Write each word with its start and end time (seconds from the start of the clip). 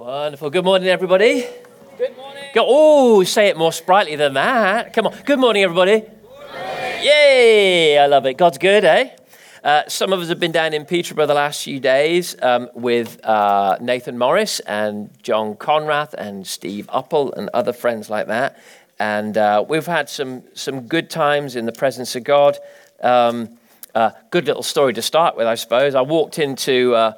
Wonderful. 0.00 0.48
Good 0.48 0.64
morning, 0.64 0.88
everybody. 0.88 1.46
Good 1.98 2.16
morning. 2.16 2.44
Go, 2.54 2.64
oh, 2.66 3.22
say 3.22 3.48
it 3.48 3.58
more 3.58 3.70
sprightly 3.70 4.16
than 4.16 4.32
that. 4.32 4.94
Come 4.94 5.08
on. 5.08 5.14
Good 5.26 5.38
morning, 5.38 5.62
everybody. 5.62 6.00
Morning. 6.00 7.04
Yay! 7.04 7.98
I 7.98 8.06
love 8.06 8.24
it. 8.24 8.38
God's 8.38 8.56
good, 8.56 8.82
eh? 8.82 9.10
Uh, 9.62 9.82
some 9.88 10.14
of 10.14 10.20
us 10.20 10.30
have 10.30 10.40
been 10.40 10.52
down 10.52 10.72
in 10.72 10.86
Peterborough 10.86 11.26
the 11.26 11.34
last 11.34 11.62
few 11.62 11.80
days 11.80 12.34
um, 12.40 12.70
with 12.72 13.22
uh, 13.26 13.76
Nathan 13.82 14.16
Morris 14.16 14.60
and 14.60 15.10
John 15.22 15.54
Conrath 15.54 16.14
and 16.14 16.46
Steve 16.46 16.86
Uppel 16.86 17.36
and 17.36 17.50
other 17.52 17.74
friends 17.74 18.08
like 18.08 18.28
that. 18.28 18.58
And 18.98 19.36
uh, 19.36 19.66
we've 19.68 19.84
had 19.84 20.08
some, 20.08 20.44
some 20.54 20.86
good 20.86 21.10
times 21.10 21.56
in 21.56 21.66
the 21.66 21.72
presence 21.72 22.16
of 22.16 22.24
God. 22.24 22.56
Um, 23.02 23.58
uh, 23.94 24.12
good 24.30 24.46
little 24.46 24.62
story 24.62 24.94
to 24.94 25.02
start 25.02 25.36
with, 25.36 25.46
I 25.46 25.56
suppose. 25.56 25.94
I 25.94 26.00
walked 26.00 26.38
into 26.38 26.94
uh, 26.94 27.12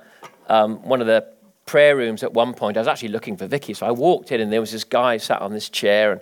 um, 0.49 0.83
one 0.83 1.01
of 1.01 1.07
the 1.07 1.32
prayer 1.73 1.97
rooms 1.97 2.23
at 2.23 2.35
one 2.35 2.53
point. 2.53 2.77
I 2.77 2.81
was 2.81 2.87
actually 2.87 3.09
looking 3.09 3.35
for 3.35 3.47
Vicky, 3.47 3.73
so 3.73 3.87
I 3.87 3.93
walked 3.93 4.31
in 4.31 4.43
and 4.43 4.53
there 4.53 4.61
was 4.61 4.73
this 4.73 4.85
guy 4.85 5.17
sat 5.17 5.41
on 5.41 5.55
this 5.55 5.71
chair 5.71 6.13
and 6.13 6.21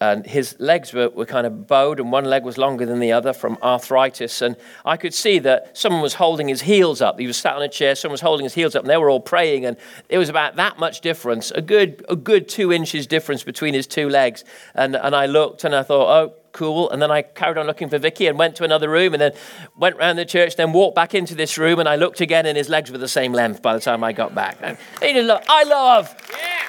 and 0.00 0.24
his 0.24 0.54
legs 0.60 0.92
were, 0.92 1.08
were 1.08 1.26
kind 1.26 1.44
of 1.44 1.66
bowed, 1.66 1.98
and 1.98 2.12
one 2.12 2.24
leg 2.24 2.44
was 2.44 2.56
longer 2.56 2.86
than 2.86 3.00
the 3.00 3.10
other 3.10 3.32
from 3.32 3.58
arthritis. 3.64 4.42
And 4.42 4.54
I 4.84 4.96
could 4.96 5.12
see 5.12 5.40
that 5.40 5.76
someone 5.76 6.02
was 6.02 6.14
holding 6.14 6.46
his 6.46 6.60
heels 6.60 7.00
up. 7.00 7.18
He 7.18 7.26
was 7.26 7.36
sat 7.36 7.56
on 7.56 7.62
a 7.62 7.68
chair, 7.68 7.96
someone 7.96 8.12
was 8.12 8.20
holding 8.20 8.44
his 8.44 8.54
heels 8.54 8.76
up, 8.76 8.82
and 8.82 8.90
they 8.90 8.96
were 8.96 9.10
all 9.10 9.18
praying. 9.18 9.64
And 9.64 9.76
it 10.08 10.16
was 10.16 10.28
about 10.28 10.54
that 10.54 10.78
much 10.78 11.00
difference, 11.00 11.50
a 11.50 11.60
good, 11.60 12.04
a 12.08 12.14
good 12.14 12.48
two 12.48 12.72
inches 12.72 13.08
difference 13.08 13.42
between 13.42 13.74
his 13.74 13.88
two 13.88 14.08
legs. 14.08 14.44
And, 14.76 14.94
and 14.94 15.16
I 15.16 15.26
looked 15.26 15.64
and 15.64 15.74
I 15.74 15.82
thought, 15.82 16.08
oh, 16.08 16.34
cool. 16.58 16.90
And 16.90 17.00
then 17.00 17.10
I 17.12 17.22
carried 17.22 17.56
on 17.56 17.66
looking 17.66 17.88
for 17.88 17.98
Vicky 17.98 18.26
and 18.26 18.36
went 18.36 18.56
to 18.56 18.64
another 18.64 18.90
room 18.90 19.14
and 19.14 19.20
then 19.20 19.32
went 19.76 19.96
around 19.96 20.16
the 20.16 20.24
church, 20.24 20.56
then 20.56 20.72
walked 20.72 20.96
back 20.96 21.14
into 21.14 21.36
this 21.36 21.56
room 21.56 21.78
and 21.78 21.88
I 21.88 21.94
looked 21.94 22.20
again 22.20 22.46
and 22.46 22.56
his 22.56 22.68
legs 22.68 22.90
were 22.90 22.98
the 22.98 23.06
same 23.06 23.32
length 23.32 23.62
by 23.62 23.74
the 23.74 23.80
time 23.80 24.02
I 24.02 24.12
got 24.12 24.34
back. 24.34 24.58
And 24.60 24.76
I 25.00 25.62
love, 25.62 26.14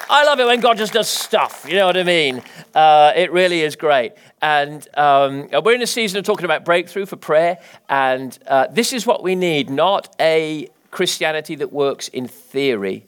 I 0.08 0.24
love 0.26 0.40
it 0.40 0.46
when 0.46 0.60
God 0.60 0.78
just 0.78 0.94
does 0.94 1.10
stuff. 1.10 1.66
You 1.68 1.76
know 1.76 1.88
what 1.88 1.98
I 1.98 2.04
mean? 2.04 2.44
Uh, 2.76 3.14
it 3.16 3.32
really 3.32 3.62
is 3.62 3.76
great. 3.76 4.14
And 4.44 4.88
um, 4.96 5.50
we're 5.64 5.74
in 5.74 5.82
a 5.82 5.88
season 5.88 6.20
of 6.20 6.26
talking 6.26 6.46
about 6.46 6.66
breakthrough 6.66 7.08
for 7.08 7.16
prayer. 7.16 7.58
And 7.90 8.38
uh, 8.46 8.68
this 8.68 8.94
is 8.94 9.08
what 9.08 9.24
we 9.24 9.34
need, 9.34 9.72
not 9.72 10.16
a 10.20 10.70
Christianity 10.92 11.56
that 11.56 11.74
works 11.74 12.10
in 12.10 12.28
theory, 12.28 13.08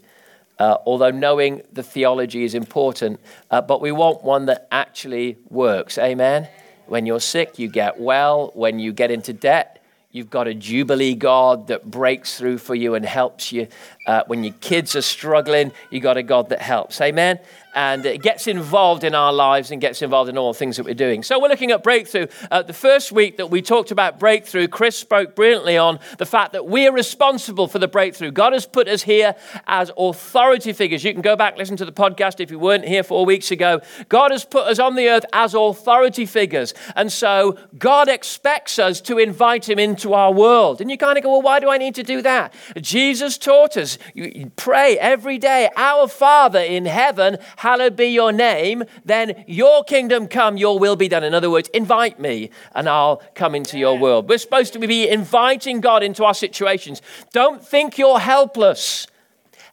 uh, 0.57 0.77
although 0.87 1.11
knowing 1.11 1.61
the 1.71 1.83
theology 1.83 2.43
is 2.43 2.55
important, 2.55 3.19
uh, 3.51 3.61
but 3.61 3.81
we 3.81 3.91
want 3.91 4.23
one 4.23 4.47
that 4.47 4.67
actually 4.71 5.37
works. 5.49 5.99
Amen? 5.99 6.47
When 6.91 7.05
you're 7.05 7.21
sick, 7.21 7.57
you 7.57 7.69
get 7.69 8.01
well. 8.01 8.51
When 8.53 8.77
you 8.77 8.91
get 8.91 9.11
into 9.11 9.31
debt, 9.31 9.81
you've 10.11 10.29
got 10.29 10.49
a 10.49 10.53
Jubilee 10.53 11.15
God 11.15 11.67
that 11.67 11.89
breaks 11.89 12.37
through 12.37 12.57
for 12.57 12.75
you 12.75 12.95
and 12.95 13.05
helps 13.05 13.53
you. 13.53 13.69
Uh, 14.05 14.23
when 14.27 14.43
your 14.43 14.53
kids 14.61 14.95
are 14.95 15.01
struggling, 15.01 15.71
you 15.91 15.99
got 15.99 16.17
a 16.17 16.23
God 16.23 16.49
that 16.49 16.61
helps. 16.61 16.99
Amen? 17.01 17.39
and 17.73 18.05
it 18.05 18.21
gets 18.21 18.47
involved 18.47 19.03
in 19.03 19.15
our 19.15 19.31
lives 19.31 19.71
and 19.71 19.79
gets 19.79 20.01
involved 20.01 20.29
in 20.29 20.37
all 20.37 20.51
the 20.51 20.59
things 20.59 20.77
that 20.77 20.85
we're 20.85 20.93
doing. 20.93 21.23
So, 21.23 21.39
we're 21.39 21.49
looking 21.49 21.71
at 21.71 21.83
breakthrough. 21.83 22.27
Uh, 22.49 22.61
the 22.61 22.73
first 22.73 23.11
week 23.11 23.37
that 23.37 23.49
we 23.49 23.61
talked 23.61 23.91
about 23.91 24.19
breakthrough, 24.19 24.67
Chris 24.67 24.97
spoke 24.97 25.35
brilliantly 25.35 25.77
on 25.77 25.99
the 26.17 26.25
fact 26.25 26.53
that 26.53 26.67
we're 26.67 26.91
responsible 26.91 27.67
for 27.67 27.79
the 27.79 27.87
breakthrough. 27.87 28.31
God 28.31 28.53
has 28.53 28.65
put 28.65 28.87
us 28.87 29.03
here 29.03 29.35
as 29.67 29.91
authority 29.97 30.73
figures. 30.73 31.03
You 31.03 31.13
can 31.13 31.21
go 31.21 31.35
back 31.35 31.57
listen 31.57 31.77
to 31.77 31.85
the 31.85 31.91
podcast 31.91 32.39
if 32.39 32.51
you 32.51 32.59
weren't 32.59 32.85
here 32.85 33.03
four 33.03 33.25
weeks 33.25 33.51
ago. 33.51 33.81
God 34.09 34.31
has 34.31 34.45
put 34.45 34.67
us 34.67 34.79
on 34.79 34.95
the 34.95 35.07
earth 35.09 35.25
as 35.33 35.53
authority 35.53 36.25
figures, 36.25 36.73
and 36.95 37.11
so 37.11 37.57
God 37.77 38.09
expects 38.09 38.79
us 38.79 39.01
to 39.01 39.17
invite 39.17 39.69
Him 39.69 39.79
into 39.79 40.13
our 40.13 40.31
world. 40.31 40.81
And 40.81 40.89
you 40.89 40.97
kind 40.97 41.17
of 41.17 41.23
go, 41.23 41.31
well, 41.31 41.41
why 41.41 41.59
do 41.59 41.69
I 41.69 41.77
need 41.77 41.95
to 41.95 42.03
do 42.03 42.21
that? 42.21 42.53
Jesus 42.81 43.37
taught 43.37 43.77
us. 43.77 43.90
You 44.13 44.51
pray 44.55 44.97
every 44.97 45.37
day, 45.37 45.69
Our 45.75 46.07
Father 46.07 46.59
in 46.59 46.85
heaven 46.85 47.37
hallowed 47.57 47.95
be 47.95 48.07
your 48.07 48.31
name, 48.31 48.83
then 49.05 49.43
your 49.47 49.83
kingdom 49.83 50.27
come, 50.27 50.57
your 50.57 50.79
will 50.79 50.95
be 50.95 51.07
done. 51.07 51.23
In 51.23 51.33
other 51.33 51.49
words, 51.49 51.69
invite 51.69 52.19
me 52.19 52.49
and 52.73 52.87
I'll 52.89 53.21
come 53.35 53.55
into 53.55 53.77
your 53.77 53.97
world. 53.97 54.29
We're 54.29 54.37
supposed 54.37 54.73
to 54.73 54.79
be 54.79 55.07
inviting 55.07 55.81
God 55.81 56.03
into 56.03 56.23
our 56.23 56.33
situations. 56.33 57.01
Don't 57.31 57.65
think 57.65 57.97
you're 57.97 58.19
helpless. 58.19 59.07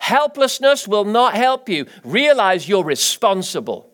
Helplessness 0.00 0.86
will 0.86 1.04
not 1.04 1.34
help 1.34 1.68
you. 1.68 1.86
Realize 2.04 2.68
you're 2.68 2.84
responsible. 2.84 3.87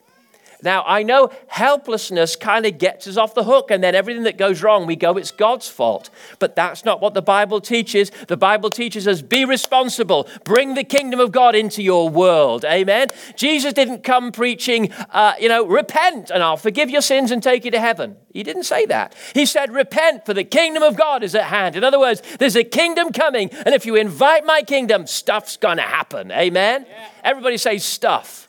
Now, 0.64 0.82
I 0.86 1.02
know 1.02 1.30
helplessness 1.46 2.36
kind 2.36 2.64
of 2.66 2.78
gets 2.78 3.06
us 3.06 3.16
off 3.16 3.34
the 3.34 3.44
hook, 3.44 3.70
and 3.70 3.84
then 3.84 3.94
everything 3.94 4.24
that 4.24 4.38
goes 4.38 4.62
wrong, 4.62 4.86
we 4.86 4.96
go, 4.96 5.16
it's 5.16 5.30
God's 5.30 5.68
fault. 5.68 6.10
But 6.38 6.56
that's 6.56 6.84
not 6.84 7.00
what 7.00 7.14
the 7.14 7.22
Bible 7.22 7.60
teaches. 7.60 8.10
The 8.28 8.36
Bible 8.36 8.70
teaches 8.70 9.06
us 9.06 9.22
be 9.22 9.44
responsible, 9.44 10.28
bring 10.44 10.74
the 10.74 10.84
kingdom 10.84 11.20
of 11.20 11.32
God 11.32 11.54
into 11.54 11.82
your 11.82 12.08
world. 12.08 12.64
Amen. 12.64 13.08
Jesus 13.36 13.72
didn't 13.72 14.02
come 14.02 14.32
preaching, 14.32 14.90
uh, 15.10 15.34
you 15.38 15.48
know, 15.48 15.66
repent 15.66 16.30
and 16.30 16.42
I'll 16.42 16.56
forgive 16.56 16.88
your 16.88 17.02
sins 17.02 17.30
and 17.30 17.42
take 17.42 17.64
you 17.64 17.70
to 17.70 17.80
heaven. 17.80 18.16
He 18.32 18.42
didn't 18.42 18.64
say 18.64 18.86
that. 18.86 19.14
He 19.34 19.46
said, 19.46 19.72
repent, 19.72 20.26
for 20.26 20.34
the 20.34 20.44
kingdom 20.44 20.82
of 20.82 20.96
God 20.96 21.22
is 21.22 21.34
at 21.34 21.44
hand. 21.44 21.76
In 21.76 21.84
other 21.84 22.00
words, 22.00 22.22
there's 22.38 22.56
a 22.56 22.64
kingdom 22.64 23.12
coming, 23.12 23.50
and 23.50 23.74
if 23.74 23.86
you 23.86 23.94
invite 23.94 24.44
my 24.44 24.62
kingdom, 24.62 25.06
stuff's 25.06 25.56
going 25.56 25.76
to 25.76 25.82
happen. 25.82 26.32
Amen. 26.32 26.86
Yeah. 26.88 27.08
Everybody 27.22 27.58
say 27.58 27.78
stuff. 27.78 28.48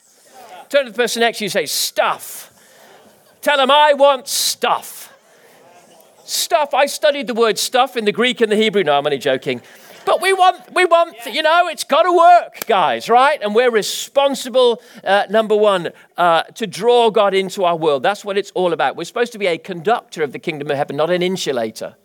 Turn 0.76 0.84
to 0.84 0.92
the 0.92 0.98
person 0.98 1.22
next 1.22 1.38
to 1.38 1.46
you 1.46 1.46
and 1.46 1.54
say, 1.54 1.66
Stuff. 1.68 2.52
Tell 3.40 3.56
them, 3.56 3.72
I 3.72 3.94
want 3.94 4.28
stuff. 4.28 5.14
Stuff. 6.26 6.74
I 6.74 6.86
studied 6.88 7.28
the 7.28 7.34
word 7.34 7.58
stuff 7.58 7.96
in 7.96 8.04
the 8.04 8.12
Greek 8.12 8.42
and 8.42 8.52
the 8.52 8.58
Hebrew. 8.58 8.84
No, 8.84 8.98
I'm 8.98 9.06
only 9.06 9.18
joking. 9.18 9.62
But 10.06 10.22
we 10.22 10.34
want, 10.34 10.74
we 10.74 10.84
want, 10.84 11.16
you 11.32 11.44
know, 11.44 11.70
it's 11.70 11.86
got 11.86 12.04
to 12.04 12.12
work, 12.12 12.66
guys, 12.66 13.08
right? 13.08 13.42
And 13.42 13.56
we're 13.56 13.72
responsible, 13.72 14.82
uh, 15.06 15.28
number 15.30 15.56
one, 15.56 15.92
uh, 16.18 16.44
to 16.56 16.68
draw 16.68 17.10
God 17.10 17.34
into 17.34 17.64
our 17.64 17.78
world. 17.78 18.04
That's 18.04 18.26
what 18.26 18.38
it's 18.38 18.52
all 18.52 18.74
about. 18.74 18.98
We're 18.98 19.06
supposed 19.06 19.32
to 19.32 19.40
be 19.40 19.48
a 19.48 19.58
conductor 19.58 20.24
of 20.24 20.34
the 20.34 20.40
kingdom 20.40 20.70
of 20.70 20.76
heaven, 20.76 20.98
not 20.98 21.10
an 21.10 21.22
insulator. 21.22 21.96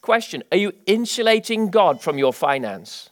Question 0.00 0.42
Are 0.50 0.56
you 0.56 0.72
insulating 0.86 1.68
God 1.68 2.00
from 2.00 2.16
your 2.16 2.32
finance? 2.32 3.10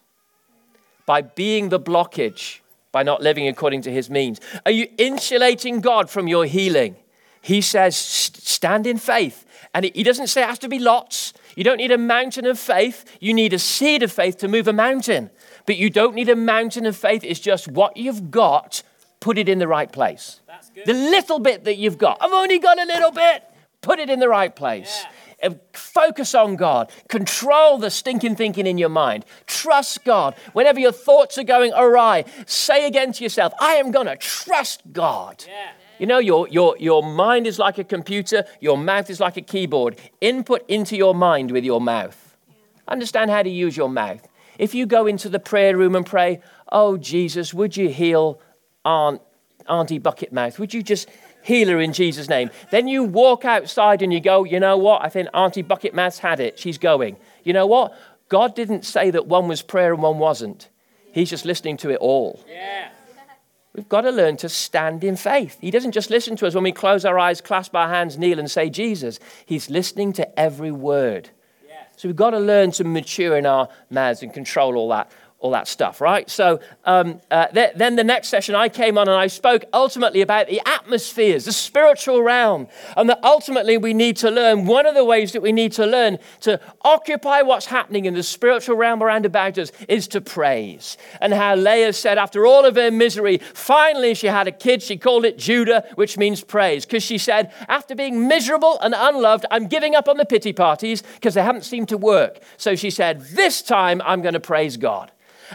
By 1.05 1.21
being 1.21 1.69
the 1.69 1.79
blockage 1.79 2.61
by 2.95 3.03
not 3.03 3.21
living 3.21 3.49
according 3.49 3.83
to 3.83 3.91
his 3.91 4.09
means? 4.09 4.41
Are 4.65 4.71
you 4.71 4.87
insulating 4.99 5.81
God 5.81 6.09
from 6.09 6.29
your 6.29 6.47
healing? 6.47 6.95
He 7.43 7.61
says, 7.61 7.97
stand 7.97 8.87
in 8.87 8.99
faith. 8.99 9.45
And 9.75 9.85
he 9.85 10.05
doesn't 10.05 10.29
say 10.29 10.45
it 10.45 10.49
has 10.49 10.61
to 10.61 10.69
be 10.69 10.79
lots. 10.79 11.33
You 11.57 11.65
don't 11.65 11.79
need 11.79 11.91
a 11.91 11.99
mountain 11.99 12.47
of 12.47 12.57
faith. 12.57 13.05
You 13.21 13.35
need 13.35 13.53
a 13.53 13.59
seed 13.59 14.05
of 14.05 14.13
faith 14.13 14.39
to 14.39 14.49
move 14.49 14.69
a 14.69 14.73
mountain. 14.73 15.31
But 15.67 15.77
you 15.77 15.91
don't 15.91 16.15
need 16.15 16.29
a 16.29 16.37
mountain 16.37 16.87
of 16.87 16.97
faith. 16.97 17.25
It's 17.25 17.41
just 17.41 17.67
what 17.67 17.97
you've 17.97 18.31
got, 18.31 18.85
put 19.19 19.39
it 19.39 19.49
in 19.49 19.59
the 19.59 19.67
right 19.67 19.91
place. 19.91 20.41
The 20.87 20.95
little 20.95 21.41
bit 21.41 21.65
that 21.65 21.77
you've 21.77 21.99
got. 21.99 22.19
I've 22.21 22.33
only 22.33 22.61
got 22.61 22.79
a 22.79 22.85
little 22.85 23.11
bit. 23.11 23.43
Put 23.81 23.99
it 23.99 24.09
in 24.09 24.21
the 24.21 24.29
right 24.29 24.55
place. 24.55 25.03
Yeah. 25.03 25.11
Uh, 25.45 25.55
focus 25.73 26.35
on 26.35 26.57
God. 26.57 26.91
Control 27.09 27.79
the 27.79 27.91
stinking 27.91 28.37
thinking 28.37 28.67
in 28.67 28.79
your 28.79 28.89
mind. 28.89 29.25
Trust 29.47 30.05
God. 30.05 30.35
Whenever 30.53 30.81
your 30.81 30.93
thoughts 30.93 31.39
are 31.39 31.45
going 31.45 31.73
awry, 31.75 32.25
say 32.47 32.87
again 32.87 33.13
to 33.13 33.23
yourself, 33.23 33.53
I 33.61 33.75
am 33.75 33.91
going 33.91 34.07
to 34.07 34.17
trust 34.17 34.83
God. 34.93 35.45
Yeah. 35.47 35.73
You 35.99 36.07
know, 36.07 36.19
your, 36.19 36.49
your, 36.49 36.77
your 36.79 37.03
mind 37.03 37.47
is 37.47 37.59
like 37.59 37.79
a 37.79 37.85
computer, 37.85 38.45
your 38.61 38.77
mouth 38.77 39.11
is 39.11 39.21
like 39.21 39.37
a 39.37 39.43
keyboard. 39.43 39.97
Input 40.21 40.65
into 40.69 40.97
your 40.97 41.15
mind 41.15 41.53
with 41.53 41.65
your 41.65 41.81
mouth. 41.81 42.37
Understand 42.89 43.31
how 43.31 43.43
to 43.43 43.51
use 43.51 43.77
your 43.77 43.89
mouth. 43.89 44.27
If 44.59 44.75
you 44.75 44.87
go 44.87 45.07
into 45.07 45.29
the 45.29 45.39
prayer 45.39 45.77
room 45.77 45.95
and 45.95 46.05
pray, 46.05 46.41
Oh, 46.71 46.97
Jesus, 46.97 47.55
would 47.55 47.77
you 47.77 47.89
heal 47.89 48.41
Aunt, 48.85 49.21
Auntie 49.69 49.99
Bucket 49.99 50.33
Mouth? 50.33 50.59
Would 50.59 50.75
you 50.75 50.83
just 50.83 51.09
healer 51.45 51.81
in 51.81 51.93
Jesus' 51.93 52.29
name. 52.29 52.51
Then 52.71 52.89
you 52.89 53.05
walk 53.05 53.45
outside 53.45 54.03
and 54.03 54.13
you 54.13 54.21
go, 54.21 54.45
you 54.45 54.59
know 54.59 54.77
what? 54.77 55.05
I 55.05 55.09
think 55.09 55.29
Auntie 55.35 55.63
Bucket 55.63 55.95
Mouth's 55.95 56.19
had 56.19 56.41
it. 56.41 56.59
She's 56.59 56.79
going. 56.79 57.17
You 57.45 57.53
know 57.53 57.67
what? 57.67 57.97
God 58.29 58.55
didn't 58.55 58.85
say 58.85 59.11
that 59.11 59.27
one 59.27 59.47
was 59.47 59.63
prayer 59.63 59.93
and 59.93 60.03
one 60.03 60.19
wasn't. 60.19 60.71
He's 61.13 61.31
just 61.31 61.45
listening 61.45 61.77
to 61.79 61.91
it 61.91 61.99
all. 61.99 62.43
Yeah. 62.49 62.89
We've 63.75 63.89
got 63.89 64.03
to 64.03 64.11
learn 64.11 64.37
to 64.39 64.49
stand 64.49 65.05
in 65.05 65.17
faith. 65.17 65.59
He 65.61 65.71
doesn't 65.71 65.93
just 65.93 66.09
listen 66.09 66.37
to 66.37 66.47
us 66.47 66.55
when 66.55 66.65
we 66.65 66.73
close 66.73 67.05
our 67.05 67.19
eyes, 67.19 67.41
clasp 67.41 67.75
our 67.75 67.89
hands, 67.89 68.17
kneel, 68.17 68.39
and 68.39 68.51
say 68.51 68.71
Jesus. 68.71 69.19
He's 69.45 69.69
listening 69.69 70.13
to 70.15 70.39
every 70.39 70.73
word. 70.73 71.31
So 71.97 72.09
we've 72.09 72.17
got 72.17 72.31
to 72.31 72.41
learn 72.41 72.73
to 72.73 72.85
mature 72.85 73.37
in 73.37 73.47
our 73.47 73.69
mouths 73.91 74.23
and 74.23 74.33
control 74.33 74.77
all 74.77 74.89
that 74.89 75.13
all 75.45 75.51
that 75.51 75.69
stuff, 75.69 76.01
right? 76.01 76.31
So 76.31 76.59
um, 76.87 77.21
uh, 77.31 77.49
th- 77.49 77.75
then 77.77 77.97
the 77.97 78.03
next 78.03 78.29
session, 78.29 78.55
I 78.55 78.71
came 78.71 78.97
on 78.97 79.09
and 79.09 79.17
I 79.17 79.27
spoke 79.27 79.67
ultimately 79.75 80.23
about 80.23 80.49
the 80.49 80.63
atmospheres, 80.67 81.45
the 81.45 81.53
spiritual 81.53 82.23
realm, 82.23 82.67
and 82.97 83.11
that 83.11 83.21
ultimately 83.23 83.77
we 83.77 83.93
need 83.93 84.17
to 84.17 84.31
learn. 84.31 84.65
One 84.65 84.87
of 84.87 84.95
the 84.95 85.05
ways 85.05 85.33
that 85.33 85.43
we 85.43 85.53
need 85.53 85.73
to 85.73 85.85
learn 85.85 86.19
to 86.41 86.59
occupy 86.81 87.43
what's 87.43 87.67
happening 87.67 88.07
in 88.07 88.15
the 88.15 88.23
spiritual 88.23 88.77
realm 88.77 89.03
around 89.03 89.27
about 89.27 89.59
us 89.59 89.71
is 89.87 90.09
to 90.09 90.23
praise. 90.23 90.97
And 91.21 91.35
how 91.35 91.57
Leah 91.57 91.93
said, 91.93 92.17
after 92.17 92.47
all 92.47 92.65
of 92.65 92.77
her 92.77 92.91
misery, 92.91 93.37
finally 93.53 94.15
she 94.15 94.29
had 94.29 94.49
a 94.49 94.53
kid. 94.53 94.83
She 94.83 94.97
called 94.97 95.27
it 95.27 95.37
Judah, 95.37 95.85
which 95.97 96.17
means 96.17 96.43
praise, 96.43 96.87
because 96.87 97.03
she 97.03 97.19
said, 97.19 97.53
after 97.69 97.95
being 97.95 98.27
miserable 98.27 98.79
and 98.81 98.95
unloved, 98.97 99.45
I'm 99.51 99.67
giving 99.67 99.95
up 99.95 100.09
on 100.09 100.17
the 100.17 100.25
pity 100.25 100.55
parties 100.55 101.03
because 101.17 101.35
they 101.35 101.43
haven't 101.43 101.67
seemed 101.67 101.91
to 101.91 101.99
work. 101.99 102.39
So 102.57 102.75
she 102.77 102.89
said, 102.89 103.21
this 103.21 103.61
time 103.61 104.01
I'm 104.07 104.23
going 104.23 104.33
to 104.33 104.41
praise 104.41 104.79
God. 104.79 105.11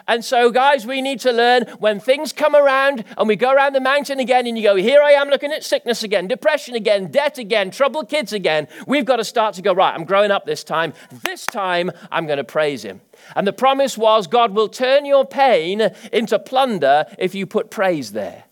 And 0.08 0.24
so, 0.24 0.52
guys, 0.52 0.86
we 0.86 1.02
need 1.02 1.20
to 1.22 1.32
learn 1.32 1.64
when 1.80 2.00
things 2.00 2.34
come 2.34 2.56
around 2.56 3.04
and 3.18 3.28
we 3.28 3.36
go 3.36 3.52
around 3.52 3.74
the 3.74 3.82
mountain 3.82 4.20
again 4.20 4.48
and 4.48 4.58
you 4.58 4.64
go, 4.64 4.76
here 4.76 5.02
I 5.02 5.12
am 5.12 5.30
looking 5.30 5.52
at 5.52 5.64
sickness 5.64 6.04
again, 6.04 6.28
depression 6.28 6.76
again, 6.76 7.08
debt 7.12 7.38
again, 7.38 7.72
troubled 7.72 8.10
kids 8.10 8.34
again. 8.34 8.68
We've 8.88 9.06
got 9.06 9.18
to 9.18 9.24
start 9.24 9.56
to 9.56 9.62
go, 9.62 9.74
right, 9.74 9.94
I'm 9.94 10.06
growing 10.06 10.32
up 10.32 10.46
this 10.46 10.64
time. 10.64 10.94
This 11.24 11.46
time 11.46 11.92
I'm 12.12 12.26
going 12.26 12.38
to 12.38 12.44
praise 12.44 12.84
him. 12.84 13.02
And 13.36 13.46
the 13.48 13.54
promise 13.54 13.98
was 13.98 14.28
God 14.28 14.52
will 14.52 14.70
turn 14.70 15.06
your 15.06 15.26
pain 15.26 15.90
into 16.12 16.40
plunder 16.40 17.06
if 17.18 17.36
you 17.36 17.46
put 17.46 17.70
praise 17.70 18.12
there. 18.12 18.46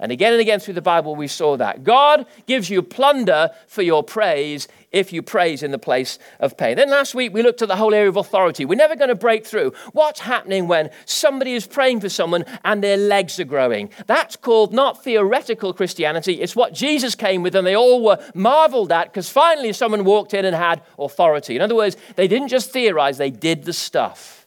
And 0.00 0.10
again 0.10 0.32
and 0.32 0.40
again 0.40 0.60
through 0.60 0.74
the 0.74 0.82
Bible, 0.82 1.14
we 1.14 1.28
saw 1.28 1.58
that. 1.58 1.84
God 1.84 2.26
gives 2.46 2.70
you 2.70 2.82
plunder 2.82 3.50
for 3.68 3.82
your 3.82 4.02
praise 4.02 4.66
if 4.92 5.12
you 5.12 5.22
praise 5.22 5.62
in 5.62 5.72
the 5.72 5.78
place 5.78 6.18
of 6.40 6.56
pain. 6.56 6.76
Then 6.76 6.88
last 6.88 7.14
week, 7.14 7.34
we 7.34 7.42
looked 7.42 7.60
at 7.60 7.68
the 7.68 7.76
whole 7.76 7.92
area 7.92 8.08
of 8.08 8.16
authority. 8.16 8.64
We're 8.64 8.76
never 8.76 8.96
going 8.96 9.10
to 9.10 9.14
break 9.14 9.46
through. 9.46 9.74
What's 9.92 10.20
happening 10.20 10.68
when 10.68 10.90
somebody 11.04 11.52
is 11.52 11.66
praying 11.66 12.00
for 12.00 12.08
someone 12.08 12.46
and 12.64 12.82
their 12.82 12.96
legs 12.96 13.38
are 13.38 13.44
growing? 13.44 13.90
That's 14.06 14.36
called 14.36 14.72
not 14.72 15.04
theoretical 15.04 15.74
Christianity. 15.74 16.40
It's 16.40 16.56
what 16.56 16.72
Jesus 16.72 17.14
came 17.14 17.42
with, 17.42 17.54
and 17.54 17.66
they 17.66 17.76
all 17.76 18.02
were 18.02 18.24
marveled 18.34 18.90
at 18.90 19.12
because 19.12 19.28
finally 19.28 19.74
someone 19.74 20.04
walked 20.04 20.32
in 20.32 20.46
and 20.46 20.56
had 20.56 20.82
authority. 20.98 21.56
In 21.56 21.62
other 21.62 21.76
words, 21.76 21.98
they 22.16 22.26
didn't 22.26 22.48
just 22.48 22.72
theorize, 22.72 23.18
they 23.18 23.30
did 23.30 23.64
the 23.64 23.74
stuff. 23.74 24.46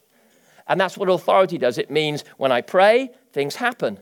And 0.68 0.82
that's 0.82 0.98
what 0.98 1.10
authority 1.10 1.60
does. 1.60 1.78
It 1.78 1.92
means 1.92 2.24
when 2.38 2.52
I 2.52 2.62
pray, 2.62 3.12
things 3.34 3.56
happen 3.56 4.00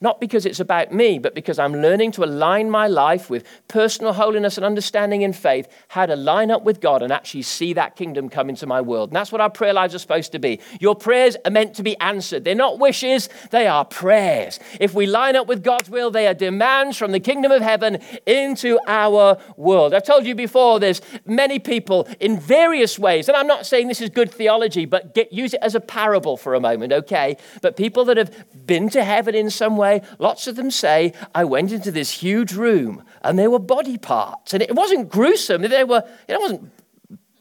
not 0.00 0.20
because 0.20 0.46
it's 0.46 0.60
about 0.60 0.92
me, 0.92 1.18
but 1.18 1.34
because 1.34 1.58
I'm 1.58 1.74
learning 1.74 2.12
to 2.12 2.24
align 2.24 2.70
my 2.70 2.86
life 2.86 3.28
with 3.28 3.44
personal 3.68 4.14
holiness 4.14 4.56
and 4.56 4.64
understanding 4.64 5.22
in 5.22 5.32
faith, 5.32 5.68
how 5.88 6.06
to 6.06 6.16
line 6.16 6.50
up 6.50 6.64
with 6.64 6.80
God 6.80 7.02
and 7.02 7.12
actually 7.12 7.42
see 7.42 7.74
that 7.74 7.96
kingdom 7.96 8.30
come 8.30 8.48
into 8.48 8.66
my 8.66 8.80
world. 8.80 9.10
And 9.10 9.16
that's 9.16 9.30
what 9.30 9.40
our 9.40 9.50
prayer 9.50 9.74
lives 9.74 9.94
are 9.94 9.98
supposed 9.98 10.32
to 10.32 10.38
be. 10.38 10.60
Your 10.80 10.94
prayers 10.94 11.36
are 11.44 11.50
meant 11.50 11.74
to 11.74 11.82
be 11.82 11.98
answered. 11.98 12.44
They're 12.44 12.54
not 12.54 12.78
wishes, 12.78 13.28
they 13.50 13.66
are 13.66 13.84
prayers. 13.84 14.58
If 14.80 14.94
we 14.94 15.06
line 15.06 15.36
up 15.36 15.46
with 15.46 15.62
God's 15.62 15.90
will, 15.90 16.10
they 16.10 16.26
are 16.26 16.34
demands 16.34 16.96
from 16.96 17.12
the 17.12 17.20
kingdom 17.20 17.52
of 17.52 17.60
heaven 17.60 17.98
into 18.26 18.78
our 18.86 19.38
world. 19.56 19.92
I've 19.92 20.04
told 20.04 20.24
you 20.24 20.34
before, 20.34 20.80
there's 20.80 21.02
many 21.26 21.58
people 21.58 22.08
in 22.20 22.40
various 22.40 22.98
ways, 22.98 23.28
and 23.28 23.36
I'm 23.36 23.46
not 23.46 23.66
saying 23.66 23.88
this 23.88 24.00
is 24.00 24.08
good 24.08 24.30
theology, 24.30 24.86
but 24.86 25.14
get, 25.14 25.32
use 25.32 25.52
it 25.52 25.60
as 25.62 25.74
a 25.74 25.80
parable 25.80 26.36
for 26.36 26.54
a 26.54 26.60
moment, 26.60 26.92
okay? 26.92 27.36
But 27.60 27.76
people 27.76 28.06
that 28.06 28.16
have 28.16 28.66
been 28.66 28.88
to 28.90 29.04
heaven 29.04 29.34
in 29.34 29.50
some 29.50 29.76
way, 29.76 29.89
way, 29.90 30.02
lots 30.18 30.46
of 30.46 30.56
them 30.56 30.70
say, 30.70 31.12
I 31.34 31.44
went 31.44 31.72
into 31.72 31.90
this 31.90 32.10
huge 32.10 32.52
room 32.52 33.02
and 33.22 33.38
there 33.38 33.50
were 33.50 33.58
body 33.58 33.98
parts. 33.98 34.54
And 34.54 34.62
it 34.62 34.74
wasn't 34.74 35.08
gruesome. 35.08 35.62
They 35.62 35.84
were, 35.84 36.02
it 36.28 36.38
wasn't 36.38 36.70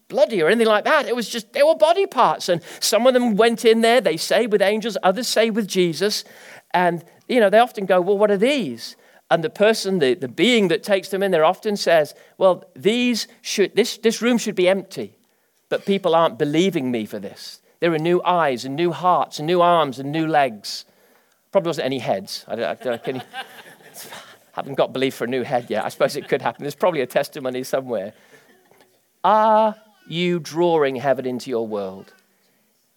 bloody 0.08 0.42
or 0.42 0.48
anything 0.48 0.68
like 0.68 0.86
that. 0.86 1.08
It 1.08 1.16
was 1.16 1.30
just, 1.30 1.54
there 1.54 1.66
were 1.66 1.76
body 1.76 2.06
parts. 2.06 2.50
And 2.50 2.62
some 2.80 3.08
of 3.08 3.14
them 3.14 3.36
went 3.36 3.64
in 3.66 3.82
there, 3.82 4.02
they 4.02 4.18
say 4.18 4.48
with 4.48 4.62
angels, 4.62 4.98
others 5.04 5.28
say 5.28 5.50
with 5.50 5.68
Jesus. 5.68 6.24
And, 6.74 7.04
you 7.28 7.40
know, 7.40 7.50
they 7.50 7.60
often 7.60 7.86
go, 7.86 8.02
well, 8.02 8.18
what 8.18 8.32
are 8.32 8.38
these? 8.38 8.96
And 9.32 9.44
the 9.44 9.50
person, 9.50 10.00
the, 10.00 10.16
the 10.16 10.28
being 10.28 10.70
that 10.70 10.84
takes 10.84 11.10
them 11.10 11.22
in 11.22 11.32
there 11.32 11.46
often 11.46 11.78
says, 11.78 12.16
well, 12.38 12.64
these 12.76 13.28
should, 13.42 13.76
this, 13.76 13.98
this 13.98 14.22
room 14.22 14.40
should 14.40 14.56
be 14.56 14.68
empty. 14.68 15.16
But 15.70 15.86
people 15.86 16.16
aren't 16.16 16.40
believing 16.40 16.90
me 16.90 17.06
for 17.06 17.20
this. 17.20 17.62
There 17.80 17.94
are 17.94 18.00
new 18.00 18.22
eyes 18.24 18.66
and 18.66 18.76
new 18.76 18.92
hearts 18.92 19.38
and 19.40 19.46
new 19.46 19.62
arms 19.62 20.00
and 20.00 20.12
new 20.12 20.28
legs. 20.28 20.86
Probably 21.52 21.70
wasn't 21.70 21.86
any 21.86 22.00
heads. 22.00 22.46
I, 22.48 22.56
don't, 22.56 22.88
I, 22.88 22.98
can, 22.98 23.24
haven't 24.52 24.76
got 24.76 24.94
belief 24.94 25.16
for 25.16 25.24
a 25.24 25.28
new 25.28 25.44
head 25.44 25.70
yet. 25.70 25.84
I 25.84 25.90
suppose 25.90 26.16
it 26.16 26.28
could 26.28 26.42
happen. 26.42 26.64
There's 26.64 26.76
probably 26.76 27.02
a 27.02 27.08
testimony 27.08 27.64
somewhere. 27.64 28.14
Are 29.24 29.76
you 30.08 30.40
drawing 30.40 30.96
heaven 30.98 31.26
into 31.26 31.50
your 31.50 31.68
world? 31.68 32.14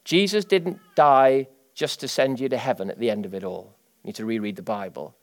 Jesus 0.05 0.45
didn't 0.45 0.79
die 0.95 1.49
just 1.75 2.01
to 2.01 2.09
send 2.09 2.41
you 2.41 2.49
to 2.49 2.59
heaven 2.59 2.91
at 2.91 2.99
the 2.99 3.11
end 3.11 3.25
of 3.25 3.35
it 3.35 3.45
all. 3.45 3.75
You 4.03 4.09
need 4.09 4.17
to 4.17 4.27
reread 4.27 4.57
the 4.57 4.63
Bible. 4.63 5.17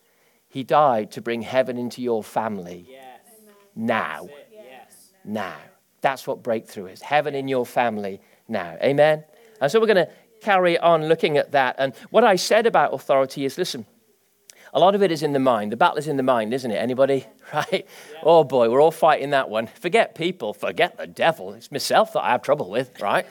He 0.47 0.63
died 0.63 1.11
to 1.11 1.21
bring 1.21 1.43
heaven 1.43 1.77
into 1.77 2.01
your 2.01 2.23
family 2.23 2.87
yes. 2.89 3.19
now. 3.75 4.27
Yes. 4.51 5.11
Now. 5.23 5.57
That's 6.01 6.25
what 6.25 6.41
breakthrough 6.41 6.87
is. 6.87 7.01
Heaven 7.01 7.35
in 7.35 7.47
your 7.47 7.65
family 7.65 8.21
now. 8.47 8.77
Amen? 8.81 9.25
And 9.61 9.71
so 9.71 9.79
we're 9.79 9.87
going 9.87 10.07
to 10.07 10.09
carry 10.41 10.77
on 10.77 11.07
looking 11.07 11.37
at 11.37 11.51
that. 11.51 11.75
And 11.77 11.93
what 12.09 12.23
I 12.23 12.35
said 12.35 12.65
about 12.65 12.93
authority 12.93 13.45
is 13.45 13.57
listen, 13.57 13.85
a 14.73 14.79
lot 14.79 14.95
of 14.95 15.01
it 15.01 15.11
is 15.11 15.23
in 15.23 15.33
the 15.33 15.39
mind. 15.39 15.71
The 15.71 15.77
battle 15.77 15.97
is 15.97 16.07
in 16.07 16.17
the 16.17 16.23
mind, 16.23 16.53
isn't 16.53 16.69
it? 16.69 16.77
Anybody? 16.77 17.25
Right? 17.51 17.87
Yeah. 18.13 18.19
Oh 18.21 18.43
boy, 18.43 18.69
we're 18.69 18.79
all 18.79 18.91
fighting 18.91 19.31
that 19.31 19.49
one. 19.49 19.65
Forget 19.65 20.13
people, 20.13 20.53
forget 20.53 20.97
the 20.97 21.07
devil. 21.07 21.53
It's 21.53 21.71
myself 21.71 22.13
that 22.13 22.23
I 22.23 22.29
have 22.29 22.43
trouble 22.43 22.69
with, 22.69 23.01
right? 23.01 23.25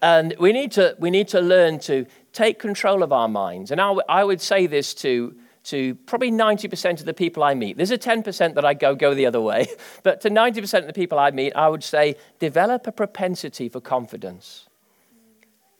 And 0.00 0.32
we 0.38 0.52
need 0.52 0.70
to, 0.72 0.94
we 1.00 1.10
need 1.10 1.26
to 1.28 1.40
learn 1.40 1.80
to 1.80 2.06
take 2.32 2.60
control 2.60 3.02
of 3.02 3.12
our 3.12 3.26
minds. 3.26 3.72
And 3.72 3.80
I, 3.80 3.88
w- 3.88 4.02
I 4.08 4.22
would 4.22 4.40
say 4.40 4.68
this 4.68 4.94
to, 4.94 5.34
to 5.64 5.96
probably 6.06 6.30
90% 6.30 7.00
of 7.00 7.06
the 7.06 7.14
people 7.14 7.42
I 7.42 7.54
meet. 7.54 7.76
There's 7.76 7.90
a 7.90 7.98
10% 7.98 8.54
that 8.54 8.64
I 8.64 8.74
go, 8.74 8.94
go 8.94 9.12
the 9.12 9.26
other 9.26 9.40
way. 9.40 9.66
But 10.04 10.20
to 10.20 10.30
90% 10.30 10.80
of 10.80 10.86
the 10.86 10.92
people 10.92 11.18
I 11.18 11.32
meet, 11.32 11.52
I 11.56 11.68
would 11.68 11.82
say 11.82 12.14
develop 12.38 12.86
a 12.86 12.92
propensity 12.92 13.68
for 13.68 13.80
confidence. 13.80 14.68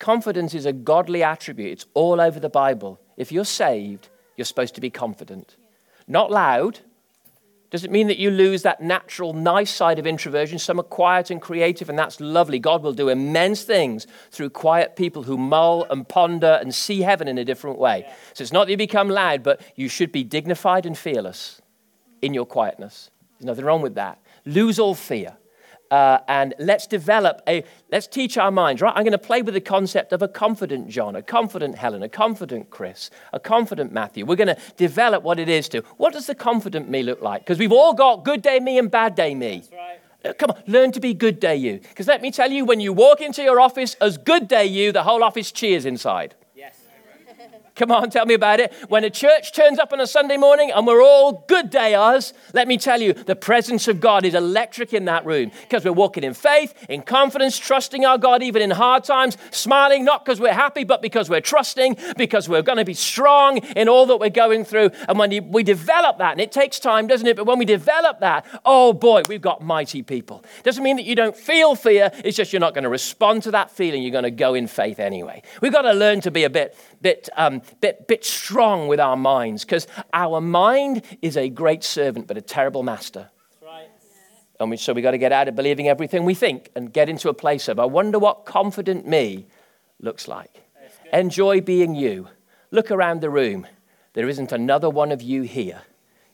Confidence 0.04 0.52
is 0.52 0.66
a 0.66 0.72
godly 0.74 1.22
attribute. 1.22 1.72
It's 1.72 1.86
all 1.94 2.20
over 2.20 2.38
the 2.38 2.50
Bible. 2.50 3.00
If 3.16 3.32
you're 3.32 3.46
saved, 3.46 4.10
you're 4.36 4.44
supposed 4.44 4.74
to 4.74 4.82
be 4.82 4.90
confident. 4.90 5.56
Not 6.06 6.30
loud. 6.30 6.80
Does 7.70 7.84
it 7.84 7.90
mean 7.90 8.08
that 8.08 8.18
you 8.18 8.30
lose 8.30 8.60
that 8.64 8.82
natural, 8.82 9.32
nice 9.32 9.70
side 9.70 9.98
of 9.98 10.06
introversion? 10.06 10.58
Some 10.58 10.78
are 10.78 10.82
quiet 10.82 11.30
and 11.30 11.40
creative, 11.40 11.88
and 11.88 11.98
that's 11.98 12.20
lovely. 12.20 12.58
God 12.58 12.82
will 12.82 12.92
do 12.92 13.08
immense 13.08 13.62
things 13.62 14.06
through 14.30 14.50
quiet 14.50 14.94
people 14.94 15.22
who 15.22 15.38
mull 15.38 15.86
and 15.88 16.06
ponder 16.06 16.58
and 16.60 16.74
see 16.74 17.00
heaven 17.00 17.26
in 17.26 17.38
a 17.38 17.44
different 17.44 17.78
way. 17.78 18.06
So 18.34 18.42
it's 18.42 18.52
not 18.52 18.66
that 18.66 18.72
you 18.72 18.76
become 18.76 19.08
loud, 19.08 19.42
but 19.42 19.62
you 19.74 19.88
should 19.88 20.12
be 20.12 20.22
dignified 20.22 20.84
and 20.84 20.98
fearless 20.98 21.62
in 22.20 22.34
your 22.34 22.44
quietness. 22.44 23.08
There's 23.38 23.46
nothing 23.46 23.64
wrong 23.64 23.80
with 23.80 23.94
that. 23.94 24.20
Lose 24.44 24.78
all 24.78 24.94
fear 24.94 25.38
uh, 25.94 26.18
and 26.26 26.54
let's 26.58 26.88
develop 26.88 27.40
a, 27.46 27.62
let's 27.92 28.08
teach 28.08 28.36
our 28.36 28.50
minds, 28.50 28.82
right? 28.82 28.92
I'm 28.96 29.04
going 29.04 29.12
to 29.12 29.18
play 29.18 29.42
with 29.42 29.54
the 29.54 29.60
concept 29.60 30.12
of 30.12 30.22
a 30.22 30.26
confident 30.26 30.88
John, 30.88 31.14
a 31.14 31.22
confident 31.22 31.78
Helen, 31.78 32.02
a 32.02 32.08
confident 32.08 32.68
Chris, 32.68 33.10
a 33.32 33.38
confident 33.38 33.92
Matthew. 33.92 34.26
We're 34.26 34.34
going 34.34 34.48
to 34.48 34.58
develop 34.76 35.22
what 35.22 35.38
it 35.38 35.48
is 35.48 35.68
to. 35.68 35.82
What 35.96 36.12
does 36.12 36.26
the 36.26 36.34
confident 36.34 36.90
me 36.90 37.04
look 37.04 37.22
like? 37.22 37.42
Because 37.42 37.60
we've 37.60 37.70
all 37.70 37.94
got 37.94 38.24
good 38.24 38.42
day 38.42 38.58
me 38.58 38.76
and 38.76 38.90
bad 38.90 39.14
day 39.14 39.36
me. 39.36 39.62
Uh, 40.24 40.32
come 40.32 40.50
on, 40.50 40.60
learn 40.66 40.90
to 40.90 41.00
be 41.00 41.14
good 41.14 41.38
day 41.38 41.54
you. 41.54 41.78
Because 41.78 42.08
let 42.08 42.22
me 42.22 42.32
tell 42.32 42.50
you, 42.50 42.64
when 42.64 42.80
you 42.80 42.92
walk 42.92 43.20
into 43.20 43.44
your 43.44 43.60
office 43.60 43.94
as 44.00 44.18
good 44.18 44.48
day 44.48 44.66
you, 44.66 44.90
the 44.90 45.04
whole 45.04 45.22
office 45.22 45.52
cheers 45.52 45.86
inside. 45.86 46.34
Come 47.76 47.90
on, 47.90 48.08
tell 48.08 48.24
me 48.24 48.34
about 48.34 48.60
it. 48.60 48.72
When 48.88 49.02
a 49.02 49.10
church 49.10 49.52
turns 49.52 49.80
up 49.80 49.92
on 49.92 50.00
a 50.00 50.06
Sunday 50.06 50.36
morning 50.36 50.70
and 50.70 50.86
we're 50.86 51.02
all 51.02 51.44
good 51.48 51.70
day 51.70 51.96
us, 51.96 52.32
let 52.52 52.68
me 52.68 52.78
tell 52.78 53.00
you, 53.00 53.12
the 53.12 53.34
presence 53.34 53.88
of 53.88 54.00
God 54.00 54.24
is 54.24 54.34
electric 54.34 54.92
in 54.92 55.06
that 55.06 55.26
room 55.26 55.50
because 55.62 55.84
we're 55.84 55.92
walking 55.92 56.22
in 56.22 56.34
faith, 56.34 56.72
in 56.88 57.02
confidence, 57.02 57.58
trusting 57.58 58.04
our 58.04 58.16
God 58.16 58.44
even 58.44 58.62
in 58.62 58.70
hard 58.70 59.02
times, 59.02 59.36
smiling 59.50 60.04
not 60.04 60.24
because 60.24 60.40
we're 60.40 60.52
happy, 60.52 60.84
but 60.84 61.02
because 61.02 61.28
we're 61.28 61.40
trusting, 61.40 61.96
because 62.16 62.48
we're 62.48 62.62
going 62.62 62.78
to 62.78 62.84
be 62.84 62.94
strong 62.94 63.58
in 63.58 63.88
all 63.88 64.06
that 64.06 64.18
we're 64.18 64.30
going 64.30 64.64
through. 64.64 64.90
And 65.08 65.18
when 65.18 65.50
we 65.50 65.64
develop 65.64 66.18
that, 66.18 66.30
and 66.30 66.40
it 66.40 66.52
takes 66.52 66.78
time, 66.78 67.08
doesn't 67.08 67.26
it? 67.26 67.34
But 67.34 67.46
when 67.46 67.58
we 67.58 67.64
develop 67.64 68.20
that, 68.20 68.46
oh 68.64 68.92
boy, 68.92 69.22
we've 69.28 69.42
got 69.42 69.62
mighty 69.62 70.02
people. 70.04 70.44
Doesn't 70.62 70.84
mean 70.84 70.94
that 70.94 71.06
you 71.06 71.16
don't 71.16 71.36
feel 71.36 71.74
fear, 71.74 72.12
it's 72.24 72.36
just 72.36 72.52
you're 72.52 72.60
not 72.60 72.74
going 72.74 72.84
to 72.84 72.88
respond 72.88 73.42
to 73.44 73.50
that 73.50 73.72
feeling. 73.72 74.04
You're 74.04 74.12
going 74.12 74.22
to 74.22 74.30
go 74.30 74.54
in 74.54 74.68
faith 74.68 75.00
anyway. 75.00 75.42
We've 75.60 75.72
got 75.72 75.82
to 75.82 75.92
learn 75.92 76.20
to 76.20 76.30
be 76.30 76.44
a 76.44 76.50
bit, 76.50 76.76
bit, 77.02 77.28
um, 77.36 77.62
bit, 77.80 78.06
bit 78.06 78.24
strong 78.24 78.88
with 78.88 79.00
our 79.00 79.16
minds 79.16 79.64
because 79.64 79.86
our 80.12 80.40
mind 80.40 81.02
is 81.22 81.36
a 81.36 81.48
great 81.48 81.84
servant 81.84 82.26
but 82.26 82.36
a 82.36 82.42
terrible 82.42 82.82
master. 82.82 83.30
Right. 83.62 83.88
And 84.60 84.70
we, 84.70 84.76
so 84.76 84.92
we've 84.92 85.02
got 85.02 85.12
to 85.12 85.18
get 85.18 85.32
out 85.32 85.48
of 85.48 85.56
believing 85.56 85.88
everything 85.88 86.24
we 86.24 86.34
think 86.34 86.70
and 86.74 86.92
get 86.92 87.08
into 87.08 87.28
a 87.28 87.34
place 87.34 87.68
of, 87.68 87.78
I 87.78 87.84
wonder 87.84 88.18
what 88.18 88.44
confident 88.44 89.06
me 89.06 89.46
looks 90.00 90.28
like. 90.28 90.50
Enjoy 91.12 91.60
being 91.60 91.94
you. 91.94 92.28
Look 92.70 92.90
around 92.90 93.20
the 93.20 93.30
room. 93.30 93.66
There 94.14 94.28
isn't 94.28 94.52
another 94.52 94.90
one 94.90 95.12
of 95.12 95.22
you 95.22 95.42
here. 95.42 95.82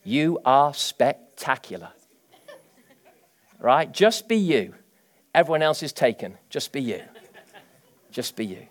You 0.05 0.39
are 0.45 0.73
spectacular. 0.73 1.91
right? 3.59 3.91
Just 3.93 4.29
be 4.29 4.37
you. 4.37 4.75
Everyone 5.35 5.63
else 5.63 5.83
is 5.83 5.93
taken. 5.93 6.37
Just 6.49 6.73
be 6.73 6.81
you. 6.81 7.03
Just 8.11 8.37
be 8.37 8.47
you. 8.47 8.67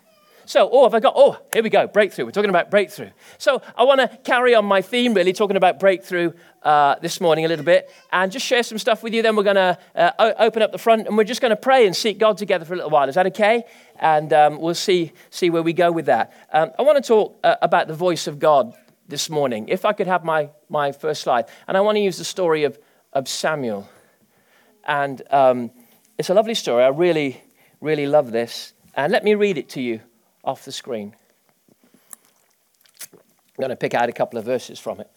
So, 0.50 0.68
oh, 0.72 0.82
have 0.82 0.94
I 0.94 0.98
got, 0.98 1.12
oh, 1.14 1.38
here 1.52 1.62
we 1.62 1.70
go, 1.70 1.86
breakthrough. 1.86 2.24
We're 2.24 2.32
talking 2.32 2.50
about 2.50 2.72
breakthrough. 2.72 3.10
So, 3.38 3.62
I 3.76 3.84
want 3.84 4.00
to 4.00 4.08
carry 4.24 4.52
on 4.56 4.64
my 4.64 4.82
theme, 4.82 5.14
really, 5.14 5.32
talking 5.32 5.56
about 5.56 5.78
breakthrough 5.78 6.32
uh, 6.64 6.96
this 7.00 7.20
morning 7.20 7.44
a 7.44 7.48
little 7.48 7.64
bit 7.64 7.88
and 8.10 8.32
just 8.32 8.44
share 8.44 8.64
some 8.64 8.76
stuff 8.76 9.04
with 9.04 9.14
you. 9.14 9.22
Then 9.22 9.36
we're 9.36 9.44
going 9.44 9.54
to 9.54 9.78
uh, 9.94 10.32
open 10.40 10.62
up 10.62 10.72
the 10.72 10.78
front 10.78 11.06
and 11.06 11.16
we're 11.16 11.22
just 11.22 11.40
going 11.40 11.50
to 11.50 11.56
pray 11.56 11.86
and 11.86 11.94
seek 11.94 12.18
God 12.18 12.36
together 12.36 12.64
for 12.64 12.72
a 12.72 12.76
little 12.78 12.90
while. 12.90 13.08
Is 13.08 13.14
that 13.14 13.28
okay? 13.28 13.62
And 14.00 14.32
um, 14.32 14.60
we'll 14.60 14.74
see, 14.74 15.12
see 15.30 15.50
where 15.50 15.62
we 15.62 15.72
go 15.72 15.92
with 15.92 16.06
that. 16.06 16.32
Um, 16.52 16.72
I 16.76 16.82
want 16.82 16.96
to 16.96 17.06
talk 17.06 17.38
uh, 17.44 17.54
about 17.62 17.86
the 17.86 17.94
voice 17.94 18.26
of 18.26 18.40
God 18.40 18.74
this 19.06 19.30
morning. 19.30 19.68
If 19.68 19.84
I 19.84 19.92
could 19.92 20.08
have 20.08 20.24
my, 20.24 20.50
my 20.68 20.90
first 20.90 21.22
slide. 21.22 21.44
And 21.68 21.76
I 21.76 21.80
want 21.80 21.94
to 21.94 22.00
use 22.00 22.18
the 22.18 22.24
story 22.24 22.64
of, 22.64 22.76
of 23.12 23.28
Samuel. 23.28 23.88
And 24.84 25.22
um, 25.30 25.70
it's 26.18 26.28
a 26.28 26.34
lovely 26.34 26.54
story. 26.54 26.82
I 26.82 26.88
really, 26.88 27.40
really 27.80 28.08
love 28.08 28.32
this. 28.32 28.72
And 28.96 29.12
let 29.12 29.22
me 29.22 29.36
read 29.36 29.56
it 29.56 29.68
to 29.68 29.80
you 29.80 30.00
off 30.44 30.64
the 30.64 30.72
screen. 30.72 31.14
I'm 33.12 33.18
going 33.58 33.70
to 33.70 33.76
pick 33.76 33.94
out 33.94 34.08
a 34.08 34.12
couple 34.12 34.38
of 34.38 34.44
verses 34.44 34.78
from 34.78 35.00
it. 35.00 35.10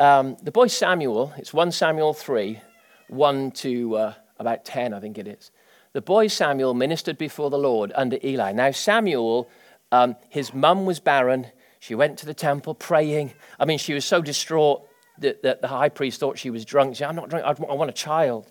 Um, 0.00 0.36
the 0.42 0.52
boy 0.52 0.68
Samuel, 0.68 1.32
it's 1.36 1.52
1 1.52 1.72
Samuel 1.72 2.14
3, 2.14 2.60
1 3.08 3.50
to 3.50 3.96
uh, 3.96 4.14
about 4.38 4.64
10, 4.64 4.94
I 4.94 5.00
think 5.00 5.18
it 5.18 5.26
is. 5.26 5.50
The 5.92 6.00
boy 6.00 6.28
Samuel 6.28 6.74
ministered 6.74 7.18
before 7.18 7.50
the 7.50 7.58
Lord 7.58 7.92
under 7.94 8.18
Eli. 8.22 8.52
Now, 8.52 8.70
Samuel, 8.70 9.48
um, 9.90 10.16
his 10.28 10.54
mum 10.54 10.86
was 10.86 11.00
barren. 11.00 11.48
She 11.80 11.94
went 11.94 12.18
to 12.18 12.26
the 12.26 12.34
temple 12.34 12.74
praying. 12.74 13.32
I 13.58 13.64
mean, 13.64 13.78
she 13.78 13.94
was 13.94 14.04
so 14.04 14.22
distraught 14.22 14.86
that, 15.18 15.42
that 15.42 15.60
the 15.60 15.68
high 15.68 15.88
priest 15.88 16.20
thought 16.20 16.38
she 16.38 16.50
was 16.50 16.64
drunk. 16.64 16.94
She 16.94 16.98
said, 16.98 17.08
I'm 17.08 17.16
not 17.16 17.30
drunk, 17.30 17.44
I 17.44 17.74
want 17.74 17.90
a 17.90 17.94
child. 17.94 18.50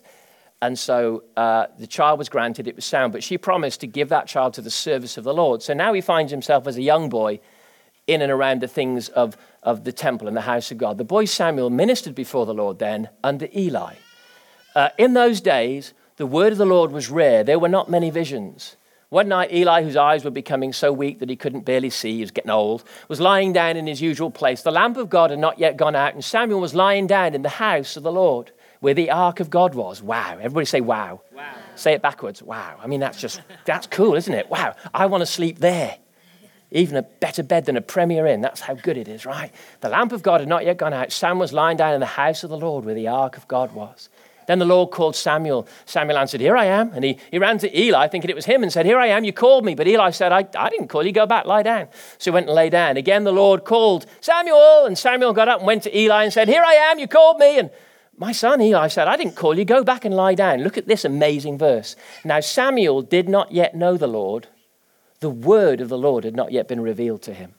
And 0.60 0.76
so 0.78 1.22
uh, 1.36 1.66
the 1.78 1.86
child 1.86 2.18
was 2.18 2.28
granted, 2.28 2.66
it 2.66 2.74
was 2.74 2.84
sound, 2.84 3.12
but 3.12 3.22
she 3.22 3.38
promised 3.38 3.80
to 3.80 3.86
give 3.86 4.08
that 4.08 4.26
child 4.26 4.54
to 4.54 4.62
the 4.62 4.70
service 4.70 5.16
of 5.16 5.24
the 5.24 5.34
Lord. 5.34 5.62
So 5.62 5.72
now 5.72 5.92
he 5.92 6.00
finds 6.00 6.32
himself 6.32 6.66
as 6.66 6.76
a 6.76 6.82
young 6.82 7.08
boy 7.08 7.38
in 8.08 8.22
and 8.22 8.32
around 8.32 8.60
the 8.60 8.68
things 8.68 9.08
of, 9.10 9.36
of 9.62 9.84
the 9.84 9.92
temple 9.92 10.26
and 10.26 10.36
the 10.36 10.42
house 10.42 10.72
of 10.72 10.78
God. 10.78 10.98
The 10.98 11.04
boy 11.04 11.26
Samuel 11.26 11.70
ministered 11.70 12.14
before 12.14 12.46
the 12.46 12.54
Lord 12.54 12.80
then 12.80 13.08
under 13.22 13.48
Eli. 13.54 13.94
Uh, 14.74 14.88
in 14.98 15.14
those 15.14 15.40
days, 15.40 15.94
the 16.16 16.26
word 16.26 16.52
of 16.52 16.58
the 16.58 16.66
Lord 16.66 16.90
was 16.90 17.08
rare. 17.08 17.44
There 17.44 17.58
were 17.58 17.68
not 17.68 17.88
many 17.88 18.10
visions. 18.10 18.76
One 19.10 19.28
night, 19.28 19.52
Eli, 19.52 19.82
whose 19.84 19.96
eyes 19.96 20.24
were 20.24 20.30
becoming 20.30 20.72
so 20.72 20.92
weak 20.92 21.20
that 21.20 21.30
he 21.30 21.36
couldn't 21.36 21.64
barely 21.64 21.88
see, 21.88 22.16
he 22.16 22.20
was 22.20 22.30
getting 22.30 22.50
old, 22.50 22.82
was 23.08 23.20
lying 23.20 23.52
down 23.52 23.76
in 23.76 23.86
his 23.86 24.02
usual 24.02 24.30
place. 24.30 24.62
The 24.62 24.70
lamp 24.70 24.96
of 24.96 25.08
God 25.08 25.30
had 25.30 25.38
not 25.38 25.58
yet 25.58 25.76
gone 25.76 25.94
out, 25.94 26.12
and 26.14 26.22
Samuel 26.22 26.60
was 26.60 26.74
lying 26.74 27.06
down 27.06 27.34
in 27.34 27.42
the 27.42 27.48
house 27.48 27.96
of 27.96 28.02
the 28.02 28.12
Lord 28.12 28.50
where 28.80 28.94
the 28.94 29.10
ark 29.10 29.40
of 29.40 29.50
God 29.50 29.74
was. 29.74 30.02
Wow. 30.02 30.38
Everybody 30.38 30.66
say 30.66 30.80
wow. 30.80 31.20
Wow. 31.32 31.54
Say 31.74 31.92
it 31.92 32.02
backwards. 32.02 32.42
Wow. 32.42 32.78
I 32.82 32.86
mean, 32.86 33.00
that's 33.00 33.20
just, 33.20 33.40
that's 33.64 33.86
cool, 33.86 34.14
isn't 34.14 34.32
it? 34.32 34.48
Wow. 34.48 34.74
I 34.94 35.06
want 35.06 35.22
to 35.22 35.26
sleep 35.26 35.58
there. 35.58 35.98
Even 36.70 36.96
a 36.96 37.02
better 37.02 37.42
bed 37.42 37.64
than 37.64 37.76
a 37.76 37.80
Premier 37.80 38.26
Inn. 38.26 38.42
That's 38.42 38.60
how 38.60 38.74
good 38.74 38.98
it 38.98 39.08
is, 39.08 39.24
right? 39.24 39.50
The 39.80 39.88
lamp 39.88 40.12
of 40.12 40.22
God 40.22 40.40
had 40.40 40.48
not 40.48 40.66
yet 40.66 40.76
gone 40.76 40.92
out. 40.92 41.12
Sam 41.12 41.38
was 41.38 41.52
lying 41.52 41.78
down 41.78 41.94
in 41.94 42.00
the 42.00 42.06
house 42.06 42.44
of 42.44 42.50
the 42.50 42.58
Lord 42.58 42.84
where 42.84 42.94
the 42.94 43.08
ark 43.08 43.36
of 43.36 43.48
God 43.48 43.72
was. 43.72 44.10
Then 44.48 44.58
the 44.58 44.64
Lord 44.64 44.90
called 44.90 45.14
Samuel. 45.14 45.68
Samuel 45.84 46.16
answered, 46.16 46.40
Here 46.40 46.56
I 46.56 46.64
am. 46.64 46.90
And 46.94 47.04
he, 47.04 47.18
he 47.30 47.38
ran 47.38 47.58
to 47.58 47.78
Eli, 47.78 48.08
thinking 48.08 48.30
it 48.30 48.36
was 48.36 48.46
him, 48.46 48.62
and 48.62 48.72
said, 48.72 48.86
Here 48.86 48.98
I 48.98 49.08
am, 49.08 49.22
you 49.22 49.32
called 49.32 49.62
me. 49.62 49.74
But 49.74 49.86
Eli 49.86 50.08
said, 50.10 50.32
I, 50.32 50.46
I 50.58 50.70
didn't 50.70 50.88
call 50.88 51.04
you, 51.04 51.12
go 51.12 51.26
back, 51.26 51.44
lie 51.44 51.62
down. 51.62 51.88
So 52.16 52.30
he 52.30 52.34
went 52.34 52.46
and 52.46 52.54
lay 52.54 52.70
down. 52.70 52.96
Again, 52.96 53.24
the 53.24 53.32
Lord 53.32 53.66
called 53.66 54.06
Samuel, 54.22 54.86
and 54.86 54.96
Samuel 54.96 55.34
got 55.34 55.48
up 55.48 55.58
and 55.58 55.66
went 55.66 55.82
to 55.82 55.96
Eli 55.96 56.24
and 56.24 56.32
said, 56.32 56.48
Here 56.48 56.62
I 56.64 56.72
am, 56.72 56.98
you 56.98 57.06
called 57.06 57.38
me. 57.38 57.58
And 57.58 57.70
my 58.18 58.32
son 58.32 58.60
Eli 58.60 58.88
said, 58.88 59.06
I 59.06 59.16
didn't 59.16 59.36
call 59.36 59.56
you. 59.56 59.64
Go 59.64 59.84
back 59.84 60.04
and 60.04 60.14
lie 60.14 60.34
down. 60.34 60.62
Look 60.62 60.76
at 60.76 60.88
this 60.88 61.04
amazing 61.04 61.56
verse. 61.56 61.94
Now, 62.24 62.40
Samuel 62.40 63.02
did 63.02 63.28
not 63.28 63.52
yet 63.52 63.76
know 63.76 63.96
the 63.96 64.08
Lord. 64.08 64.48
The 65.20 65.30
word 65.30 65.80
of 65.80 65.88
the 65.88 65.98
Lord 65.98 66.24
had 66.24 66.34
not 66.34 66.50
yet 66.50 66.66
been 66.66 66.80
revealed 66.80 67.22
to 67.22 67.34
him. 67.34 67.54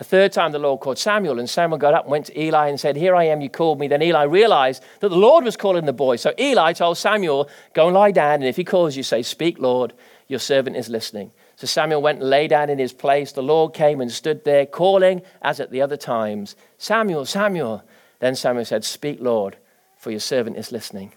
A 0.00 0.04
third 0.04 0.32
time, 0.32 0.50
the 0.50 0.58
Lord 0.58 0.80
called 0.80 0.98
Samuel, 0.98 1.38
and 1.38 1.48
Samuel 1.48 1.78
got 1.78 1.94
up 1.94 2.06
and 2.06 2.10
went 2.10 2.26
to 2.26 2.40
Eli 2.40 2.68
and 2.68 2.80
said, 2.80 2.96
Here 2.96 3.14
I 3.14 3.24
am, 3.24 3.40
you 3.40 3.48
called 3.48 3.78
me. 3.78 3.86
Then 3.86 4.02
Eli 4.02 4.24
realized 4.24 4.82
that 5.00 5.10
the 5.10 5.16
Lord 5.16 5.44
was 5.44 5.56
calling 5.56 5.84
the 5.84 5.92
boy. 5.92 6.16
So 6.16 6.32
Eli 6.40 6.72
told 6.72 6.98
Samuel, 6.98 7.48
Go 7.74 7.86
and 7.86 7.94
lie 7.94 8.10
down, 8.10 8.36
and 8.36 8.44
if 8.44 8.56
he 8.56 8.64
calls 8.64 8.96
you, 8.96 9.02
say, 9.02 9.22
Speak, 9.22 9.58
Lord, 9.58 9.92
your 10.26 10.40
servant 10.40 10.76
is 10.76 10.88
listening. 10.88 11.30
So 11.56 11.66
Samuel 11.66 12.02
went 12.02 12.20
and 12.20 12.30
lay 12.30 12.48
down 12.48 12.68
in 12.68 12.78
his 12.78 12.92
place. 12.92 13.30
The 13.30 13.42
Lord 13.42 13.74
came 13.74 14.00
and 14.00 14.10
stood 14.10 14.44
there, 14.44 14.66
calling 14.66 15.22
as 15.42 15.60
at 15.60 15.70
the 15.70 15.82
other 15.82 15.96
times, 15.96 16.56
Samuel, 16.78 17.24
Samuel. 17.24 17.84
Then 18.22 18.36
Samuel 18.36 18.64
said, 18.64 18.84
Speak, 18.84 19.18
Lord, 19.20 19.56
for 19.98 20.12
your 20.12 20.20
servant 20.20 20.56
is 20.56 20.70
listening. 20.70 21.12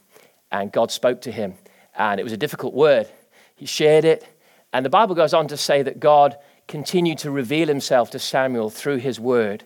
And 0.51 0.71
God 0.71 0.89
spoke 0.89 1.21
to 1.21 1.31
him. 1.31 1.53
And 1.95 2.19
it 2.19 2.24
was 2.24 2.33
a 2.33 2.38
difficult 2.38 2.74
word. 2.74 3.07
He 3.55 3.67
shared 3.67 4.05
it. 4.05 4.27
And 4.74 4.83
the 4.83 4.89
Bible 4.89 5.13
goes 5.13 5.31
on 5.31 5.47
to 5.50 5.55
say 5.55 5.83
that 5.83 6.00
God 6.00 6.35
continued 6.67 7.19
to 7.19 7.29
reveal 7.29 7.67
himself 7.67 8.09
to 8.09 8.17
Samuel 8.17 8.71
through 8.71 8.97
his 8.97 9.19
word. 9.19 9.65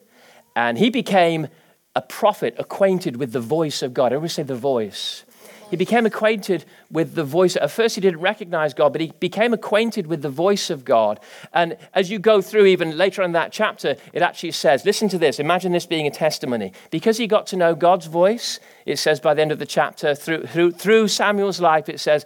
And 0.54 0.78
he 0.78 0.90
became 0.90 1.48
a 1.96 2.02
prophet 2.02 2.56
acquainted 2.58 3.16
with 3.16 3.32
the 3.32 3.40
voice 3.40 3.82
of 3.82 3.94
God. 3.94 4.12
Everybody 4.12 4.34
say 4.34 4.44
the 4.44 4.56
voice. 4.56 5.24
He 5.70 5.78
became 5.78 6.06
acquainted 6.06 6.66
with 6.90 7.14
the 7.14 7.24
voice. 7.24 7.56
At 7.56 7.70
first, 7.70 7.96
he 7.96 8.02
didn't 8.02 8.22
recognize 8.22 8.74
God, 8.74 8.92
but 8.92 9.02
he 9.02 9.14
became 9.20 9.54
acquainted 9.54 10.08
with 10.08 10.22
the 10.22 10.30
voice 10.30 10.70
of 10.70 10.84
God. 10.84 11.20
And 11.54 11.78
as 11.94 12.10
you 12.10 12.18
go 12.18 12.42
through, 12.42 12.66
even 12.66 12.98
later 12.98 13.22
in 13.22 13.34
that 13.34 13.52
chapter, 13.52 13.96
it 14.12 14.22
actually 14.22 14.52
says, 14.52 14.84
listen 14.84 15.10
to 15.10 15.18
this. 15.18 15.40
Imagine 15.40 15.72
this 15.72 15.86
being 15.86 16.08
a 16.08 16.12
testimony. 16.12 16.74
Because 16.90 17.18
he 17.18 17.28
got 17.28 17.46
to 17.48 17.56
know 17.56 17.76
God's 17.76 18.08
voice, 18.08 18.60
it 18.86 18.98
says 18.98 19.20
by 19.20 19.34
the 19.34 19.42
end 19.42 19.52
of 19.52 19.60
the 19.60 19.66
chapter, 19.66 20.16
through, 20.16 20.48
through, 20.48 20.72
through 20.72 21.08
Samuel's 21.08 21.62
life, 21.62 21.88
it 21.88 22.00
says, 22.00 22.26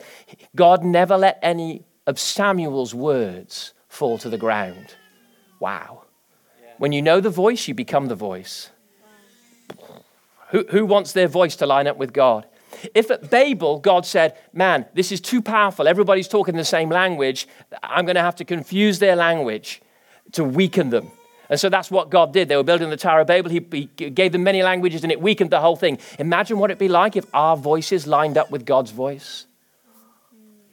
God 0.56 0.84
never 0.84 1.18
let 1.18 1.38
any 1.42 1.84
of 2.08 2.20
Samuel's 2.20 2.96
words 2.96 3.74
fall 3.90 4.18
to 4.20 4.30
the 4.30 4.38
ground. 4.38 4.96
Wow. 5.60 6.04
When 6.78 6.92
you 6.92 7.02
know 7.02 7.20
the 7.20 7.30
voice, 7.30 7.68
you 7.68 7.74
become 7.74 8.08
the 8.08 8.16
voice. 8.16 8.70
Who, 10.50 10.66
who 10.70 10.86
wants 10.86 11.14
their 11.14 11.28
voice 11.28 11.56
to 11.58 11.66
line 11.66 11.88
up 11.88 11.98
with 11.98 12.14
God? 12.14 12.46
If 12.94 13.12
at 13.12 13.30
Babel, 13.30 13.80
God 13.80 14.06
said, 14.06 14.38
Man, 14.52 14.86
this 14.94 15.12
is 15.12 15.22
too 15.22 15.42
powerful, 15.42 15.88
everybody's 15.88 16.28
talking 16.28 16.56
the 16.56 16.66
same 16.66 16.90
language, 16.90 17.48
I'm 17.82 18.06
going 18.06 18.16
to 18.16 18.22
have 18.22 18.36
to 18.38 18.46
confuse 18.46 19.00
their 19.00 19.16
language 19.16 19.82
to 20.34 20.44
weaken 20.44 20.90
them. 20.90 21.12
And 21.50 21.60
so 21.60 21.70
that's 21.70 21.92
what 21.92 22.10
God 22.10 22.34
did. 22.34 22.48
They 22.48 22.56
were 22.56 22.64
building 22.64 22.90
the 22.90 22.98
Tower 22.98 23.22
of 23.22 23.28
Babel. 23.28 23.52
He, 23.52 23.66
he, 23.72 24.10
gave 24.10 24.32
them 24.32 24.44
many 24.44 24.64
languages 24.64 25.04
and 25.04 25.12
it 25.12 25.22
weakened 25.22 25.52
the 25.52 25.60
whole 25.60 25.76
thing. 25.76 26.00
Imagine 26.18 26.58
what 26.58 26.72
it'd 26.72 26.80
be 26.80 26.88
like 26.88 27.16
if 27.16 27.26
our 27.34 27.58
voices 27.58 28.08
lined 28.08 28.38
up 28.38 28.50
with 28.50 28.66
God's 28.66 28.92
voice. 28.92 29.46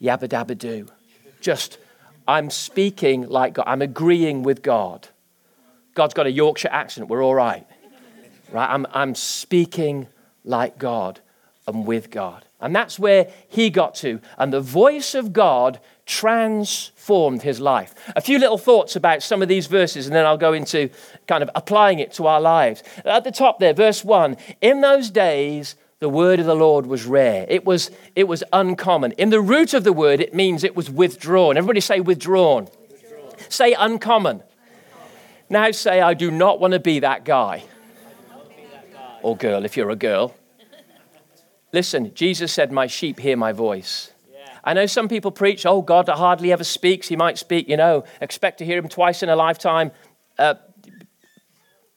Yabba 0.01 0.29
dabba 0.29 0.57
do. 0.57 0.87
Just, 1.41 1.79
I'm 2.27 2.51
speaking 2.51 3.29
like 3.29 3.55
God. 3.55 3.65
I'm 3.67 3.83
agreeing 3.83 4.43
with 4.43 4.63
God. 4.63 5.09
God's 5.95 6.15
got 6.15 6.27
a 6.27 6.31
Yorkshire 6.31 6.71
accent. 6.71 7.09
We're 7.09 7.23
all 7.23 7.35
right. 7.35 7.67
Right? 8.51 8.71
I'm, 8.71 8.87
I'm 8.95 9.15
speaking 9.15 10.07
like 10.45 10.79
God 10.79 11.21
and 11.67 11.87
with 11.87 12.11
God. 12.11 12.45
And 12.61 12.75
that's 12.75 12.99
where 12.99 13.31
he 13.49 13.71
got 13.71 13.95
to. 13.97 14.21
And 14.37 14.53
the 14.53 14.61
voice 14.61 15.15
of 15.15 15.33
God 15.33 15.81
transformed 16.05 17.43
his 17.43 17.61
life. 17.61 17.95
A 18.17 18.21
few 18.21 18.39
little 18.39 18.59
thoughts 18.59 18.97
about 18.97 19.23
some 19.23 19.43
of 19.43 19.49
these 19.49 19.67
verses, 19.67 20.07
and 20.07 20.15
then 20.15 20.27
I'll 20.27 20.37
go 20.37 20.53
into 20.53 20.91
kind 21.27 21.43
of 21.43 21.51
applying 21.55 22.01
it 22.01 22.13
to 22.15 22.27
our 22.27 22.41
lives. 22.41 22.83
At 23.05 23.25
the 23.25 23.31
top 23.31 23.61
there, 23.61 23.73
verse 23.73 24.05
1 24.05 24.37
In 24.61 24.81
those 24.81 25.11
days, 25.11 25.77
the 26.01 26.09
word 26.09 26.41
of 26.41 26.47
the 26.47 26.55
Lord 26.55 26.87
was 26.87 27.05
rare. 27.05 27.47
It 27.49 27.65
was, 27.65 27.91
it 28.17 28.25
was 28.25 28.43
uncommon. 28.53 29.13
In 29.13 29.31
the 29.31 29.41
root 29.41 29.75
of 29.75 29.85
the 29.85 29.93
word, 29.93 30.21
it 30.21 30.35
means 30.35 30.65
it 30.65 30.75
was 30.75 30.91
withdrawn. 30.91 31.57
Everybody 31.57 31.81
say 31.81 32.01
withdrawn. 32.01 32.69
withdrawn. 32.91 33.51
Say 33.51 33.75
uncommon. 33.75 34.43
Now 35.49 35.71
say, 35.73 36.01
I 36.01 36.15
do 36.15 36.31
not 36.31 36.61
want 36.61 36.73
to 36.73 36.81
be 36.81 37.01
that 37.01 37.25
guy. 37.25 37.65
Or 39.23 39.37
girl, 39.37 39.65
if 39.65 39.77
you're 39.77 39.91
a 39.91 39.97
girl. 39.97 40.35
Listen, 41.73 42.13
Jesus 42.15 42.53
said, 42.53 42.73
My 42.73 42.87
sheep 42.87 43.21
hear 43.21 43.37
my 43.37 43.53
voice. 43.53 44.13
I 44.63 44.75
know 44.75 44.87
some 44.87 45.09
people 45.09 45.31
preach, 45.31 45.65
oh, 45.65 45.81
God 45.83 46.09
hardly 46.09 46.53
ever 46.53 46.65
speaks. 46.65 47.09
He 47.09 47.17
might 47.17 47.39
speak, 47.39 47.69
you 47.69 47.77
know, 47.77 48.05
expect 48.21 48.59
to 48.59 48.65
hear 48.65 48.79
him 48.79 48.89
twice 48.89 49.23
in 49.23 49.29
a 49.29 49.37
lifetime. 49.37 49.91
Uh, 50.39 50.55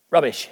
rubbish. 0.09 0.49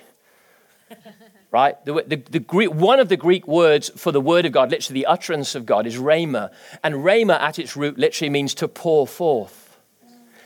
right? 1.51 1.83
The, 1.85 2.03
the, 2.05 2.15
the 2.17 2.39
Greek, 2.39 2.73
one 2.73 2.99
of 2.99 3.09
the 3.09 3.17
Greek 3.17 3.47
words 3.47 3.89
for 3.89 4.11
the 4.11 4.21
word 4.21 4.45
of 4.45 4.51
God, 4.51 4.71
literally 4.71 5.01
the 5.01 5.05
utterance 5.05 5.55
of 5.55 5.65
God, 5.65 5.85
is 5.85 5.97
rhema. 5.97 6.51
And 6.83 6.95
rhema 6.95 7.39
at 7.39 7.59
its 7.59 7.77
root 7.77 7.97
literally 7.97 8.29
means 8.29 8.53
to 8.55 8.67
pour 8.67 9.07
forth. 9.07 9.60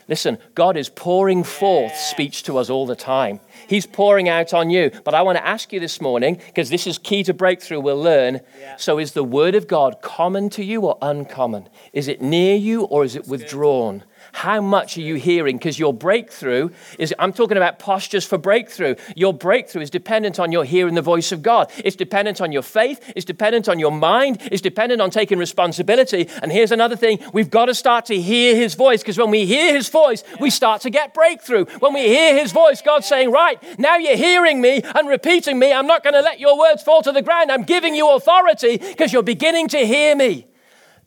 Listen, 0.08 0.38
God 0.54 0.78
is 0.78 0.90
pouring 0.90 1.44
forth 1.44 1.96
speech 1.96 2.44
to 2.44 2.58
us 2.58 2.70
all 2.70 2.86
the 2.86 2.96
time. 2.96 3.40
He's 3.68 3.88
pouring 3.88 4.30
out 4.30 4.54
on 4.54 4.70
you. 4.70 4.92
But 5.04 5.16
I 5.16 5.24
want 5.24 5.38
to 5.40 5.48
ask 5.48 5.74
you 5.74 5.80
this 5.80 6.00
morning, 6.00 6.40
because 6.46 6.70
this 6.70 6.86
is 6.86 7.00
key 7.00 7.24
to 7.24 7.34
breakthrough, 7.34 7.80
we'll 7.80 8.02
learn. 8.02 8.42
Yeah. 8.60 8.76
So, 8.78 9.00
is 9.00 9.14
the 9.14 9.24
word 9.24 9.56
of 9.56 9.68
God 9.68 10.02
common 10.02 10.50
to 10.52 10.64
you 10.64 10.82
or 10.82 10.98
uncommon? 11.02 11.70
Is 11.92 12.08
it 12.08 12.22
near 12.22 12.56
you 12.56 12.84
or 12.84 13.04
is 13.04 13.16
it 13.16 13.28
withdrawn? 13.28 14.04
How 14.36 14.60
much 14.60 14.98
are 14.98 15.02
you 15.02 15.16
hearing? 15.16 15.58
Because 15.58 15.80
your 15.80 15.94
breakthrough 15.94 16.70
is, 17.00 17.16
I'm 17.18 17.32
talking 17.32 17.56
about 17.56 17.80
postures 17.80 18.26
for 18.26 18.38
breakthrough. 18.38 18.96
Your 19.16 19.34
breakthrough 19.34 19.82
is 19.82 19.90
dependent 19.90 20.42
on 20.42 20.52
your 20.52 20.66
hearing 20.66 20.94
the 20.94 21.02
voice 21.02 21.32
of 21.32 21.42
God. 21.42 21.72
It's 21.78 21.96
dependent 21.96 22.42
on 22.42 22.52
your 22.52 22.62
faith. 22.62 23.14
It's 23.16 23.24
dependent 23.24 23.70
on 23.70 23.80
your 23.80 23.94
mind. 23.94 24.40
It's 24.52 24.62
dependent 24.62 25.02
on 25.02 25.10
taking 25.10 25.40
responsibility. 25.40 26.28
And 26.44 26.52
here's 26.52 26.74
another 26.74 26.98
thing 26.98 27.20
we've 27.32 27.50
got 27.50 27.68
to 27.68 27.74
start 27.74 28.08
to 28.08 28.22
hear 28.22 28.58
his 28.58 28.76
voice 28.76 29.02
because 29.02 29.18
when 29.18 29.32
we 29.32 29.46
hear 29.46 29.74
his 29.74 29.88
voice, 29.88 30.22
we 30.42 30.50
start 30.50 30.82
to 30.82 30.90
get 30.90 31.14
breakthrough. 31.14 31.64
When 31.80 31.94
we 31.94 32.02
hear 32.02 32.38
his 32.38 32.52
voice, 32.52 32.82
God's 32.82 33.08
saying, 33.08 33.32
Right, 33.32 33.58
now 33.80 33.96
you're 33.96 34.18
hearing 34.18 34.60
me 34.60 34.82
and 34.84 35.08
repeating 35.08 35.58
me. 35.58 35.72
I'm 35.72 35.88
not 35.88 36.04
going 36.04 36.14
to 36.14 36.22
let 36.22 36.42
your 36.42 36.60
words 36.60 36.84
fall 36.84 37.02
to 37.04 37.14
the 37.14 37.22
ground. 37.22 37.54
I'm 37.54 37.64
giving 37.64 37.96
you 37.96 38.14
authority 38.14 38.80
because 38.80 39.14
you're 39.14 39.24
beginning 39.24 39.70
to 39.70 39.78
hear 39.78 40.14
me. 40.14 40.46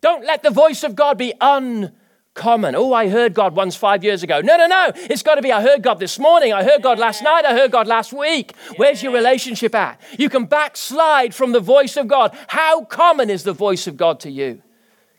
Don't 0.01 0.25
let 0.25 0.43
the 0.43 0.51
voice 0.51 0.83
of 0.83 0.97
God 0.97 1.19
be 1.19 1.35
un 1.43 1.93
common. 2.38 2.75
Oh, 2.75 2.95
I 2.95 3.09
heard 3.09 3.35
God 3.35 3.54
once 3.54 3.76
five 3.76 4.02
years 4.02 4.23
ago. 4.23 4.40
No, 4.40 4.57
no, 4.57 4.66
no. 4.66 4.92
It's 4.95 5.23
got 5.23 5.35
to 5.35 5.42
be 5.42 5.52
I 5.52 5.61
heard 5.61 5.83
God 5.83 5.99
this 5.99 6.18
morning. 6.18 6.54
I 6.54 6.64
heard 6.64 6.83
God 6.83 6.99
last 6.99 7.23
night. 7.23 7.45
I 7.45 7.52
heard 7.52 7.73
God 7.73 7.87
last 7.87 8.12
week. 8.12 8.54
Where's 8.76 9.02
your 9.02 9.12
relationship 9.12 9.75
at? 9.75 10.00
You 10.18 10.30
can 10.30 10.47
backslide 10.47 11.35
from 11.35 11.52
the 11.52 11.61
voice 11.61 11.99
of 11.99 12.09
God. 12.09 12.35
How 12.47 12.85
common 12.85 13.28
is 13.28 13.42
the 13.42 13.52
voice 13.52 13.87
of 13.87 13.97
God 13.97 14.21
to 14.21 14.30
you? 14.30 14.62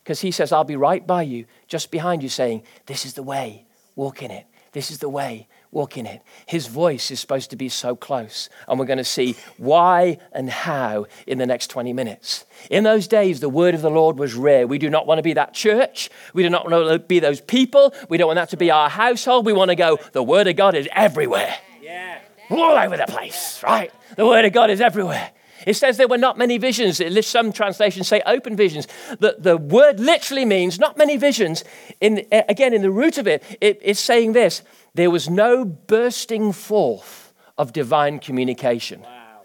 Because 0.02 0.22
He 0.22 0.32
says, 0.32 0.52
I'll 0.52 0.64
be 0.64 0.78
right 0.78 1.06
by 1.06 1.22
you, 1.22 1.46
just 1.68 1.92
behind 1.92 2.24
you, 2.24 2.30
saying, 2.30 2.64
This 2.88 3.06
is 3.06 3.14
the 3.14 3.24
way, 3.24 3.66
walk 3.96 4.24
in 4.24 4.32
it. 4.32 4.48
This 4.72 4.90
is 4.90 5.00
the 5.00 5.10
way, 5.10 5.48
walk 5.72 5.98
in 5.98 6.06
it. 6.06 6.22
His 6.46 6.68
voice 6.68 7.12
is 7.12 7.20
supposed 7.20 7.52
to 7.52 7.56
be 7.56 7.70
so 7.70 7.96
close. 7.96 8.50
And 8.68 8.80
we're 8.80 8.86
going 8.86 8.98
to 8.98 9.04
see 9.04 9.36
why 9.58 10.18
and 10.32 10.50
how 10.50 11.06
in 11.28 11.38
the 11.38 11.46
next 11.46 11.68
20 11.68 11.94
minutes. 11.94 12.46
In 12.70 12.84
those 12.84 13.08
days, 13.08 13.40
the 13.40 13.50
word 13.50 13.76
of 13.76 13.82
the 13.82 13.92
Lord 13.92 14.18
was 14.18 14.34
rare. 14.34 14.66
We 14.66 14.80
do 14.80 14.90
not 14.90 15.06
want 15.06 15.20
to 15.20 15.24
be 15.24 15.34
that 15.34 15.54
church. 15.54 16.10
We 16.34 16.44
do 16.44 16.50
not 16.50 16.70
want 16.70 16.90
to 16.90 17.00
be 17.00 17.20
those 17.20 17.42
people. 17.42 17.94
We 18.10 18.18
don't 18.18 18.28
want 18.28 18.38
that 18.38 18.50
to 18.50 18.58
be 18.58 18.72
our 18.72 18.90
household. 18.90 19.46
We 19.46 19.54
want 19.54 19.70
to 19.70 19.76
go, 19.76 20.00
the 20.12 20.24
word 20.24 20.48
of 20.48 20.56
God 20.56 20.76
is 20.76 20.88
everywhere. 20.92 21.54
Yeah. 21.82 22.20
All 22.50 22.78
over 22.78 22.98
the 22.98 23.06
place, 23.06 23.62
right? 23.64 23.92
The 24.16 24.26
word 24.26 24.46
of 24.46 24.54
God 24.54 24.72
is 24.72 24.82
everywhere. 24.82 25.32
It 25.66 25.76
says 25.76 25.98
there 25.98 26.08
were 26.08 26.18
not 26.18 26.38
many 26.38 26.58
visions. 26.58 27.02
Some 27.28 27.52
translations 27.52 28.08
say 28.08 28.22
open 28.26 28.56
visions. 28.56 28.88
The, 29.20 29.36
the 29.38 29.58
word 29.58 30.00
literally 30.00 30.46
means 30.46 30.80
not 30.80 30.98
many 30.98 31.18
visions. 31.18 31.64
In, 32.00 32.26
again, 32.32 32.74
in 32.74 32.82
the 32.82 32.92
root 32.92 33.18
of 33.18 33.28
it, 33.28 33.44
it, 33.60 33.80
it's 33.82 34.00
saying 34.00 34.34
this 34.34 34.64
there 34.94 35.12
was 35.12 35.30
no 35.30 35.66
bursting 35.66 36.52
forth 36.52 37.34
of 37.58 37.74
divine 37.74 38.20
communication. 38.20 39.02
Wow. 39.02 39.42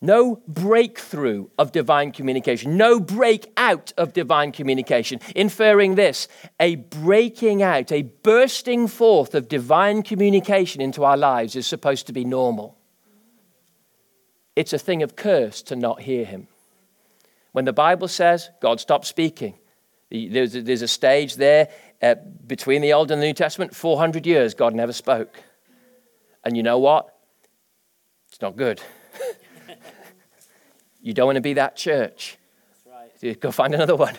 No 0.00 0.42
breakthrough 0.46 1.48
of 1.58 1.72
divine 1.72 2.12
communication, 2.12 2.76
no 2.76 3.00
breakout 3.00 3.92
of 3.96 4.12
divine 4.12 4.52
communication, 4.52 5.18
inferring 5.34 5.94
this 5.94 6.28
a 6.60 6.76
breaking 6.76 7.62
out, 7.62 7.90
a 7.90 8.02
bursting 8.02 8.86
forth 8.86 9.34
of 9.34 9.48
divine 9.48 10.02
communication 10.02 10.82
into 10.82 11.04
our 11.04 11.16
lives 11.16 11.56
is 11.56 11.66
supposed 11.66 12.06
to 12.06 12.12
be 12.12 12.24
normal 12.24 12.76
it's 14.56 14.72
a 14.72 14.78
thing 14.78 15.02
of 15.02 15.16
curse 15.16 15.62
to 15.62 15.76
not 15.76 16.02
hear 16.02 16.24
him. 16.24 16.48
When 17.52 17.64
the 17.64 17.72
Bible 17.72 18.08
says 18.08 18.50
God 18.60 18.80
stopped 18.80 19.06
speaking, 19.06 19.58
there's 20.14 20.54
a, 20.54 20.62
there's 20.62 20.82
a 20.82 20.88
stage 20.88 21.36
there 21.36 21.68
uh, 22.02 22.14
between 22.46 22.82
the 22.82 22.92
Old 22.92 23.10
and 23.10 23.20
the 23.20 23.26
New 23.26 23.32
Testament, 23.32 23.74
400 23.74 24.26
years, 24.26 24.54
God 24.54 24.74
never 24.74 24.92
spoke. 24.92 25.42
And 26.44 26.56
you 26.56 26.62
know 26.62 26.78
what? 26.78 27.08
It's 28.30 28.40
not 28.40 28.56
good. 28.56 28.80
you 31.00 31.14
don't 31.14 31.26
want 31.26 31.36
to 31.36 31.42
be 31.42 31.54
that 31.54 31.76
church. 31.76 32.36
Right. 32.86 33.40
Go 33.40 33.50
find 33.50 33.74
another 33.74 33.96
one. 33.96 34.14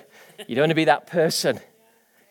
You 0.47 0.55
don't 0.55 0.63
want 0.63 0.71
to 0.71 0.75
be 0.75 0.85
that 0.85 1.07
person. 1.07 1.59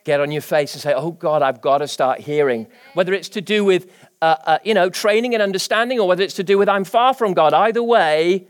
Get 0.05 0.21
on 0.21 0.31
your 0.31 0.43
face 0.43 0.75
and 0.75 0.83
say, 0.83 0.93
Oh 0.93 1.13
God, 1.13 1.41
I've 1.43 1.61
got 1.61 1.79
to 1.79 1.89
start 1.89 2.21
hearing. 2.21 2.67
Whether 2.93 3.15
it's 3.15 3.31
to 3.31 3.41
do 3.41 3.65
with 3.65 3.91
uh, 4.21 4.37
uh, 4.45 4.59
you 4.65 4.75
know, 4.75 4.91
training 4.91 5.35
and 5.35 5.43
understanding, 5.43 6.01
or 6.01 6.09
whether 6.09 6.23
it's 6.23 6.35
to 6.35 6.43
do 6.43 6.59
with 6.59 6.69
I'm 6.69 6.85
far 6.85 7.15
from 7.15 7.33
God. 7.33 7.53
Either 7.53 7.83
way, 7.83 8.47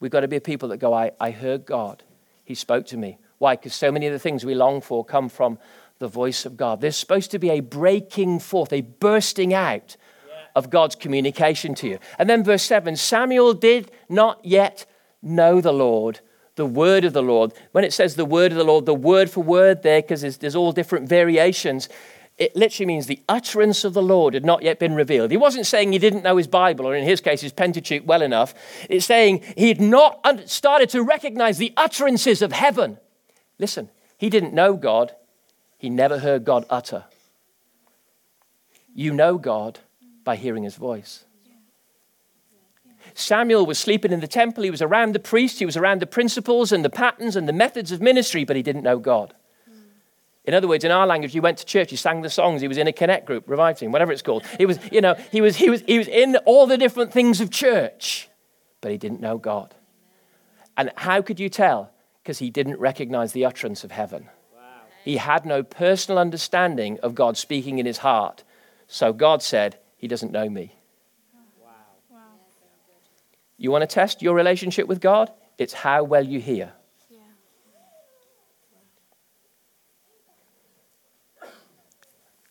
we've 0.00 0.10
got 0.10 0.20
to 0.20 0.28
be 0.28 0.36
a 0.36 0.40
people 0.40 0.68
that 0.70 0.78
go, 0.78 0.92
I, 0.92 1.12
I 1.20 1.30
heard 1.30 1.64
God. 1.64 2.02
He 2.44 2.54
spoke 2.54 2.86
to 2.86 2.96
me. 2.96 3.18
Why? 3.42 3.56
Because 3.56 3.74
so 3.74 3.90
many 3.90 4.06
of 4.06 4.12
the 4.12 4.20
things 4.20 4.44
we 4.44 4.54
long 4.54 4.80
for 4.80 5.04
come 5.04 5.28
from 5.28 5.58
the 5.98 6.06
voice 6.06 6.46
of 6.46 6.56
God. 6.56 6.80
There's 6.80 6.96
supposed 6.96 7.32
to 7.32 7.40
be 7.40 7.50
a 7.50 7.58
breaking 7.58 8.38
forth, 8.38 8.72
a 8.72 8.82
bursting 8.82 9.52
out 9.52 9.96
of 10.54 10.70
God's 10.70 10.94
communication 10.94 11.74
to 11.74 11.88
you. 11.88 11.98
And 12.20 12.30
then 12.30 12.44
verse 12.44 12.62
7 12.62 12.94
Samuel 12.94 13.52
did 13.54 13.90
not 14.08 14.38
yet 14.44 14.86
know 15.22 15.60
the 15.60 15.72
Lord, 15.72 16.20
the 16.54 16.64
word 16.64 17.04
of 17.04 17.14
the 17.14 17.22
Lord. 17.22 17.52
When 17.72 17.82
it 17.82 17.92
says 17.92 18.14
the 18.14 18.24
word 18.24 18.52
of 18.52 18.58
the 18.58 18.62
Lord, 18.62 18.86
the 18.86 18.94
word 18.94 19.28
for 19.28 19.42
word 19.42 19.82
there, 19.82 20.02
because 20.02 20.20
there's, 20.20 20.36
there's 20.36 20.54
all 20.54 20.70
different 20.70 21.08
variations, 21.08 21.88
it 22.38 22.54
literally 22.54 22.86
means 22.86 23.08
the 23.08 23.24
utterance 23.28 23.82
of 23.82 23.92
the 23.92 24.02
Lord 24.02 24.34
had 24.34 24.44
not 24.44 24.62
yet 24.62 24.78
been 24.78 24.94
revealed. 24.94 25.32
He 25.32 25.36
wasn't 25.36 25.66
saying 25.66 25.90
he 25.90 25.98
didn't 25.98 26.22
know 26.22 26.36
his 26.36 26.46
Bible, 26.46 26.86
or 26.86 26.94
in 26.94 27.02
his 27.02 27.20
case, 27.20 27.40
his 27.40 27.52
Pentateuch 27.52 28.06
well 28.06 28.22
enough. 28.22 28.54
It's 28.88 29.04
saying 29.04 29.42
he 29.56 29.66
had 29.66 29.80
not 29.80 30.48
started 30.48 30.90
to 30.90 31.02
recognize 31.02 31.58
the 31.58 31.72
utterances 31.76 32.40
of 32.40 32.52
heaven. 32.52 32.98
Listen, 33.58 33.90
he 34.16 34.28
didn't 34.28 34.54
know 34.54 34.74
God, 34.74 35.14
he 35.78 35.90
never 35.90 36.18
heard 36.18 36.44
God 36.44 36.64
utter. 36.70 37.04
You 38.94 39.12
know 39.12 39.38
God 39.38 39.80
by 40.24 40.36
hearing 40.36 40.62
his 40.62 40.76
voice. 40.76 41.24
Samuel 43.14 43.66
was 43.66 43.78
sleeping 43.78 44.12
in 44.12 44.20
the 44.20 44.28
temple. 44.28 44.64
He 44.64 44.70
was 44.70 44.82
around 44.82 45.14
the 45.14 45.18
priest. 45.18 45.58
He 45.58 45.66
was 45.66 45.76
around 45.76 46.00
the 46.00 46.06
principles 46.06 46.72
and 46.72 46.84
the 46.84 46.90
patterns 46.90 47.36
and 47.36 47.48
the 47.48 47.52
methods 47.52 47.92
of 47.92 48.00
ministry, 48.00 48.44
but 48.44 48.56
he 48.56 48.62
didn't 48.62 48.82
know 48.82 48.98
God. 48.98 49.34
In 50.44 50.54
other 50.54 50.66
words, 50.66 50.82
in 50.82 50.90
our 50.90 51.06
language, 51.06 51.32
he 51.32 51.40
went 51.40 51.58
to 51.58 51.64
church, 51.64 51.90
he 51.90 51.96
sang 51.96 52.22
the 52.22 52.30
songs, 52.30 52.62
he 52.62 52.68
was 52.68 52.78
in 52.78 52.88
a 52.88 52.92
connect 52.92 53.26
group, 53.26 53.48
revive 53.48 53.78
team, 53.78 53.92
whatever 53.92 54.10
it's 54.10 54.22
called. 54.22 54.44
He 54.58 54.66
was, 54.66 54.78
you 54.90 55.00
know, 55.00 55.14
he 55.30 55.40
was, 55.40 55.56
he 55.56 55.70
was, 55.70 55.82
he 55.82 55.98
was 55.98 56.08
in 56.08 56.36
all 56.46 56.66
the 56.66 56.76
different 56.76 57.12
things 57.12 57.40
of 57.40 57.50
church, 57.50 58.28
but 58.80 58.90
he 58.90 58.98
didn't 58.98 59.20
know 59.20 59.38
God. 59.38 59.74
And 60.76 60.90
how 60.96 61.22
could 61.22 61.38
you 61.38 61.48
tell? 61.48 61.92
Because 62.22 62.38
he 62.38 62.50
didn't 62.50 62.78
recognize 62.78 63.32
the 63.32 63.44
utterance 63.44 63.84
of 63.84 63.90
heaven. 63.90 64.28
Wow. 64.54 64.60
He 65.04 65.16
had 65.16 65.44
no 65.44 65.62
personal 65.62 66.18
understanding 66.18 66.98
of 67.02 67.14
God 67.14 67.36
speaking 67.36 67.78
in 67.78 67.86
his 67.86 67.98
heart. 67.98 68.44
So 68.86 69.12
God 69.12 69.42
said, 69.42 69.78
He 69.96 70.06
doesn't 70.06 70.32
know 70.32 70.48
me. 70.48 70.76
Wow. 71.60 72.18
You 73.56 73.70
want 73.70 73.82
to 73.82 73.92
test 73.92 74.22
your 74.22 74.34
relationship 74.34 74.86
with 74.86 75.00
God? 75.00 75.32
It's 75.58 75.72
how 75.72 76.04
well 76.04 76.24
you 76.24 76.40
hear. 76.40 76.72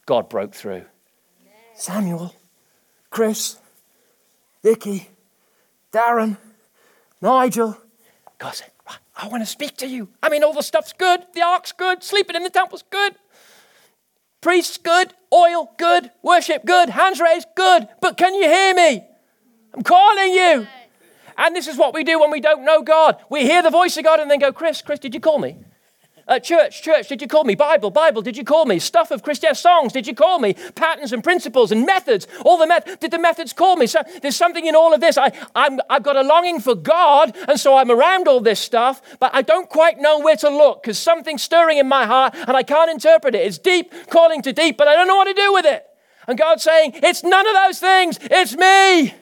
God 0.05 0.27
broke 0.27 0.53
through. 0.53 0.83
Samuel, 1.73 2.35
Chris, 3.09 3.57
Vicky, 4.61 5.09
Darren, 5.91 6.37
Nigel. 7.21 7.77
God 8.37 8.55
said, 8.55 8.71
I 9.21 9.27
want 9.27 9.43
to 9.43 9.47
speak 9.47 9.77
to 9.77 9.87
you. 9.87 10.09
I 10.23 10.29
mean, 10.29 10.43
all 10.43 10.53
the 10.53 10.63
stuff's 10.63 10.93
good. 10.93 11.21
The 11.35 11.43
ark's 11.43 11.71
good. 11.71 12.03
Sleeping 12.03 12.35
in 12.35 12.43
the 12.43 12.49
temple's 12.49 12.83
good. 12.89 13.13
Priests 14.41 14.77
good. 14.77 15.13
Oil 15.31 15.71
good. 15.77 16.09
Worship 16.23 16.65
good. 16.65 16.89
Hands 16.89 17.19
raised 17.19 17.47
good. 17.55 17.87
But 18.01 18.17
can 18.17 18.33
you 18.33 18.43
hear 18.43 18.73
me? 18.73 19.03
I'm 19.75 19.83
calling 19.83 20.33
you. 20.33 20.67
And 21.37 21.55
this 21.55 21.67
is 21.67 21.77
what 21.77 21.93
we 21.93 22.03
do 22.03 22.19
when 22.19 22.31
we 22.31 22.41
don't 22.41 22.65
know 22.65 22.81
God. 22.81 23.17
We 23.29 23.41
hear 23.41 23.61
the 23.61 23.69
voice 23.69 23.95
of 23.95 24.03
God 24.03 24.19
and 24.19 24.29
then 24.29 24.39
go, 24.39 24.51
Chris, 24.51 24.81
Chris, 24.81 24.99
did 24.99 25.13
you 25.13 25.19
call 25.19 25.37
me? 25.37 25.57
Uh, 26.27 26.39
church, 26.39 26.81
church, 26.81 27.07
did 27.07 27.21
you 27.21 27.27
call 27.27 27.43
me? 27.43 27.55
Bible, 27.55 27.89
Bible, 27.89 28.21
did 28.21 28.37
you 28.37 28.43
call 28.43 28.65
me? 28.65 28.79
Stuff 28.79 29.11
of 29.11 29.23
Christian 29.23 29.55
songs, 29.55 29.91
did 29.91 30.05
you 30.05 30.13
call 30.13 30.39
me? 30.39 30.53
Patterns 30.75 31.13
and 31.13 31.23
principles 31.23 31.71
and 31.71 31.85
methods, 31.85 32.27
all 32.45 32.57
the 32.57 32.67
met- 32.67 32.99
did 32.99 33.11
the 33.11 33.19
methods 33.19 33.53
call 33.53 33.75
me? 33.75 33.87
So 33.87 34.01
there's 34.21 34.35
something 34.35 34.65
in 34.65 34.75
all 34.75 34.93
of 34.93 35.01
this. 35.01 35.17
I, 35.17 35.31
I'm, 35.55 35.79
I've 35.89 36.03
got 36.03 36.15
a 36.15 36.21
longing 36.21 36.59
for 36.59 36.75
God, 36.75 37.35
and 37.47 37.59
so 37.59 37.75
I'm 37.75 37.89
around 37.89 38.27
all 38.27 38.39
this 38.39 38.59
stuff, 38.59 39.01
but 39.19 39.33
I 39.33 39.41
don't 39.41 39.69
quite 39.69 39.99
know 39.99 40.19
where 40.19 40.35
to 40.37 40.49
look 40.49 40.83
because 40.83 40.99
something's 40.99 41.41
stirring 41.41 41.79
in 41.79 41.87
my 41.87 42.05
heart 42.05 42.35
and 42.35 42.55
I 42.55 42.63
can't 42.63 42.91
interpret 42.91 43.35
it. 43.35 43.45
It's 43.45 43.57
deep, 43.57 43.91
calling 44.09 44.41
to 44.43 44.53
deep, 44.53 44.77
but 44.77 44.87
I 44.87 44.95
don't 44.95 45.07
know 45.07 45.15
what 45.15 45.25
to 45.25 45.33
do 45.33 45.53
with 45.53 45.65
it. 45.65 45.85
And 46.27 46.37
God's 46.37 46.63
saying, 46.63 46.91
It's 46.95 47.23
none 47.23 47.47
of 47.47 47.53
those 47.53 47.79
things, 47.79 48.19
it's 48.21 48.55
me. 48.55 49.15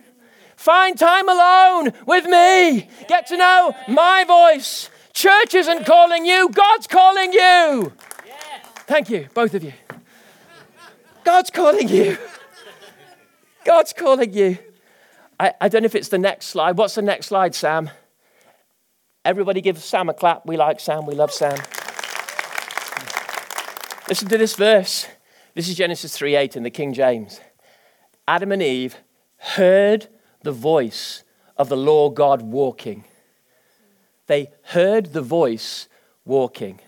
Find 0.58 1.00
time 1.00 1.30
alone 1.30 1.94
with 2.06 2.26
me. 2.26 2.90
Get 3.08 3.28
to 3.28 3.38
know 3.38 3.74
my 3.88 4.26
voice. 4.26 4.90
Church 5.14 5.54
isn't 5.54 5.86
calling 5.86 6.26
you, 6.26 6.50
God's 6.50 6.88
calling 6.88 7.34
you. 7.34 7.94
Thank 8.88 9.10
you, 9.10 9.28
both 9.34 9.54
of 9.54 9.64
you. 9.64 9.74
God's 11.24 11.52
calling 11.52 11.88
you. 11.90 12.18
God's 13.66 13.94
calling 13.94 14.34
you. 14.34 14.58
I, 15.40 15.54
I 15.62 15.68
don't 15.70 15.84
know 15.84 15.88
if 15.88 15.96
it's 15.96 16.10
the 16.10 16.18
next 16.18 16.48
slide. 16.48 16.78
What's 16.78 16.96
the 16.96 17.02
next 17.02 17.28
slide, 17.28 17.54
Sam? 17.54 17.90
Everybody 19.24 19.62
give 19.62 19.78
Sam 19.78 20.10
a 20.10 20.14
clap. 20.14 20.46
We 20.46 20.58
like 20.58 20.80
Sam. 20.80 21.06
We 21.06 21.14
love 21.14 21.32
Sam. 21.32 21.58
Listen 24.08 24.28
to 24.30 24.38
this 24.38 24.56
verse. 24.56 25.08
This 25.54 25.70
is 25.70 25.76
Genesis 25.76 26.18
3 26.18 26.36
8 26.36 26.58
in 26.58 26.64
the 26.64 26.72
King 26.72 26.94
James. 26.94 27.42
Adam 28.28 28.52
and 28.52 28.62
Eve 28.62 28.96
heard 29.38 30.08
the 30.42 30.52
voice 30.52 31.24
of 31.58 31.70
the 31.70 31.78
Lord 31.78 32.16
God 32.16 32.42
walking 32.42 33.04
they 34.30 34.52
heard 34.62 35.08
the 35.08 35.24
voice 35.24 35.88
walking. 36.24 36.80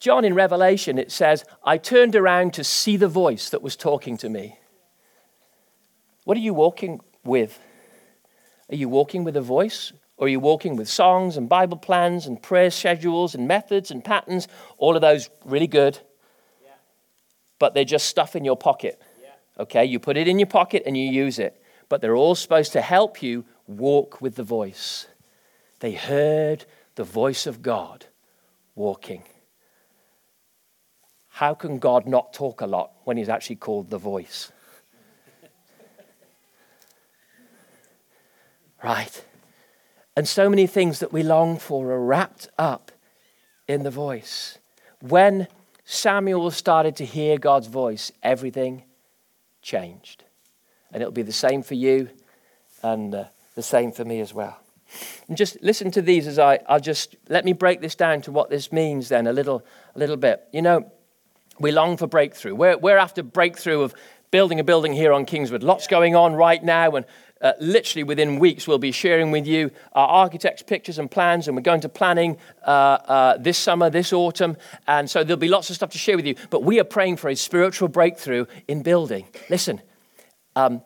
John 0.00 0.24
in 0.24 0.34
Revelation, 0.34 0.98
it 0.98 1.12
says, 1.12 1.44
I 1.62 1.78
turned 1.78 2.16
around 2.16 2.54
to 2.54 2.64
see 2.64 2.96
the 2.96 3.06
voice 3.06 3.50
that 3.50 3.62
was 3.62 3.76
talking 3.76 4.16
to 4.16 4.28
me. 4.28 4.58
What 6.24 6.36
are 6.36 6.40
you 6.40 6.52
walking 6.52 7.00
with? 7.22 7.60
Are 8.70 8.74
you 8.74 8.88
walking 8.88 9.22
with 9.22 9.36
a 9.36 9.40
voice? 9.40 9.92
Or 10.16 10.26
are 10.26 10.30
you 10.30 10.40
walking 10.40 10.74
with 10.74 10.88
songs 10.88 11.36
and 11.36 11.48
Bible 11.48 11.76
plans 11.76 12.26
and 12.26 12.42
prayer 12.42 12.72
schedules 12.72 13.36
and 13.36 13.46
methods 13.46 13.92
and 13.92 14.04
patterns? 14.04 14.48
All 14.78 14.96
of 14.96 15.00
those 15.00 15.30
really 15.44 15.68
good. 15.68 16.00
Yeah. 16.60 16.70
But 17.60 17.74
they're 17.74 17.84
just 17.84 18.06
stuff 18.06 18.34
in 18.34 18.44
your 18.44 18.56
pocket. 18.56 19.00
Yeah. 19.22 19.28
Okay, 19.60 19.84
you 19.84 20.00
put 20.00 20.16
it 20.16 20.26
in 20.26 20.40
your 20.40 20.48
pocket 20.48 20.82
and 20.86 20.96
you 20.96 21.08
use 21.08 21.38
it. 21.38 21.62
But 21.88 22.00
they're 22.00 22.16
all 22.16 22.34
supposed 22.34 22.72
to 22.72 22.80
help 22.80 23.22
you 23.22 23.44
walk 23.78 24.20
with 24.20 24.36
the 24.36 24.42
voice. 24.42 25.06
They 25.80 25.92
heard 25.92 26.64
the 26.94 27.04
voice 27.04 27.46
of 27.46 27.62
God 27.62 28.06
walking. 28.74 29.24
How 31.28 31.54
can 31.54 31.78
God 31.78 32.06
not 32.06 32.32
talk 32.32 32.60
a 32.60 32.66
lot 32.66 32.92
when 33.04 33.16
he's 33.16 33.28
actually 33.28 33.56
called 33.56 33.90
the 33.90 33.98
voice? 33.98 34.52
right? 38.82 39.24
And 40.16 40.28
so 40.28 40.50
many 40.50 40.66
things 40.66 40.98
that 40.98 41.12
we 41.12 41.22
long 41.22 41.58
for 41.58 41.90
are 41.92 42.04
wrapped 42.04 42.48
up 42.58 42.92
in 43.66 43.82
the 43.82 43.90
voice. 43.90 44.58
When 45.00 45.48
Samuel 45.84 46.50
started 46.50 46.96
to 46.96 47.04
hear 47.04 47.38
God's 47.38 47.68
voice, 47.68 48.12
everything 48.22 48.84
changed. 49.62 50.24
And 50.92 51.00
it'll 51.00 51.12
be 51.12 51.22
the 51.22 51.32
same 51.32 51.62
for 51.62 51.74
you 51.74 52.10
and 52.82 53.14
uh, 53.14 53.24
the 53.54 53.62
same 53.62 53.92
for 53.92 54.04
me 54.04 54.20
as 54.20 54.32
well. 54.34 54.58
And 55.28 55.36
just 55.36 55.62
listen 55.62 55.90
to 55.92 56.02
these 56.02 56.26
as 56.26 56.38
I, 56.38 56.58
I'll 56.66 56.80
just 56.80 57.16
let 57.28 57.44
me 57.44 57.52
break 57.52 57.80
this 57.80 57.94
down 57.94 58.20
to 58.22 58.32
what 58.32 58.50
this 58.50 58.72
means 58.72 59.08
then 59.08 59.26
a 59.26 59.32
little, 59.32 59.64
a 59.94 59.98
little 59.98 60.16
bit. 60.16 60.42
You 60.52 60.62
know, 60.62 60.92
we 61.58 61.72
long 61.72 61.96
for 61.96 62.06
breakthrough. 62.06 62.54
We're, 62.54 62.76
we're 62.76 62.98
after 62.98 63.22
breakthrough 63.22 63.82
of 63.82 63.94
building 64.30 64.60
a 64.60 64.64
building 64.64 64.92
here 64.92 65.12
on 65.12 65.24
Kingswood. 65.24 65.62
Lots 65.62 65.86
going 65.86 66.16
on 66.16 66.34
right 66.34 66.62
now, 66.62 66.92
and 66.92 67.06
uh, 67.40 67.52
literally 67.60 68.02
within 68.04 68.38
weeks, 68.38 68.66
we'll 68.66 68.78
be 68.78 68.92
sharing 68.92 69.30
with 69.30 69.46
you 69.46 69.70
our 69.92 70.08
architect's 70.08 70.62
pictures 70.62 70.98
and 70.98 71.10
plans, 71.10 71.48
and 71.48 71.56
we're 71.56 71.62
going 71.62 71.82
to 71.82 71.88
planning 71.88 72.38
uh, 72.66 72.70
uh, 72.70 73.36
this 73.36 73.58
summer, 73.58 73.90
this 73.90 74.12
autumn, 74.12 74.56
and 74.86 75.10
so 75.10 75.22
there'll 75.22 75.38
be 75.38 75.48
lots 75.48 75.68
of 75.70 75.76
stuff 75.76 75.90
to 75.90 75.98
share 75.98 76.16
with 76.16 76.26
you. 76.26 76.34
But 76.50 76.62
we 76.62 76.80
are 76.80 76.84
praying 76.84 77.18
for 77.18 77.28
a 77.28 77.34
spiritual 77.34 77.88
breakthrough 77.88 78.46
in 78.68 78.82
building. 78.82 79.26
Listen, 79.50 79.80
um, 80.56 80.82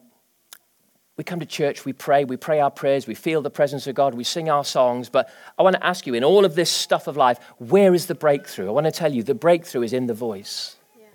we 1.17 1.25
come 1.25 1.41
to 1.41 1.47
church, 1.47 1.85
we 1.85 1.93
pray, 1.93 2.25
we 2.25 2.37
pray 2.37 2.61
our 2.61 2.71
prayers, 2.71 3.07
we 3.07 3.15
feel 3.15 3.41
the 3.41 3.51
presence 3.51 3.87
of 3.87 3.95
God, 3.95 4.15
we 4.15 4.25
sing 4.25 4.51
our 4.51 4.65
songs. 4.65 5.09
But 5.09 5.31
I 5.59 5.63
want 5.63 5.77
to 5.77 5.87
ask 5.87 6.07
you, 6.07 6.15
in 6.15 6.25
all 6.25 6.45
of 6.45 6.55
this 6.55 6.71
stuff 6.71 7.07
of 7.07 7.17
life, 7.17 7.39
where 7.59 7.95
is 7.95 8.07
the 8.07 8.15
breakthrough? 8.15 8.69
I 8.69 8.73
want 8.73 8.85
to 8.85 8.93
tell 8.93 9.13
you, 9.13 9.23
the 9.23 9.35
breakthrough 9.35 9.83
is 9.83 9.95
in 9.95 10.07
the 10.07 10.15
voice. 10.15 10.77
Yeah. 10.99 11.07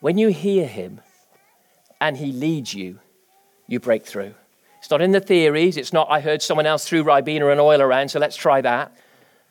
When 0.00 0.16
you 0.16 0.28
hear 0.28 0.66
Him 0.66 1.00
and 2.00 2.16
He 2.16 2.30
leads 2.30 2.72
you, 2.72 3.00
you 3.66 3.80
break 3.80 4.06
through. 4.06 4.34
It's 4.78 4.90
not 4.90 5.02
in 5.02 5.10
the 5.10 5.20
theories. 5.20 5.76
It's 5.76 5.92
not, 5.92 6.08
I 6.10 6.20
heard 6.20 6.42
someone 6.42 6.66
else 6.66 6.88
threw 6.88 7.02
Ribena 7.02 7.50
and 7.50 7.60
oil 7.60 7.80
around, 7.80 8.10
so 8.10 8.20
let's 8.20 8.36
try 8.36 8.60
that. 8.60 8.92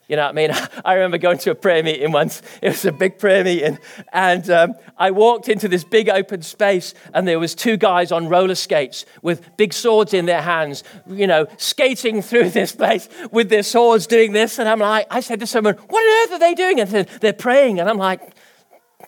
You 0.07 0.17
know 0.17 0.23
what 0.23 0.31
I 0.31 0.33
mean? 0.33 0.51
I 0.85 0.93
remember 0.95 1.17
going 1.17 1.37
to 1.39 1.51
a 1.51 1.55
prayer 1.55 1.83
meeting 1.83 2.11
once. 2.11 2.41
It 2.61 2.69
was 2.69 2.85
a 2.85 2.91
big 2.91 3.17
prayer 3.17 3.43
meeting. 3.43 3.79
And 4.11 4.49
um, 4.49 4.73
I 4.97 5.11
walked 5.11 5.47
into 5.47 5.67
this 5.67 5.83
big 5.83 6.09
open 6.09 6.41
space, 6.41 6.93
and 7.13 7.27
there 7.27 7.39
was 7.39 7.55
two 7.55 7.77
guys 7.77 8.11
on 8.11 8.27
roller 8.27 8.55
skates 8.55 9.05
with 9.21 9.55
big 9.57 9.73
swords 9.73 10.13
in 10.13 10.25
their 10.25 10.41
hands, 10.41 10.83
you 11.07 11.27
know, 11.27 11.47
skating 11.57 12.21
through 12.21 12.49
this 12.51 12.73
place 12.73 13.07
with 13.31 13.49
their 13.49 13.63
swords 13.63 14.07
doing 14.07 14.33
this. 14.33 14.59
And 14.59 14.67
I'm 14.67 14.79
like, 14.79 15.07
I 15.09 15.21
said 15.21 15.39
to 15.39 15.47
someone, 15.47 15.75
what 15.75 15.99
on 16.01 16.27
earth 16.27 16.33
are 16.33 16.39
they 16.39 16.55
doing? 16.55 16.79
And 16.79 16.89
they're 16.89 17.33
praying. 17.33 17.79
And 17.79 17.89
I'm 17.89 17.97
like, 17.97 18.21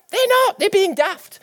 they're 0.09 0.27
not. 0.27 0.59
They're 0.59 0.69
being 0.69 0.95
daft. 0.95 1.39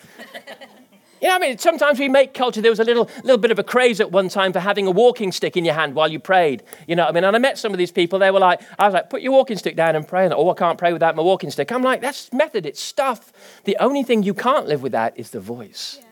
You 1.21 1.29
know, 1.29 1.37
I 1.37 1.39
mean, 1.39 1.59
sometimes 1.59 1.99
we 1.99 2.09
make 2.09 2.33
culture. 2.33 2.61
There 2.61 2.71
was 2.71 2.81
a 2.81 2.85
little, 2.85 3.09
little 3.23 3.39
bit 3.39 3.51
of 3.51 3.59
a 3.59 3.63
craze 3.63 4.01
at 4.01 4.11
one 4.11 4.29
time 4.29 4.53
for 4.53 4.61
having 4.61 4.87
a 4.87 4.91
walking 4.91 5.33
stick 5.33 5.57
in 5.57 5.65
your 5.65 5.75
hand 5.75 5.95
while 5.95 6.09
you 6.09 6.19
prayed. 6.19 6.63
You 6.87 6.97
know, 6.97 7.07
I 7.07 7.13
mean, 7.13 7.25
and 7.25 7.37
I 7.37 7.39
met 7.39 7.59
some 7.59 7.73
of 7.73 7.79
these 7.79 7.93
people. 7.93 8.19
They 8.19 8.31
were 8.31 8.41
like, 8.41 8.61
I 8.79 8.87
was 8.87 8.95
like, 8.95 9.11
put 9.11 9.21
your 9.21 9.33
walking 9.33 9.59
stick 9.59 9.77
down 9.77 9.97
and 9.97 10.07
pray. 10.07 10.25
And 10.25 10.33
oh, 10.33 10.51
I 10.51 10.55
can't 10.55 10.79
pray 10.79 10.93
without 10.93 11.17
my 11.17 11.23
walking 11.23 11.51
stick. 11.51 11.71
I'm 11.73 11.83
like, 11.83 12.01
that's 12.01 12.33
method. 12.33 12.65
It's 12.67 12.81
stuff. 12.81 13.33
The 13.65 13.77
only 13.81 14.03
thing 14.03 14.23
you 14.23 14.35
can't 14.35 14.67
live 14.67 14.83
without 14.83 15.19
is 15.19 15.31
the 15.31 15.41
voice. 15.41 15.99
Yeah 16.01 16.10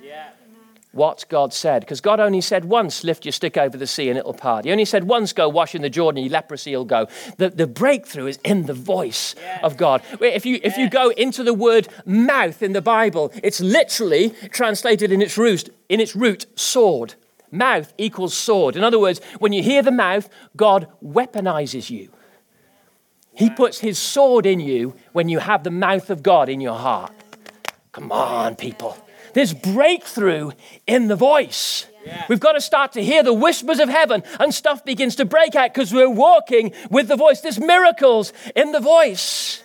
what 0.99 1.25
God 1.29 1.55
said. 1.55 1.81
Because 1.81 2.03
God 2.03 2.21
only 2.21 2.43
said 2.43 2.67
once, 2.67 3.05
lift 3.05 3.25
your 3.25 3.33
stick 3.33 3.57
over 3.57 3.79
the 3.79 3.87
sea 3.87 4.11
and 4.11 4.19
it'll 4.19 4.35
part. 4.35 4.67
He 4.67 4.73
only 4.73 4.85
said 4.85 5.05
once, 5.05 5.33
go 5.33 5.49
wash 5.49 5.75
in 5.75 5.81
the 5.81 5.89
Jordan, 5.89 6.23
your 6.23 6.33
leprosy 6.33 6.77
will 6.77 6.85
go. 6.85 7.07
The, 7.39 7.49
the 7.49 7.67
breakthrough 7.67 8.27
is 8.27 8.39
in 8.45 8.67
the 8.67 8.75
voice 8.75 9.35
yes. 9.39 9.61
of 9.63 9.77
God. 9.77 10.03
If 10.21 10.45
you, 10.45 10.61
if 10.63 10.77
you 10.77 10.91
go 10.91 11.11
into 11.11 11.43
the 11.43 11.55
word 11.55 11.89
mouth 12.05 12.63
in 12.63 12.73
the 12.73 12.83
Bible, 12.83 13.33
it's 13.43 13.61
literally 13.61 14.31
translated 14.51 15.13
in 15.13 15.23
its 15.23 15.39
root, 15.39 15.71
in 15.89 16.01
its 16.01 16.15
root 16.15 16.47
sword. 16.57 17.15
Mouth 17.51 17.95
equals 17.97 18.37
sword. 18.37 18.77
In 18.77 18.85
other 18.85 18.99
words, 18.99 19.21
when 19.39 19.55
you 19.55 19.63
hear 19.63 19.83
the 19.83 19.91
mouth, 19.91 20.29
God 20.57 20.89
weaponizes 21.03 21.89
you. 21.89 22.11
He 23.33 23.49
puts 23.49 23.79
his 23.79 23.99
sword 23.99 24.47
in 24.47 24.59
you 24.59 24.97
when 25.13 25.29
you 25.29 25.39
have 25.39 25.63
the 25.63 25.71
mouth 25.71 26.11
of 26.11 26.25
God 26.25 26.49
in 26.49 26.61
your 26.61 26.77
heart. 26.77 27.13
Come 27.93 28.11
on, 28.11 28.57
people. 28.57 28.97
There's 29.35 29.55
breakthrough 29.55 30.53
in 30.87 31.09
the 31.09 31.17
voice. 31.17 31.87
Yeah. 32.05 32.25
We've 32.29 32.41
got 32.41 32.53
to 32.53 32.61
start 32.61 32.93
to 32.93 33.05
hear 33.05 33.23
the 33.23 33.35
whispers 33.35 33.81
of 33.81 33.89
heaven 33.89 34.23
and 34.41 34.55
stuff 34.55 34.85
begins 34.85 35.17
to 35.17 35.25
break 35.25 35.55
out 35.55 35.75
because 35.75 35.93
we're 35.93 36.11
walking 36.11 36.73
with 36.91 37.09
the 37.09 37.17
voice. 37.17 37.41
There's 37.41 37.59
miracles 37.59 38.33
in 38.57 38.73
the 38.73 38.81
voice. 38.81 39.63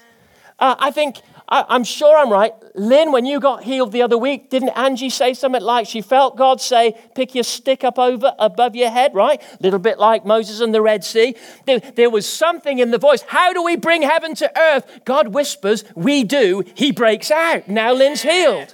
Uh, 0.60 0.76
I 0.78 0.92
think, 0.92 1.22
I, 1.48 1.66
I'm 1.70 1.84
sure 1.84 2.18
I'm 2.18 2.32
right. 2.32 2.54
Lynn, 2.76 3.12
when 3.12 3.26
you 3.26 3.40
got 3.40 3.64
healed 3.64 3.92
the 3.92 4.02
other 4.02 4.18
week, 4.18 4.50
didn't 4.50 4.70
Angie 4.70 5.10
say 5.10 5.34
something 5.34 5.62
like 5.62 5.88
she 5.88 6.02
felt 6.02 6.36
God 6.36 6.60
say, 6.60 7.00
pick 7.16 7.36
your 7.36 7.44
stick 7.44 7.84
up 7.84 7.98
over 8.00 8.34
above 8.40 8.76
your 8.76 8.90
head, 8.90 9.14
right? 9.14 9.42
A 9.42 9.64
little 9.64 9.80
bit 9.80 10.00
like 10.00 10.26
Moses 10.26 10.60
and 10.60 10.74
the 10.74 10.82
Red 10.82 11.04
Sea. 11.04 11.36
There, 11.66 11.80
there 11.80 12.10
was 12.10 12.28
something 12.28 12.80
in 12.80 12.92
the 12.92 12.98
voice. 12.98 13.22
How 13.28 13.54
do 13.54 13.64
we 13.64 13.76
bring 13.76 14.02
heaven 14.02 14.36
to 14.36 14.60
earth? 14.60 15.02
God 15.06 15.30
whispers, 15.30 15.86
we 15.96 16.24
do. 16.24 16.64
He 16.74 16.92
breaks 16.92 17.32
out. 17.32 17.68
Now 17.68 17.94
Lynn's 17.94 18.24
healed. 18.24 18.74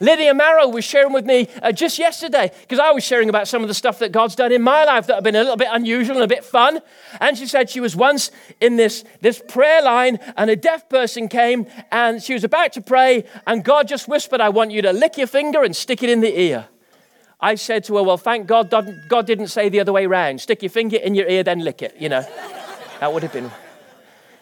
Lydia 0.00 0.34
Marrow 0.34 0.68
was 0.68 0.84
sharing 0.84 1.12
with 1.12 1.24
me 1.24 1.48
uh, 1.62 1.72
just 1.72 1.98
yesterday 1.98 2.50
because 2.60 2.78
I 2.78 2.90
was 2.90 3.04
sharing 3.04 3.28
about 3.28 3.48
some 3.48 3.62
of 3.62 3.68
the 3.68 3.74
stuff 3.74 3.98
that 4.00 4.12
God's 4.12 4.34
done 4.34 4.52
in 4.52 4.62
my 4.62 4.84
life 4.84 5.06
that 5.06 5.14
have 5.14 5.24
been 5.24 5.36
a 5.36 5.40
little 5.40 5.56
bit 5.56 5.68
unusual 5.70 6.16
and 6.16 6.24
a 6.24 6.28
bit 6.28 6.44
fun. 6.44 6.80
And 7.20 7.36
she 7.36 7.46
said 7.46 7.70
she 7.70 7.80
was 7.80 7.96
once 7.96 8.30
in 8.60 8.76
this, 8.76 9.04
this 9.20 9.42
prayer 9.46 9.82
line 9.82 10.18
and 10.36 10.50
a 10.50 10.56
deaf 10.56 10.88
person 10.88 11.28
came 11.28 11.66
and 11.90 12.22
she 12.22 12.34
was 12.34 12.44
about 12.44 12.72
to 12.74 12.80
pray 12.80 13.24
and 13.46 13.64
God 13.64 13.88
just 13.88 14.08
whispered, 14.08 14.40
I 14.40 14.48
want 14.48 14.70
you 14.70 14.82
to 14.82 14.92
lick 14.92 15.16
your 15.16 15.26
finger 15.26 15.62
and 15.62 15.74
stick 15.74 16.02
it 16.02 16.10
in 16.10 16.20
the 16.20 16.40
ear. 16.40 16.68
I 17.40 17.54
said 17.56 17.84
to 17.84 17.96
her, 17.96 18.02
Well, 18.02 18.16
thank 18.16 18.46
God 18.46 18.70
God 19.08 19.26
didn't 19.26 19.48
say 19.48 19.68
the 19.68 19.80
other 19.80 19.92
way 19.92 20.06
around. 20.06 20.40
Stick 20.40 20.62
your 20.62 20.70
finger 20.70 20.96
in 20.96 21.14
your 21.14 21.28
ear, 21.28 21.42
then 21.42 21.60
lick 21.60 21.82
it, 21.82 21.94
you 21.98 22.08
know. 22.08 22.22
that 23.00 23.12
would 23.12 23.22
have 23.22 23.32
been 23.32 23.50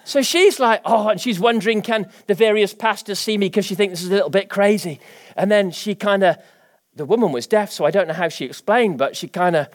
so 0.05 0.23
she's 0.23 0.61
like, 0.61 0.81
oh, 0.85 1.09
and 1.09 1.21
she's 1.21 1.41
wondering, 1.41 1.83
can 1.83 2.11
the 2.27 2.35
various 2.35 2.75
pastors 2.75 3.19
see 3.19 3.39
me 3.39 3.47
because 3.47 3.65
she 3.65 3.75
thinks 3.75 3.93
this 3.93 4.05
is 4.05 4.11
a 4.11 4.15
little 4.15 4.31
bit 4.31 4.49
crazy? 4.49 5.01
And 5.37 5.51
then 5.51 5.71
she 5.71 5.95
kind 5.95 6.23
of, 6.23 6.37
the 6.95 7.05
woman 7.05 7.33
was 7.33 7.47
deaf, 7.47 7.73
so 7.73 7.85
I 7.85 7.91
don't 7.91 8.07
know 8.07 8.15
how 8.15 8.29
she 8.29 8.45
explained, 8.45 8.99
but 8.99 9.17
she 9.17 9.29
kind 9.29 9.57
of, 9.57 9.69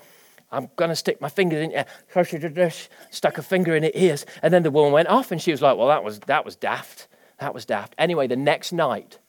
I'm 0.52 0.70
going 0.76 0.90
to 0.90 0.96
stick 0.96 1.22
my 1.22 1.30
fingers 1.30 1.62
in 1.62 2.26
she 2.26 2.38
did 2.38 2.74
stuck 3.12 3.38
a 3.38 3.44
finger 3.44 3.76
in 3.76 3.84
her 3.84 3.92
ears. 3.94 4.26
And 4.42 4.54
then 4.54 4.64
the 4.64 4.72
woman 4.72 4.92
went 4.92 5.08
off 5.08 5.32
and 5.32 5.42
she 5.42 5.52
was 5.52 5.62
like, 5.62 5.78
well, 5.78 5.88
that 5.88 6.04
was, 6.04 6.20
that 6.22 6.46
was 6.46 6.56
daft. 6.56 7.08
That 7.40 7.54
was 7.54 7.66
daft. 7.66 7.94
Anyway, 7.98 8.28
the 8.28 8.36
next 8.36 8.72
night, 8.72 9.20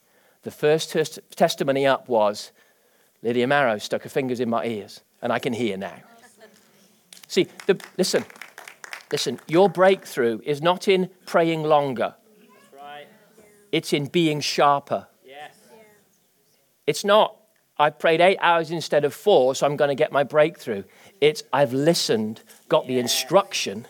the 0.42 0.50
first 0.50 0.92
tes- 0.92 1.18
testimony 1.36 1.86
up 1.86 2.08
was 2.08 2.52
Lydia 3.22 3.46
Marrow 3.46 3.78
stuck 3.78 4.02
her 4.02 4.08
fingers 4.08 4.40
in 4.40 4.48
my 4.48 4.64
ears 4.64 5.02
and 5.20 5.32
I 5.32 5.38
can 5.38 5.52
hear 5.52 5.76
now. 5.76 5.96
See, 7.28 7.46
the, 7.66 7.78
listen, 7.96 8.24
Listen, 9.12 9.40
your 9.48 9.68
breakthrough 9.68 10.40
is 10.44 10.62
not 10.62 10.86
in 10.86 11.10
praying 11.26 11.64
longer. 11.64 12.14
Right. 12.74 13.06
It's 13.72 13.92
in 13.92 14.06
being 14.06 14.40
sharper. 14.40 15.08
Yes. 15.24 15.54
It's 16.86 17.04
not, 17.04 17.36
I've 17.78 17.98
prayed 17.98 18.20
eight 18.20 18.38
hours 18.40 18.70
instead 18.70 19.04
of 19.04 19.12
four, 19.12 19.54
so 19.54 19.66
I'm 19.66 19.76
going 19.76 19.88
to 19.88 19.94
get 19.94 20.12
my 20.12 20.22
breakthrough. 20.22 20.84
It's, 21.20 21.42
I've 21.52 21.72
listened, 21.72 22.42
got 22.68 22.86
the 22.86 22.98
instruction, 22.98 23.86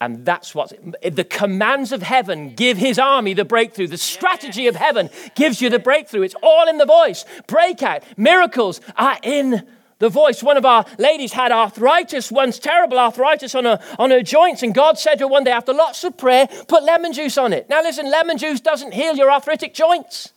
and 0.00 0.26
that's 0.26 0.54
what 0.54 0.72
the 1.02 1.24
commands 1.24 1.92
of 1.92 2.02
heaven 2.02 2.54
give 2.54 2.76
his 2.76 2.98
army 2.98 3.32
the 3.34 3.44
breakthrough. 3.44 3.86
The 3.86 3.96
strategy 3.96 4.66
of 4.66 4.76
heaven 4.76 5.08
gives 5.34 5.62
you 5.62 5.70
the 5.70 5.78
breakthrough. 5.78 6.22
It's 6.22 6.34
all 6.42 6.68
in 6.68 6.76
the 6.76 6.84
voice. 6.86 7.24
Breakout, 7.46 8.02
miracles 8.16 8.80
are 8.96 9.18
in 9.22 9.66
the 9.98 10.08
voice. 10.08 10.42
One 10.42 10.56
of 10.56 10.64
our 10.64 10.84
ladies 10.98 11.32
had 11.32 11.52
arthritis 11.52 12.30
once, 12.30 12.58
terrible 12.58 12.98
arthritis 12.98 13.54
on 13.54 13.64
her, 13.64 13.80
on 13.98 14.10
her 14.10 14.22
joints, 14.22 14.62
and 14.62 14.74
God 14.74 14.98
said 14.98 15.16
to 15.16 15.24
her 15.24 15.28
one 15.28 15.44
day, 15.44 15.50
after 15.50 15.72
lots 15.72 16.04
of 16.04 16.16
prayer, 16.16 16.48
put 16.68 16.82
lemon 16.82 17.12
juice 17.12 17.38
on 17.38 17.52
it. 17.52 17.68
Now, 17.68 17.82
listen, 17.82 18.10
lemon 18.10 18.38
juice 18.38 18.60
doesn't 18.60 18.92
heal 18.92 19.16
your 19.16 19.30
arthritic 19.30 19.74
joints. 19.74 20.32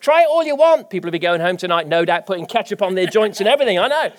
Try 0.00 0.22
it 0.22 0.28
all 0.28 0.44
you 0.44 0.56
want. 0.56 0.90
People 0.90 1.08
will 1.08 1.12
be 1.12 1.18
going 1.18 1.40
home 1.40 1.56
tonight, 1.56 1.86
no 1.86 2.04
doubt, 2.04 2.26
putting 2.26 2.46
ketchup 2.46 2.82
on 2.82 2.94
their 2.94 3.06
joints 3.06 3.40
and 3.40 3.48
everything, 3.48 3.78
I 3.78 3.88
know. 3.88 4.12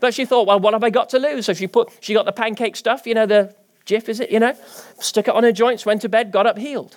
But 0.00 0.14
she 0.14 0.24
thought, 0.24 0.46
well, 0.46 0.60
what 0.60 0.74
have 0.74 0.84
I 0.84 0.90
got 0.90 1.10
to 1.10 1.18
lose? 1.18 1.46
So 1.46 1.54
she 1.54 1.66
put, 1.66 1.90
she 2.00 2.12
got 2.12 2.26
the 2.26 2.32
pancake 2.32 2.76
stuff, 2.76 3.06
you 3.06 3.14
know, 3.14 3.24
the 3.26 3.54
Jif, 3.86 4.08
is 4.08 4.20
it, 4.20 4.30
you 4.30 4.38
know? 4.38 4.54
Stuck 5.00 5.28
it 5.28 5.34
on 5.34 5.42
her 5.42 5.52
joints, 5.52 5.86
went 5.86 6.02
to 6.02 6.08
bed, 6.08 6.32
got 6.32 6.46
up, 6.46 6.58
healed. 6.58 6.96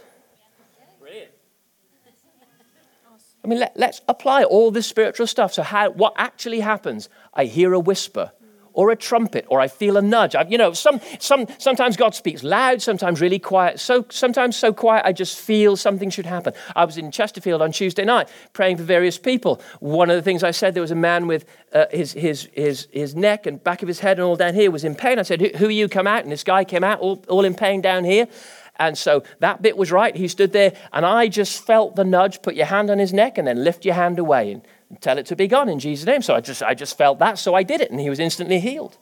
I 3.45 3.47
mean, 3.47 3.59
let, 3.59 3.77
us 3.77 4.01
apply 4.07 4.43
all 4.43 4.71
this 4.71 4.87
spiritual 4.87 5.27
stuff. 5.27 5.53
So, 5.53 5.61
how, 5.61 5.91
what 5.91 6.13
actually 6.17 6.61
happens? 6.61 7.09
I 7.33 7.45
hear 7.45 7.73
a 7.73 7.79
whisper 7.79 8.31
or 8.73 8.91
a 8.91 8.95
trumpet 8.95 9.45
or 9.49 9.59
I 9.59 9.67
feel 9.67 9.97
a 9.97 10.01
nudge. 10.01 10.35
I, 10.35 10.43
you 10.43 10.57
know, 10.57 10.73
some, 10.73 10.99
some, 11.19 11.47
sometimes 11.57 11.95
God 11.95 12.13
speaks 12.13 12.43
loud, 12.43 12.81
sometimes 12.81 13.21
really 13.21 13.39
quiet. 13.39 13.79
So 13.79 14.05
sometimes 14.09 14.57
so 14.57 14.73
quiet 14.73 15.05
I 15.05 15.13
just 15.13 15.39
feel 15.39 15.77
something 15.77 16.09
should 16.09 16.25
happen. 16.25 16.53
I 16.75 16.85
was 16.85 16.97
in 16.97 17.09
Chesterfield 17.09 17.61
on 17.61 17.71
Tuesday 17.71 18.03
night 18.03 18.29
praying 18.51 18.77
for 18.77 18.83
various 18.83 19.17
people. 19.17 19.61
One 19.79 20.09
of 20.09 20.17
the 20.17 20.21
things 20.21 20.43
I 20.43 20.51
said, 20.51 20.73
there 20.73 20.81
was 20.81 20.91
a 20.91 20.95
man 20.95 21.25
with 21.25 21.45
uh, 21.73 21.85
his, 21.89 22.11
his, 22.13 22.49
his, 22.53 22.87
his 22.91 23.15
neck 23.15 23.45
and 23.45 23.63
back 23.63 23.81
of 23.81 23.87
his 23.87 24.01
head 24.01 24.17
and 24.17 24.25
all 24.25 24.35
down 24.35 24.53
here 24.53 24.69
was 24.69 24.83
in 24.83 24.93
pain. 24.93 25.19
I 25.19 25.23
said, 25.23 25.39
who, 25.39 25.49
who 25.57 25.67
are 25.67 25.71
you 25.71 25.87
come 25.87 26.07
out? 26.07 26.23
And 26.23 26.31
this 26.31 26.43
guy 26.43 26.65
came 26.65 26.83
out 26.83 26.99
all, 26.99 27.23
all 27.29 27.45
in 27.45 27.55
pain 27.55 27.79
down 27.79 28.03
here. 28.03 28.27
And 28.77 28.97
so 28.97 29.23
that 29.39 29.61
bit 29.61 29.77
was 29.77 29.91
right. 29.91 30.15
He 30.15 30.27
stood 30.27 30.51
there, 30.51 30.73
and 30.91 31.05
I 31.05 31.27
just 31.27 31.65
felt 31.65 31.95
the 31.95 32.03
nudge 32.03 32.41
put 32.41 32.55
your 32.55 32.65
hand 32.65 32.89
on 32.89 32.99
his 32.99 33.13
neck 33.13 33.37
and 33.37 33.47
then 33.47 33.63
lift 33.63 33.85
your 33.85 33.95
hand 33.95 34.19
away 34.19 34.51
and 34.51 34.61
tell 35.01 35.17
it 35.17 35.25
to 35.27 35.35
be 35.35 35.47
gone 35.47 35.69
in 35.69 35.79
Jesus' 35.79 36.05
name. 36.05 36.21
So 36.21 36.35
I 36.35 36.41
just, 36.41 36.61
I 36.61 36.73
just 36.73 36.97
felt 36.97 37.19
that, 37.19 37.39
so 37.39 37.55
I 37.55 37.63
did 37.63 37.81
it, 37.81 37.91
and 37.91 37.99
he 37.99 38.09
was 38.09 38.19
instantly 38.19 38.59
healed. 38.59 38.97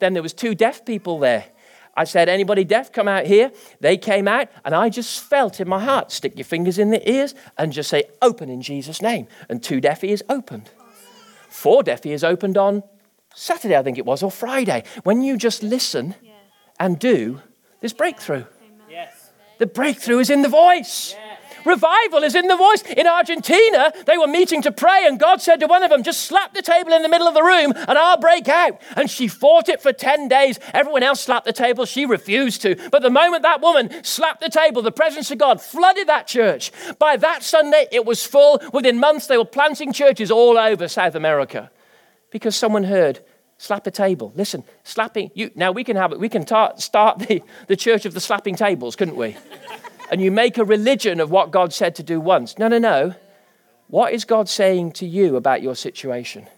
Then 0.00 0.14
there 0.14 0.22
was 0.22 0.32
two 0.32 0.54
deaf 0.54 0.84
people 0.84 1.18
there. 1.18 1.46
I 1.94 2.04
said, 2.04 2.28
Anybody 2.28 2.64
deaf, 2.64 2.90
come 2.90 3.06
out 3.06 3.26
here. 3.26 3.52
They 3.80 3.96
came 3.96 4.26
out, 4.26 4.48
and 4.64 4.74
I 4.74 4.88
just 4.88 5.20
felt 5.20 5.60
in 5.60 5.68
my 5.68 5.84
heart 5.84 6.10
stick 6.10 6.36
your 6.36 6.44
fingers 6.44 6.78
in 6.78 6.90
the 6.90 7.08
ears 7.10 7.34
and 7.58 7.72
just 7.72 7.90
say, 7.90 8.04
Open 8.20 8.48
in 8.48 8.62
Jesus' 8.62 9.02
name. 9.02 9.26
And 9.48 9.62
two 9.62 9.80
deaf 9.80 10.02
ears 10.02 10.22
opened. 10.28 10.70
Four 11.48 11.82
deaf 11.82 12.04
ears 12.06 12.24
opened 12.24 12.56
on 12.56 12.82
Saturday, 13.34 13.76
I 13.76 13.82
think 13.82 13.98
it 13.98 14.06
was, 14.06 14.22
or 14.22 14.30
Friday. 14.30 14.84
When 15.04 15.22
you 15.22 15.36
just 15.36 15.62
listen 15.62 16.14
and 16.80 16.98
do, 16.98 17.40
there's 17.80 17.92
breakthrough. 17.92 18.44
The 19.62 19.66
breakthrough 19.68 20.18
is 20.18 20.28
in 20.28 20.42
the 20.42 20.48
voice. 20.48 21.14
Revival 21.64 22.24
is 22.24 22.34
in 22.34 22.48
the 22.48 22.56
voice. 22.56 22.82
In 22.82 23.06
Argentina, 23.06 23.92
they 24.06 24.18
were 24.18 24.26
meeting 24.26 24.60
to 24.62 24.72
pray, 24.72 25.06
and 25.06 25.20
God 25.20 25.40
said 25.40 25.60
to 25.60 25.68
one 25.68 25.84
of 25.84 25.90
them, 25.90 26.02
Just 26.02 26.24
slap 26.24 26.52
the 26.52 26.62
table 26.62 26.92
in 26.92 27.02
the 27.02 27.08
middle 27.08 27.28
of 27.28 27.34
the 27.34 27.44
room 27.44 27.72
and 27.76 27.96
I'll 27.96 28.16
break 28.16 28.48
out. 28.48 28.80
And 28.96 29.08
she 29.08 29.28
fought 29.28 29.68
it 29.68 29.80
for 29.80 29.92
10 29.92 30.26
days. 30.26 30.58
Everyone 30.74 31.04
else 31.04 31.20
slapped 31.20 31.46
the 31.46 31.52
table. 31.52 31.84
She 31.84 32.06
refused 32.06 32.62
to. 32.62 32.74
But 32.90 33.02
the 33.02 33.10
moment 33.10 33.44
that 33.44 33.60
woman 33.60 34.02
slapped 34.02 34.40
the 34.40 34.48
table, 34.48 34.82
the 34.82 34.90
presence 34.90 35.30
of 35.30 35.38
God 35.38 35.62
flooded 35.62 36.08
that 36.08 36.26
church. 36.26 36.72
By 36.98 37.16
that 37.18 37.44
Sunday, 37.44 37.86
it 37.92 38.04
was 38.04 38.26
full. 38.26 38.60
Within 38.72 38.98
months, 38.98 39.28
they 39.28 39.38
were 39.38 39.44
planting 39.44 39.92
churches 39.92 40.32
all 40.32 40.58
over 40.58 40.88
South 40.88 41.14
America 41.14 41.70
because 42.30 42.56
someone 42.56 42.82
heard 42.82 43.20
slap 43.62 43.86
a 43.86 43.90
table. 43.92 44.32
Listen, 44.34 44.64
slapping 44.82 45.30
you 45.34 45.50
now 45.54 45.70
we 45.70 45.84
can 45.84 45.96
have 45.96 46.12
it. 46.12 46.18
We 46.18 46.28
can 46.28 46.44
tar- 46.44 46.74
start 46.78 47.20
the, 47.20 47.42
the 47.68 47.76
church 47.76 48.04
of 48.04 48.12
the 48.12 48.20
slapping 48.20 48.56
tables, 48.56 48.96
couldn't 48.96 49.16
we? 49.16 49.36
and 50.10 50.20
you 50.20 50.32
make 50.32 50.58
a 50.58 50.64
religion 50.64 51.20
of 51.20 51.30
what 51.30 51.52
God 51.52 51.72
said 51.72 51.94
to 51.96 52.02
do 52.02 52.20
once. 52.20 52.58
No, 52.58 52.66
no, 52.68 52.78
no. 52.78 53.14
What 53.86 54.12
is 54.12 54.24
God 54.24 54.48
saying 54.48 54.92
to 54.92 55.06
you 55.06 55.36
about 55.36 55.62
your 55.62 55.76
situation? 55.76 56.48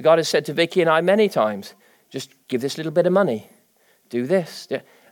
God 0.00 0.18
has 0.18 0.28
said 0.28 0.44
to 0.44 0.52
Vicky 0.52 0.82
and 0.82 0.90
I 0.90 1.00
many 1.00 1.28
times, 1.28 1.74
just 2.10 2.34
give 2.48 2.60
this 2.60 2.76
little 2.76 2.92
bit 2.92 3.06
of 3.06 3.12
money, 3.12 3.48
do 4.10 4.26
this. 4.26 4.68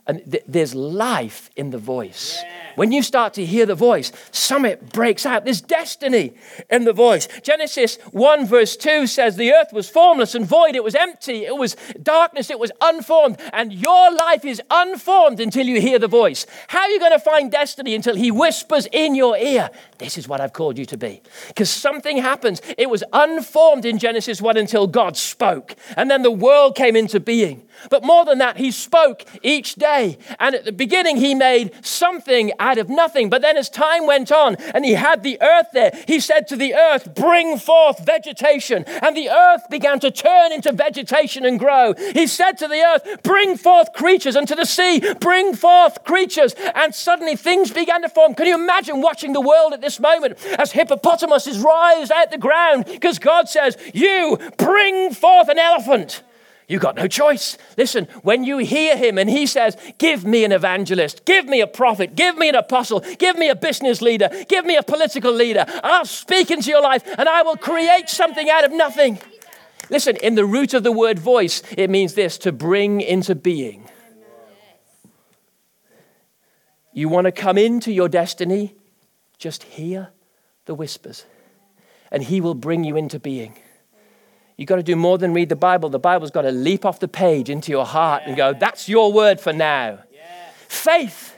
And 0.07 0.21
th- 0.31 0.43
there's 0.47 0.75
life 0.75 1.49
in 1.55 1.71
the 1.71 1.77
voice. 1.77 2.37
Yeah. 2.41 2.65
When 2.75 2.91
you 2.91 3.01
start 3.01 3.33
to 3.35 3.45
hear 3.45 3.65
the 3.65 3.75
voice, 3.75 4.11
summit 4.31 4.91
breaks 4.91 5.25
out. 5.25 5.45
There's 5.45 5.61
destiny 5.61 6.33
in 6.69 6.83
the 6.83 6.93
voice. 6.93 7.27
Genesis 7.41 7.97
1, 8.11 8.45
verse 8.45 8.75
2 8.75 9.07
says, 9.07 9.35
The 9.35 9.53
earth 9.53 9.73
was 9.73 9.89
formless 9.89 10.35
and 10.35 10.45
void. 10.45 10.75
It 10.75 10.83
was 10.83 10.93
empty. 10.93 11.45
It 11.45 11.57
was 11.57 11.75
darkness. 12.03 12.49
It 12.49 12.59
was 12.59 12.71
unformed. 12.81 13.39
And 13.53 13.73
your 13.73 14.11
life 14.11 14.45
is 14.45 14.61
unformed 14.69 15.39
until 15.39 15.65
you 15.65 15.81
hear 15.81 15.97
the 15.97 16.07
voice. 16.07 16.45
How 16.67 16.81
are 16.81 16.89
you 16.89 16.99
going 16.99 17.13
to 17.13 17.19
find 17.19 17.51
destiny 17.51 17.95
until 17.95 18.15
He 18.15 18.29
whispers 18.29 18.87
in 18.91 19.15
your 19.15 19.37
ear, 19.37 19.69
This 19.97 20.17
is 20.17 20.27
what 20.27 20.41
I've 20.41 20.53
called 20.53 20.77
you 20.77 20.85
to 20.85 20.97
be? 20.97 21.21
Because 21.47 21.69
something 21.69 22.17
happens. 22.17 22.61
It 22.77 22.89
was 22.89 23.03
unformed 23.13 23.85
in 23.85 23.97
Genesis 23.97 24.41
1 24.41 24.57
until 24.57 24.85
God 24.87 25.17
spoke. 25.17 25.75
And 25.95 26.11
then 26.11 26.21
the 26.21 26.31
world 26.31 26.75
came 26.75 26.95
into 26.95 27.19
being. 27.19 27.64
But 27.89 28.03
more 28.03 28.25
than 28.25 28.39
that, 28.39 28.57
He 28.57 28.71
spoke 28.71 29.25
each 29.43 29.75
day. 29.75 30.17
And 30.39 30.55
at 30.55 30.65
the 30.65 30.71
beginning, 30.71 31.17
He 31.17 31.35
made 31.35 31.71
something 31.85 32.51
out 32.59 32.77
of 32.77 32.89
nothing. 32.89 33.29
But 33.29 33.41
then 33.41 33.57
as 33.57 33.69
time 33.69 34.07
went 34.07 34.31
on 34.31 34.55
and 34.73 34.85
he 34.85 34.93
had 34.93 35.23
the 35.23 35.41
earth 35.41 35.67
there, 35.73 35.91
he 36.07 36.19
said 36.19 36.47
to 36.47 36.55
the 36.55 36.73
earth, 36.73 37.15
Bring 37.15 37.57
forth 37.57 38.05
vegetation. 38.05 38.83
And 38.85 39.15
the 39.15 39.29
earth 39.29 39.63
began 39.69 39.99
to 39.99 40.11
turn 40.11 40.51
into 40.51 40.71
vegetation 40.71 41.45
and 41.45 41.59
grow. 41.59 41.93
He 41.93 42.27
said 42.27 42.53
to 42.59 42.67
the 42.67 42.81
earth, 42.81 43.23
Bring 43.23 43.57
forth 43.57 43.93
creatures. 43.93 44.35
And 44.35 44.47
to 44.47 44.55
the 44.55 44.65
sea, 44.65 45.01
Bring 45.19 45.53
forth 45.55 46.03
creatures. 46.03 46.55
And 46.73 46.93
suddenly 46.93 47.35
things 47.35 47.71
began 47.71 48.01
to 48.01 48.09
form. 48.09 48.35
Can 48.35 48.47
you 48.47 48.55
imagine 48.55 49.01
watching 49.01 49.33
the 49.33 49.41
world 49.41 49.73
at 49.73 49.81
this 49.81 49.99
moment 49.99 50.43
as 50.57 50.71
hippopotamuses 50.71 51.59
rise 51.59 52.11
out 52.11 52.31
the 52.31 52.37
ground? 52.37 52.85
Because 52.85 53.19
God 53.19 53.49
says, 53.49 53.77
You 53.93 54.37
bring 54.57 55.13
forth 55.13 55.49
an 55.49 55.59
elephant. 55.59 56.23
You 56.67 56.79
got 56.79 56.95
no 56.95 57.07
choice. 57.07 57.57
Listen, 57.77 58.07
when 58.23 58.43
you 58.43 58.57
hear 58.57 58.97
him 58.97 59.17
and 59.17 59.29
he 59.29 59.45
says, 59.45 59.77
Give 59.99 60.25
me 60.25 60.43
an 60.43 60.51
evangelist, 60.51 61.25
give 61.25 61.45
me 61.45 61.61
a 61.61 61.67
prophet, 61.67 62.15
give 62.15 62.37
me 62.37 62.49
an 62.49 62.55
apostle, 62.55 63.01
give 63.19 63.37
me 63.37 63.49
a 63.49 63.55
business 63.55 64.01
leader, 64.01 64.29
give 64.49 64.65
me 64.65 64.75
a 64.75 64.81
political 64.83 65.31
leader, 65.31 65.65
I'll 65.83 66.05
speak 66.05 66.49
into 66.49 66.71
your 66.71 66.81
life 66.81 67.03
and 67.17 67.29
I 67.29 67.43
will 67.43 67.57
create 67.57 68.09
something 68.09 68.49
out 68.49 68.63
of 68.63 68.71
nothing. 68.71 69.19
Listen, 69.91 70.15
in 70.17 70.33
the 70.33 70.45
root 70.45 70.73
of 70.73 70.81
the 70.83 70.91
word 70.91 71.19
voice, 71.19 71.61
it 71.77 71.91
means 71.91 72.15
this 72.15 72.39
to 72.39 72.51
bring 72.51 73.01
into 73.01 73.35
being. 73.35 73.87
You 76.91 77.09
want 77.09 77.25
to 77.25 77.31
come 77.31 77.57
into 77.57 77.91
your 77.91 78.09
destiny? 78.09 78.73
Just 79.37 79.63
hear 79.63 80.09
the 80.65 80.73
whispers, 80.73 81.25
and 82.09 82.23
he 82.23 82.41
will 82.41 82.55
bring 82.55 82.83
you 82.83 82.95
into 82.95 83.19
being. 83.19 83.55
You've 84.57 84.67
got 84.67 84.77
to 84.77 84.83
do 84.83 84.95
more 84.95 85.17
than 85.17 85.33
read 85.33 85.49
the 85.49 85.55
Bible. 85.55 85.89
The 85.89 85.99
Bible's 85.99 86.31
got 86.31 86.43
to 86.43 86.51
leap 86.51 86.85
off 86.85 86.99
the 86.99 87.07
page 87.07 87.49
into 87.49 87.71
your 87.71 87.85
heart 87.85 88.23
yeah. 88.23 88.27
and 88.29 88.37
go, 88.37 88.53
that's 88.53 88.87
your 88.87 89.11
word 89.11 89.39
for 89.39 89.51
now. 89.51 89.99
Yeah. 90.11 90.49
Faith 90.67 91.35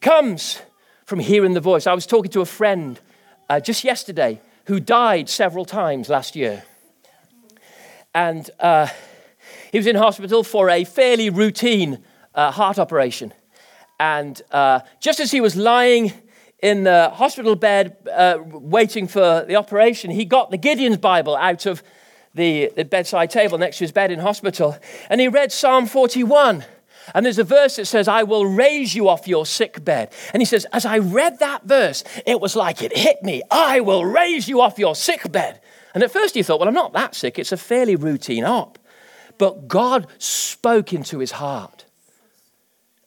comes 0.00 0.62
from 1.04 1.18
hearing 1.18 1.52
the 1.52 1.60
voice. 1.60 1.86
I 1.86 1.92
was 1.92 2.06
talking 2.06 2.30
to 2.32 2.40
a 2.40 2.46
friend 2.46 2.98
uh, 3.48 3.60
just 3.60 3.84
yesterday 3.84 4.40
who 4.66 4.80
died 4.80 5.28
several 5.28 5.64
times 5.64 6.08
last 6.08 6.34
year. 6.34 6.64
And 8.14 8.48
uh, 8.58 8.88
he 9.70 9.78
was 9.78 9.86
in 9.86 9.96
hospital 9.96 10.42
for 10.42 10.70
a 10.70 10.84
fairly 10.84 11.28
routine 11.28 12.02
uh, 12.34 12.50
heart 12.50 12.78
operation. 12.78 13.34
And 13.98 14.40
uh, 14.50 14.80
just 15.00 15.20
as 15.20 15.30
he 15.30 15.40
was 15.40 15.56
lying 15.56 16.12
in 16.62 16.84
the 16.84 17.10
hospital 17.12 17.54
bed 17.54 17.96
uh, 18.10 18.38
waiting 18.46 19.06
for 19.06 19.44
the 19.46 19.56
operation, 19.56 20.10
he 20.10 20.24
got 20.24 20.50
the 20.50 20.56
Gideon's 20.56 20.96
Bible 20.96 21.36
out 21.36 21.66
of 21.66 21.82
the, 22.34 22.72
the 22.76 22.84
bedside 22.84 23.30
table 23.30 23.58
next 23.58 23.78
to 23.78 23.84
his 23.84 23.92
bed 23.92 24.10
in 24.10 24.20
hospital, 24.20 24.78
and 25.08 25.20
he 25.20 25.28
read 25.28 25.52
Psalm 25.52 25.86
41. 25.86 26.64
And 27.14 27.26
there's 27.26 27.38
a 27.38 27.44
verse 27.44 27.76
that 27.76 27.86
says, 27.86 28.06
I 28.08 28.22
will 28.22 28.46
raise 28.46 28.94
you 28.94 29.08
off 29.08 29.26
your 29.26 29.44
sick 29.46 29.84
bed. 29.84 30.12
And 30.32 30.40
he 30.40 30.44
says, 30.44 30.64
as 30.72 30.84
I 30.84 30.98
read 30.98 31.40
that 31.40 31.64
verse, 31.64 32.04
it 32.26 32.40
was 32.40 32.54
like 32.54 32.82
it 32.82 32.96
hit 32.96 33.22
me. 33.22 33.42
I 33.50 33.80
will 33.80 34.04
raise 34.04 34.48
you 34.48 34.60
off 34.60 34.78
your 34.78 34.94
sick 34.94 35.32
bed. 35.32 35.60
And 35.94 36.04
at 36.04 36.12
first 36.12 36.34
he 36.34 36.42
thought, 36.42 36.60
well, 36.60 36.68
I'm 36.68 36.74
not 36.74 36.92
that 36.92 37.14
sick. 37.14 37.38
It's 37.38 37.52
a 37.52 37.56
fairly 37.56 37.96
routine 37.96 38.44
op. 38.44 38.78
But 39.38 39.66
God 39.66 40.06
spoke 40.18 40.92
into 40.92 41.18
his 41.18 41.32
heart. 41.32 41.84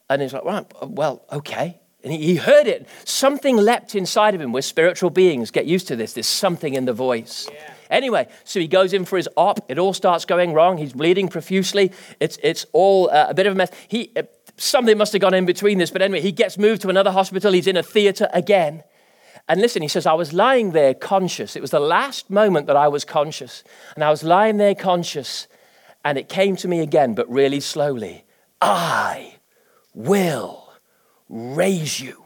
And 0.09 0.21
he's 0.21 0.33
like, 0.33 0.43
right, 0.43 0.65
well, 0.81 1.23
okay. 1.31 1.79
And 2.03 2.11
he 2.11 2.35
heard 2.35 2.67
it. 2.67 2.87
Something 3.05 3.55
leapt 3.55 3.95
inside 3.95 4.35
of 4.35 4.41
him. 4.41 4.51
We're 4.51 4.61
spiritual 4.61 5.09
beings. 5.09 5.51
Get 5.51 5.65
used 5.65 5.87
to 5.87 5.95
this. 5.95 6.13
There's 6.13 6.27
something 6.27 6.73
in 6.73 6.85
the 6.85 6.93
voice. 6.93 7.47
Yeah. 7.51 7.72
Anyway, 7.93 8.27
so 8.43 8.59
he 8.59 8.67
goes 8.67 8.91
in 8.91 9.05
for 9.05 9.17
his 9.17 9.29
op. 9.37 9.59
It 9.69 9.77
all 9.77 9.93
starts 9.93 10.25
going 10.25 10.51
wrong. 10.53 10.79
He's 10.79 10.93
bleeding 10.93 11.27
profusely. 11.27 11.91
It's, 12.19 12.39
it's 12.41 12.65
all 12.73 13.11
uh, 13.11 13.27
a 13.29 13.35
bit 13.35 13.45
of 13.45 13.53
a 13.53 13.55
mess. 13.55 13.69
He, 13.87 14.11
uh, 14.15 14.23
something 14.57 14.97
must 14.97 15.13
have 15.13 15.21
gone 15.21 15.35
in 15.35 15.45
between 15.45 15.77
this. 15.77 15.91
But 15.91 16.01
anyway, 16.01 16.19
he 16.19 16.31
gets 16.31 16.57
moved 16.57 16.81
to 16.81 16.89
another 16.89 17.11
hospital. 17.11 17.53
He's 17.53 17.67
in 17.67 17.77
a 17.77 17.83
theater 17.83 18.27
again. 18.33 18.83
And 19.47 19.61
listen, 19.61 19.83
he 19.83 19.87
says, 19.87 20.07
I 20.07 20.13
was 20.13 20.33
lying 20.33 20.71
there 20.71 20.95
conscious. 20.95 21.55
It 21.55 21.61
was 21.61 21.69
the 21.69 21.79
last 21.79 22.31
moment 22.31 22.65
that 22.65 22.75
I 22.75 22.87
was 22.87 23.05
conscious. 23.05 23.63
And 23.93 24.03
I 24.03 24.09
was 24.09 24.23
lying 24.23 24.57
there 24.57 24.73
conscious. 24.73 25.47
And 26.03 26.17
it 26.17 26.27
came 26.27 26.55
to 26.57 26.67
me 26.67 26.79
again, 26.79 27.13
but 27.13 27.29
really 27.29 27.59
slowly. 27.59 28.25
I 28.59 29.35
will 29.93 30.73
raise 31.29 31.99
you 31.99 32.23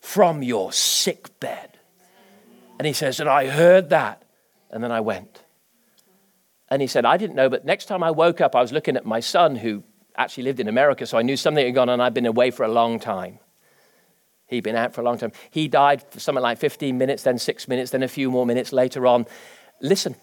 from 0.00 0.44
your 0.44 0.70
sick 0.72 1.40
bed. 1.40 1.76
And 2.78 2.86
he 2.86 2.92
says, 2.92 3.18
and 3.18 3.28
I 3.28 3.48
heard 3.48 3.90
that. 3.90 4.22
And 4.70 4.82
then 4.82 4.92
I 4.92 5.00
went. 5.00 5.44
And 6.70 6.82
he 6.82 6.88
said, 6.88 7.04
I 7.04 7.16
didn't 7.16 7.36
know, 7.36 7.48
but 7.48 7.64
next 7.64 7.86
time 7.86 8.02
I 8.02 8.10
woke 8.10 8.40
up, 8.40 8.54
I 8.54 8.60
was 8.60 8.72
looking 8.72 8.96
at 8.96 9.06
my 9.06 9.20
son 9.20 9.56
who 9.56 9.82
actually 10.16 10.44
lived 10.44 10.60
in 10.60 10.68
America, 10.68 11.06
so 11.06 11.16
I 11.16 11.22
knew 11.22 11.36
something 11.36 11.64
had 11.64 11.74
gone 11.74 11.88
on. 11.88 12.00
I'd 12.00 12.12
been 12.12 12.26
away 12.26 12.50
for 12.50 12.64
a 12.64 12.68
long 12.68 12.98
time. 12.98 13.38
He'd 14.46 14.64
been 14.64 14.76
out 14.76 14.94
for 14.94 15.00
a 15.00 15.04
long 15.04 15.18
time. 15.18 15.32
He 15.50 15.68
died 15.68 16.02
for 16.10 16.20
something 16.20 16.42
like 16.42 16.58
15 16.58 16.96
minutes, 16.98 17.22
then 17.22 17.38
six 17.38 17.68
minutes, 17.68 17.90
then 17.90 18.02
a 18.02 18.08
few 18.08 18.30
more 18.30 18.44
minutes 18.44 18.72
later 18.72 19.06
on. 19.06 19.26
Listen, 19.80 20.16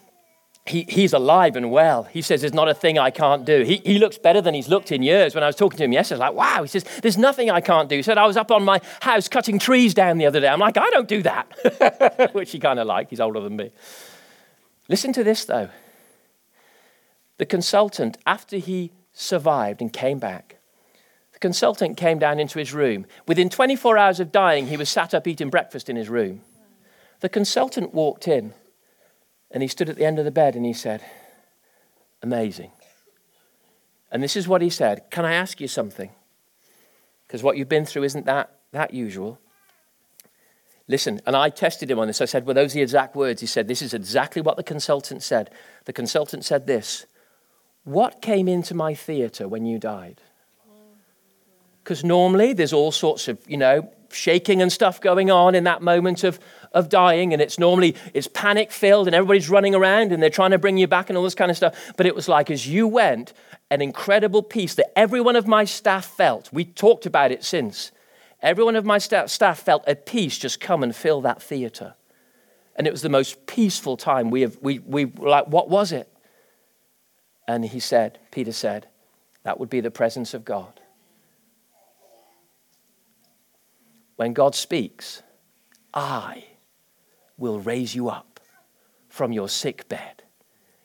he, 0.66 0.84
he's 0.90 1.14
alive 1.14 1.56
and 1.56 1.72
well. 1.72 2.04
He 2.04 2.24
says, 2.24 2.42
There's 2.42 2.54
not 2.54 2.68
a 2.68 2.74
thing 2.74 2.98
I 2.98 3.12
can't 3.12 3.46
do. 3.46 3.62
He, 3.62 3.78
he 3.78 4.00
looks 4.00 4.18
better 4.18 4.42
than 4.42 4.56
he's 4.56 4.68
looked 4.68 4.92
in 4.92 5.04
years. 5.04 5.36
When 5.36 5.44
I 5.44 5.48
was 5.48 5.56
talking 5.56 5.78
to 5.78 5.84
him 5.84 5.94
yesterday, 5.94 6.24
I 6.24 6.30
was 6.30 6.36
like, 6.36 6.56
Wow. 6.56 6.64
He 6.64 6.68
says, 6.68 6.84
There's 7.04 7.20
nothing 7.20 7.52
I 7.52 7.62
can't 7.62 7.88
do. 7.88 7.96
He 7.96 8.02
said, 8.02 8.18
I 8.18 8.26
was 8.26 8.36
up 8.36 8.50
on 8.50 8.64
my 8.66 8.82
house 9.02 9.28
cutting 9.28 9.60
trees 9.60 9.94
down 9.94 10.18
the 10.18 10.26
other 10.26 10.40
day. 10.40 10.48
I'm 10.48 10.60
like, 10.60 10.78
I 10.78 10.90
don't 10.90 11.08
do 11.08 11.22
that, 11.22 12.30
which 12.34 12.52
he 12.52 12.58
kind 12.58 12.80
of 12.80 12.88
liked. 12.88 13.12
He's 13.12 13.20
older 13.20 13.42
than 13.42 13.56
me. 13.56 13.72
Listen 14.88 15.14
to 15.14 15.24
this, 15.24 15.46
though. 15.46 15.70
The 17.38 17.46
consultant, 17.46 18.18
after 18.26 18.58
he 18.58 18.92
survived 19.14 19.82
and 19.82 19.92
came 19.92 20.20
back, 20.20 20.58
the 21.34 21.40
consultant 21.40 21.98
came 21.98 22.18
down 22.18 22.40
into 22.40 22.60
his 22.60 22.74
room. 22.74 23.06
Within 23.28 23.50
24 23.50 23.98
hours 23.98 24.20
of 24.20 24.32
dying, 24.32 24.68
he 24.68 24.78
was 24.78 24.90
sat 24.90 25.14
up 25.14 25.28
eating 25.28 25.50
breakfast 25.50 25.90
in 25.90 25.96
his 25.96 26.10
room. 26.10 26.42
The 27.20 27.30
consultant 27.30 27.94
walked 27.94 28.28
in 28.28 28.54
and 29.52 29.62
he 29.62 29.68
stood 29.68 29.90
at 29.90 29.96
the 29.96 30.06
end 30.06 30.20
of 30.20 30.26
the 30.26 30.32
bed 30.32 30.56
and 30.56 30.66
he 30.66 30.74
said, 30.74 31.04
Amazing. 32.22 32.72
And 34.12 34.24
this 34.24 34.36
is 34.36 34.48
what 34.48 34.62
he 34.62 34.70
said 34.70 35.10
Can 35.10 35.26
I 35.26 35.34
ask 35.34 35.60
you 35.60 35.68
something? 35.68 36.12
Because 37.28 37.44
what 37.44 37.58
you've 37.58 37.70
been 37.70 37.86
through 37.86 38.04
isn't 38.04 38.26
that, 38.26 38.52
that 38.72 38.94
usual. 38.94 39.40
Listen, 40.88 41.20
and 41.26 41.36
I 41.36 41.50
tested 41.50 41.90
him 41.90 41.98
on 41.98 42.08
this. 42.08 42.22
I 42.22 42.26
said, 42.26 42.46
Were 42.46 42.54
those 42.54 42.74
the 42.74 42.82
exact 42.82 43.16
words? 43.16 43.42
He 43.42 43.48
said, 43.48 43.68
This 43.68 43.82
is 43.82 43.94
exactly 43.94 44.42
what 44.42 44.58
the 44.58 44.64
consultant 44.64 45.24
said. 45.24 45.50
The 45.86 45.94
consultant 45.94 46.46
said 46.46 46.68
this 46.68 47.06
What 47.84 48.22
came 48.22 48.48
into 48.48 48.74
my 48.76 48.94
theater 48.94 49.48
when 49.48 49.66
you 49.66 49.80
died? 49.80 50.22
because 51.86 52.04
normally 52.04 52.52
there's 52.52 52.74
all 52.74 52.92
sorts 52.92 53.28
of, 53.28 53.40
you 53.48 53.58
know, 53.58 53.88
shaking 54.12 54.60
and 54.60 54.72
stuff 54.72 55.00
going 55.00 55.30
on 55.30 55.54
in 55.54 55.66
that 55.66 55.84
moment 55.84 56.24
of, 56.24 56.40
of 56.72 56.90
dying 56.90 57.32
and 57.32 57.42
it's 57.42 57.60
normally 57.60 57.96
it's 58.14 58.28
panic 58.28 58.72
filled 58.72 59.08
and 59.08 59.16
everybody's 59.16 59.50
running 59.52 59.76
around 59.76 60.12
and 60.12 60.24
they're 60.24 60.30
trying 60.32 60.50
to 60.50 60.58
bring 60.58 60.78
you 60.78 60.88
back 60.88 61.10
and 61.10 61.18
all 61.18 61.24
this 61.24 61.36
kind 61.36 61.52
of 61.52 61.58
stuff 61.58 61.94
but 61.96 62.06
it 62.06 62.16
was 62.16 62.28
like 62.28 62.50
as 62.50 62.66
you 62.66 62.88
went 62.88 63.34
an 63.70 63.82
incredible 63.82 64.42
peace 64.42 64.76
that 64.76 64.98
every 64.98 65.20
one 65.20 65.36
of 65.36 65.48
my 65.48 65.66
staff 65.66 66.06
felt 66.06 66.52
we 66.54 66.64
talked 66.64 67.06
about 67.06 67.32
it 67.32 67.44
since 67.44 67.92
every 68.42 68.64
one 68.64 68.76
of 68.76 68.86
my 68.86 68.98
staff, 68.98 69.60
felt 69.60 69.84
a 69.88 69.96
peace 69.96 70.38
just 70.38 70.60
come 70.60 70.84
and 70.84 70.96
fill 70.96 71.22
that 71.22 71.42
theater 71.42 71.96
and 72.76 72.88
it 72.88 72.92
was 72.92 73.02
the 73.02 73.10
most 73.10 73.46
peaceful 73.48 73.96
time 73.96 74.30
we 74.30 74.42
have 74.42 74.58
we, 74.62 74.80
we 74.80 75.06
like 75.06 75.48
what 75.48 75.70
was 75.70 75.92
it 75.92 76.12
and 77.48 77.66
he 77.66 77.80
said 77.80 78.20
peter 78.32 78.52
said 78.52 78.88
that 79.44 79.60
would 79.60 79.70
be 79.70 79.80
the 79.80 79.92
presence 79.92 80.34
of 80.34 80.44
god 80.44 80.80
when 84.18 84.34
god 84.34 84.54
speaks 84.56 85.22
i 85.94 86.44
will 87.38 87.60
raise 87.60 87.96
you 87.96 88.10
up 88.10 88.36
from 89.16 89.32
your 89.32 89.50
sick 89.50 89.88
bed. 89.88 90.24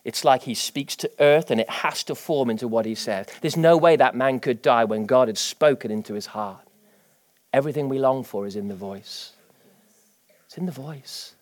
It's 0.04 0.24
like 0.24 0.42
he 0.42 0.54
speaks 0.54 0.96
to 0.96 1.10
earth 1.18 1.50
and 1.50 1.60
it 1.60 1.68
has 1.68 2.04
to 2.04 2.14
form 2.14 2.48
into 2.48 2.68
what 2.68 2.86
he 2.86 2.94
says. 2.94 3.26
There's 3.40 3.56
no 3.56 3.76
way 3.76 3.96
that 3.96 4.14
man 4.14 4.40
could 4.40 4.62
die 4.62 4.84
when 4.84 5.04
God 5.04 5.28
had 5.28 5.36
spoken 5.36 5.90
into 5.90 6.14
his 6.14 6.26
heart. 6.26 6.66
Everything 7.52 7.88
we 7.88 7.98
long 7.98 8.22
for 8.22 8.46
is 8.46 8.56
in 8.56 8.68
the 8.68 8.74
voice. 8.74 9.32
It's 10.46 10.56
in 10.56 10.66
the 10.66 10.72
voice. 10.72 11.34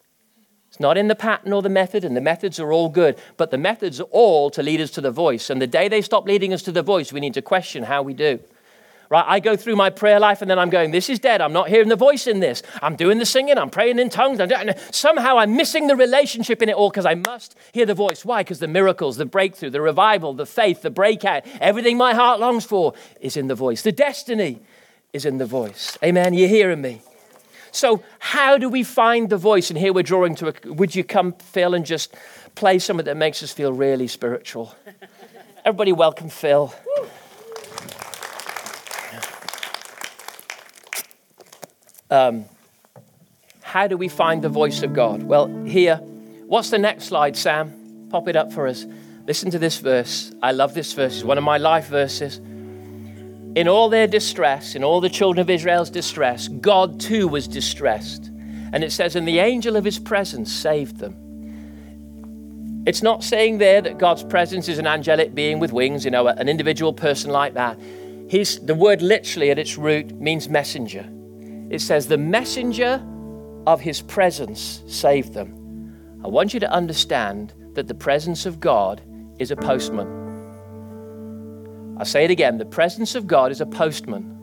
It's 0.69 0.81
not 0.81 0.97
in 0.97 1.09
the 1.09 1.15
pattern 1.15 1.53
or 1.53 1.63
the 1.63 1.69
method, 1.69 2.05
and 2.05 2.17
the 2.17 2.21
methods 2.21 2.61
are 2.61 2.73
all 2.73 2.89
good, 2.89 3.19
but 3.37 3.51
the 3.51 3.59
methods 3.59 4.01
are 4.01 4.09
all 4.11 4.51
to 4.51 4.63
lead 4.63 4.81
us 4.81 4.91
to 4.93 5.01
the 5.01 5.11
voice. 5.11 5.51
And 5.51 5.61
the 5.61 5.67
day 5.67 5.89
they 5.89 6.03
stop 6.03 6.27
leading 6.27 6.53
us 6.53 6.63
to 6.63 6.73
the 6.73 6.83
voice, 6.83 7.13
we 7.13 7.21
need 7.21 7.35
to 7.35 7.43
question 7.43 7.85
how 7.85 8.03
we 8.03 8.15
do. 8.15 8.39
Right? 9.11 9.25
I 9.27 9.41
go 9.41 9.57
through 9.57 9.77
my 9.77 9.89
prayer 9.89 10.21
life 10.21 10.43
and 10.43 10.51
then 10.51 10.59
I'm 10.59 10.69
going, 10.69 10.91
this 10.91 11.09
is 11.09 11.19
dead. 11.19 11.41
I'm 11.41 11.55
not 11.55 11.71
hearing 11.71 11.89
the 11.89 11.97
voice 11.97 12.27
in 12.27 12.41
this. 12.41 12.63
I'm 12.83 12.95
doing 12.95 13.19
the 13.19 13.25
singing. 13.25 13.57
I'm 13.57 13.71
praying 13.71 13.99
in 13.99 14.11
tongues. 14.11 14.39
I'm 14.39 14.51
somehow 14.91 15.39
I'm 15.39 15.57
missing 15.57 15.87
the 15.87 15.97
relationship 15.97 16.61
in 16.61 16.69
it 16.69 16.75
all 16.75 16.91
because 16.91 17.07
I 17.07 17.15
must 17.15 17.57
hear 17.73 17.87
the 17.87 17.95
voice. 17.95 18.23
Why? 18.23 18.43
Because 18.43 18.59
the 18.59 18.69
miracles, 18.69 19.17
the 19.17 19.25
breakthrough, 19.25 19.71
the 19.71 19.81
revival, 19.81 20.35
the 20.35 20.45
faith, 20.45 20.83
the 20.83 20.91
breakout, 20.91 21.45
everything 21.59 21.97
my 21.97 22.13
heart 22.13 22.39
longs 22.39 22.67
for 22.67 22.93
is 23.23 23.39
in 23.39 23.47
the 23.47 23.55
voice. 23.55 23.81
The 23.81 23.93
destiny 23.93 24.61
is 25.13 25.25
in 25.25 25.39
the 25.39 25.47
voice. 25.47 25.97
Amen. 26.03 26.35
You're 26.35 26.49
hearing 26.49 26.81
me. 26.81 27.01
So, 27.71 28.03
how 28.19 28.59
do 28.59 28.69
we 28.69 28.83
find 28.83 29.29
the 29.31 29.37
voice? 29.37 29.71
And 29.71 29.79
here 29.79 29.93
we're 29.93 30.03
drawing 30.03 30.35
to 30.37 30.49
a. 30.49 30.73
Would 30.73 30.95
you 30.95 31.05
come, 31.05 31.33
Phil, 31.33 31.75
and 31.75 31.85
just 31.85 32.15
play 32.55 32.79
something 32.79 33.07
that 33.07 33.17
makes 33.17 33.43
us 33.43 33.53
feel 33.53 33.73
really 33.73 34.09
spiritual? 34.09 34.75
Everybody, 35.65 35.93
welcome 35.93 36.29
Phil. 36.29 36.75
Um, 42.11 42.47
how 43.63 43.87
do 43.87 43.99
we 43.99 44.09
find 44.09 44.43
the 44.43 44.49
voice 44.49 44.83
of 44.83 44.95
God? 44.95 45.23
Well, 45.23 45.47
here, 45.65 45.97
what's 46.47 46.71
the 46.71 46.79
next 46.79 47.05
slide, 47.05 47.37
Sam? 47.37 48.09
Pop 48.11 48.29
it 48.29 48.37
up 48.37 48.51
for 48.51 48.67
us. 48.67 48.87
Listen 49.27 49.51
to 49.51 49.59
this 49.59 49.77
verse. 49.79 50.33
I 50.43 50.53
love 50.53 50.73
this 50.73 50.95
verse. 50.95 51.17
It's 51.17 51.25
one 51.25 51.37
of 51.37 51.45
my 51.45 51.59
life 51.59 51.89
verses. 51.89 52.41
In 53.55 53.69
all 53.69 53.89
their 53.89 54.07
distress, 54.07 54.75
in 54.75 54.85
all 54.85 55.01
the 55.01 55.09
children 55.09 55.41
of 55.41 55.51
Israel's 55.51 55.91
distress, 55.91 56.49
God 56.49 57.01
too 57.01 57.29
was 57.29 57.49
distressed. 57.49 58.31
And 58.73 58.85
it 58.85 58.93
says, 58.93 59.17
And 59.17 59.27
the 59.27 59.39
angel 59.39 59.77
of 59.77 59.85
his 59.85 59.99
presence 59.99 60.53
saved 60.53 60.99
them. 60.99 62.85
It's 62.87 63.03
not 63.03 63.25
saying 63.25 63.59
there 63.59 63.81
that 63.83 63.99
God's 63.99 64.25
presence 64.25 64.69
is 64.69 64.79
an 64.79 64.87
angelic 64.87 65.35
being 65.35 65.59
with 65.59 65.73
wings, 65.73 66.05
you 66.05 66.11
know, 66.11 66.27
an 66.27 66.49
individual 66.49 66.93
person 66.93 67.31
like 67.31 67.55
that. 67.55 67.79
He's, 68.29 68.59
the 68.61 68.75
word 68.75 69.03
literally 69.03 69.51
at 69.51 69.59
its 69.59 69.77
root 69.77 70.19
means 70.21 70.49
messenger 70.49 71.09
it 71.71 71.81
says, 71.81 72.07
The 72.07 72.19
messenger 72.19 73.05
of 73.67 73.81
his 73.81 74.01
presence 74.01 74.83
saved 74.87 75.35
them. 75.35 75.55
I 76.25 76.29
want 76.29 76.55
you 76.55 76.61
to 76.61 76.73
understand 76.73 77.53
that 77.75 77.87
the 77.87 77.95
presence 77.95 78.47
of 78.47 78.61
God 78.61 79.03
is 79.39 79.51
a 79.51 79.57
postman. 79.57 80.28
I 81.99 82.05
say 82.05 82.25
it 82.25 82.31
again 82.31 82.59
the 82.59 82.65
presence 82.65 83.15
of 83.15 83.27
God 83.27 83.51
is 83.51 83.61
a 83.61 83.67
postman. 83.67 84.37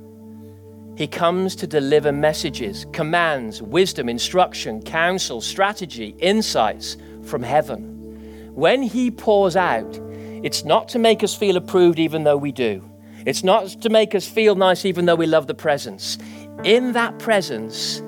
He 0.97 1.07
comes 1.07 1.55
to 1.57 1.67
deliver 1.67 2.11
messages, 2.11 2.85
commands, 2.93 3.61
wisdom, 3.61 4.07
instruction, 4.07 4.81
counsel, 4.81 5.41
strategy, 5.41 6.15
insights 6.19 6.97
from 7.23 7.43
heaven. 7.43 8.53
When 8.53 8.81
He 8.81 9.11
pours 9.11 9.55
out, 9.55 9.99
it's 10.43 10.63
not 10.63 10.87
to 10.89 10.99
make 10.99 11.23
us 11.23 11.35
feel 11.35 11.57
approved, 11.57 11.99
even 11.99 12.23
though 12.23 12.37
we 12.37 12.51
do. 12.51 12.83
It's 13.25 13.43
not 13.43 13.67
to 13.81 13.89
make 13.89 14.15
us 14.15 14.27
feel 14.27 14.55
nice, 14.55 14.85
even 14.85 15.05
though 15.05 15.15
we 15.15 15.25
love 15.25 15.47
the 15.47 15.55
presence. 15.55 16.17
In 16.63 16.93
that 16.93 17.19
presence, 17.19 18.01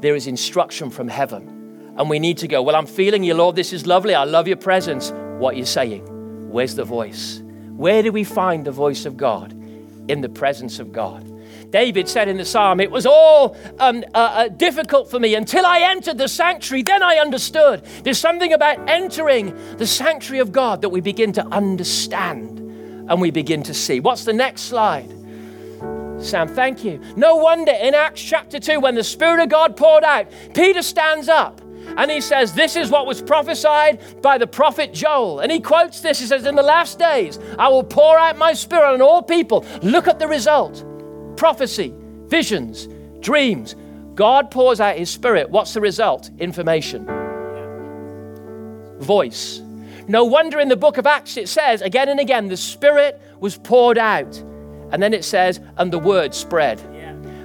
there 0.00 0.16
is 0.16 0.26
instruction 0.26 0.90
from 0.90 1.08
heaven. 1.08 1.94
And 1.96 2.10
we 2.10 2.18
need 2.18 2.38
to 2.38 2.48
go, 2.48 2.62
Well, 2.62 2.76
I'm 2.76 2.86
feeling 2.86 3.24
you, 3.24 3.34
Lord. 3.34 3.56
This 3.56 3.72
is 3.72 3.86
lovely. 3.86 4.14
I 4.14 4.24
love 4.24 4.46
your 4.48 4.56
presence. 4.56 5.12
What 5.38 5.54
are 5.54 5.58
you 5.58 5.64
saying? 5.64 6.04
Where's 6.50 6.74
the 6.74 6.84
voice? 6.84 7.42
Where 7.76 8.02
do 8.02 8.10
we 8.10 8.24
find 8.24 8.64
the 8.64 8.72
voice 8.72 9.06
of 9.06 9.16
God? 9.16 9.52
In 10.08 10.20
the 10.20 10.28
presence 10.28 10.78
of 10.78 10.92
God. 10.92 11.32
David 11.70 12.08
said 12.08 12.28
in 12.28 12.36
the 12.36 12.44
psalm, 12.44 12.80
It 12.80 12.90
was 12.90 13.06
all 13.06 13.56
um, 13.78 14.04
uh, 14.14 14.18
uh, 14.18 14.48
difficult 14.48 15.10
for 15.10 15.18
me 15.18 15.34
until 15.34 15.66
I 15.66 15.80
entered 15.80 16.16
the 16.16 16.28
sanctuary. 16.28 16.82
Then 16.82 17.02
I 17.02 17.16
understood. 17.16 17.84
There's 18.02 18.18
something 18.18 18.52
about 18.52 18.88
entering 18.88 19.54
the 19.76 19.86
sanctuary 19.86 20.40
of 20.40 20.52
God 20.52 20.82
that 20.82 20.88
we 20.88 21.00
begin 21.00 21.32
to 21.32 21.46
understand 21.48 22.60
and 23.08 23.20
we 23.20 23.30
begin 23.30 23.62
to 23.64 23.74
see. 23.74 24.00
What's 24.00 24.24
the 24.24 24.32
next 24.32 24.62
slide? 24.62 25.12
Sam, 26.18 26.48
thank 26.48 26.82
you. 26.82 27.00
No 27.14 27.36
wonder 27.36 27.72
in 27.72 27.94
Acts 27.94 28.22
chapter 28.22 28.58
2, 28.58 28.80
when 28.80 28.94
the 28.94 29.04
Spirit 29.04 29.42
of 29.42 29.48
God 29.48 29.76
poured 29.76 30.02
out, 30.02 30.28
Peter 30.54 30.82
stands 30.82 31.28
up 31.28 31.60
and 31.96 32.10
he 32.10 32.20
says, 32.20 32.52
This 32.52 32.76
is 32.76 32.90
what 32.90 33.06
was 33.06 33.22
prophesied 33.22 34.22
by 34.22 34.38
the 34.38 34.46
prophet 34.46 34.92
Joel. 34.92 35.40
And 35.40 35.50
he 35.50 35.60
quotes 35.60 36.00
this. 36.00 36.20
He 36.20 36.26
says, 36.26 36.46
In 36.46 36.54
the 36.54 36.62
last 36.62 36.98
days, 36.98 37.38
I 37.58 37.68
will 37.68 37.84
pour 37.84 38.18
out 38.18 38.36
my 38.36 38.52
Spirit 38.52 38.94
on 38.94 39.02
all 39.02 39.22
people. 39.22 39.64
Look 39.82 40.08
at 40.08 40.18
the 40.18 40.28
result 40.28 40.84
prophecy, 41.36 41.92
visions, 42.26 42.88
dreams. 43.20 43.76
God 44.14 44.50
pours 44.50 44.80
out 44.80 44.96
his 44.96 45.10
Spirit. 45.10 45.50
What's 45.50 45.74
the 45.74 45.80
result? 45.80 46.30
Information, 46.38 47.06
voice. 48.98 49.60
No 50.08 50.24
wonder 50.24 50.60
in 50.60 50.68
the 50.68 50.76
book 50.76 50.98
of 50.98 51.06
Acts 51.06 51.36
it 51.36 51.48
says 51.48 51.82
again 51.82 52.08
and 52.08 52.20
again, 52.20 52.48
the 52.48 52.56
Spirit 52.56 53.20
was 53.40 53.58
poured 53.58 53.98
out. 53.98 54.42
And 54.92 55.02
then 55.02 55.12
it 55.12 55.24
says, 55.24 55.60
and 55.78 55.92
the 55.92 55.98
word 55.98 56.32
spread. 56.32 56.80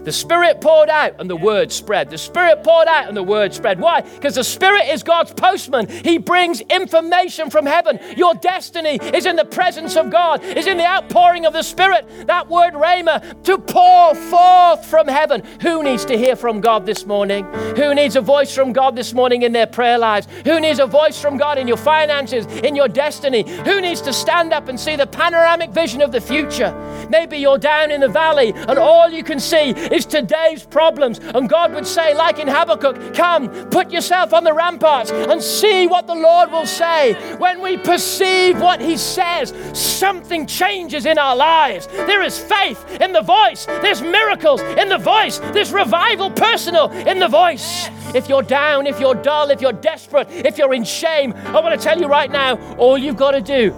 The 0.04 0.12
Spirit 0.12 0.62
poured 0.62 0.90
out 0.90 1.20
and 1.20 1.30
the 1.30 1.36
word 1.36 1.72
spread. 1.72 2.10
The 2.10 2.18
Spirit 2.18 2.64
poured 2.64 2.88
out 2.88 3.08
and 3.08 3.16
the 3.16 3.24
word 3.24 3.54
spread. 3.54 3.80
Why? 3.80 4.02
Because 4.02 4.36
the 4.36 4.44
Spirit 4.44 4.88
is 4.90 5.04
God's 5.04 5.34
postman. 5.34 5.88
He 5.88 6.18
brings 6.18 6.62
information 6.62 7.50
from 7.50 7.66
heaven. 7.66 8.00
Your 8.18 8.34
destiny 8.36 9.00
is 9.14 9.26
in 9.26 9.36
the 9.36 9.46
presence 9.46 9.96
of 9.96 10.10
God, 10.10 10.44
is 10.44 10.66
in 10.66 10.78
the 10.78 10.86
outpouring 10.86 11.46
of 11.46 11.54
the 11.54 11.62
Spirit. 11.62 12.08
That 12.28 12.50
word, 12.50 12.74
Rhema, 12.74 13.44
to 13.44 13.58
pour 13.58 14.16
forth 14.16 14.86
from 14.86 15.08
heaven. 15.08 15.44
Who 15.62 15.84
needs 15.84 16.06
to 16.06 16.18
hear 16.18 16.36
from 16.36 16.62
God 16.62 16.86
this 16.86 17.06
morning? 17.06 17.46
Who 17.76 17.94
needs 17.94 18.16
a 18.16 18.22
voice 18.22 18.54
from 18.54 18.74
God 18.74 18.96
this 18.96 19.14
morning 19.14 19.44
in 19.44 19.52
their 19.52 19.68
prayer 19.68 19.98
lives? 19.98 20.28
Who 20.46 20.60
needs 20.60 20.80
a 20.80 20.88
voice 20.88 21.22
from 21.22 21.38
God 21.38 21.58
in 21.58 21.68
your 21.68 21.78
finances, 21.78 22.46
in 22.64 22.76
your 22.76 22.88
destiny? 22.88 23.44
Who 23.66 23.82
needs 23.82 24.02
to 24.02 24.14
stand 24.14 24.54
up 24.54 24.68
and 24.68 24.80
see 24.80 24.96
the 24.96 25.08
panoramic 25.08 25.70
vision 25.72 26.02
of 26.02 26.12
the 26.12 26.22
future? 26.22 26.72
Maybe 27.10 27.38
you're 27.38 27.58
down 27.58 27.92
in 27.92 28.02
the 28.02 28.08
valley 28.08 28.54
and 28.56 28.80
all 28.80 29.10
you 29.10 29.24
can 29.24 29.40
see 29.40 29.74
is 29.92 30.06
today's 30.06 30.64
problems. 30.64 31.20
And 31.20 31.50
God 31.50 31.74
would 31.74 31.88
say, 31.88 32.14
like 32.14 32.40
in 32.40 32.48
Habakkuk, 32.48 33.14
come, 33.14 33.50
put 33.70 33.92
yourself 33.92 34.34
on 34.34 34.44
the 34.44 34.54
ramparts 34.54 35.12
and 35.12 35.42
see 35.42 35.88
what 35.88 36.08
the 36.08 36.16
Lord 36.16 36.52
will 36.52 36.66
say. 36.66 37.14
When 37.38 37.62
we 37.62 37.78
perceive 37.78 38.60
what 38.60 38.82
He 38.82 38.98
says, 38.98 39.54
something 39.74 40.46
changes 40.46 41.06
in 41.06 41.18
our 41.18 41.36
lives. 41.36 41.88
There 41.88 42.24
is 42.24 42.40
faith 42.40 43.02
in 43.02 43.12
the 43.12 43.22
voice, 43.22 43.66
there's 43.66 44.02
miracles 44.02 44.62
in 44.62 44.90
the 44.90 44.98
voice, 44.98 45.39
there's 45.54 45.72
revival 45.72 46.32
personal 46.32 46.92
in 46.92 47.20
the 47.20 47.28
voice. 47.28 47.89
If 48.14 48.28
you're 48.28 48.44
down, 48.44 48.88
if 48.88 49.00
you're 49.00 49.16
dull, 49.16 49.52
if 49.52 49.62
you're 49.62 49.72
desperate, 49.72 50.30
if 50.32 50.58
you're 50.58 50.74
in 50.74 50.84
shame, 50.84 51.34
I 51.34 51.60
want 51.62 51.80
to 51.80 51.84
tell 51.84 52.00
you 52.00 52.08
right 52.08 52.30
now, 52.30 52.58
all 52.78 52.98
you've 52.98 53.18
got 53.18 53.32
to 53.32 53.42
do 53.42 53.74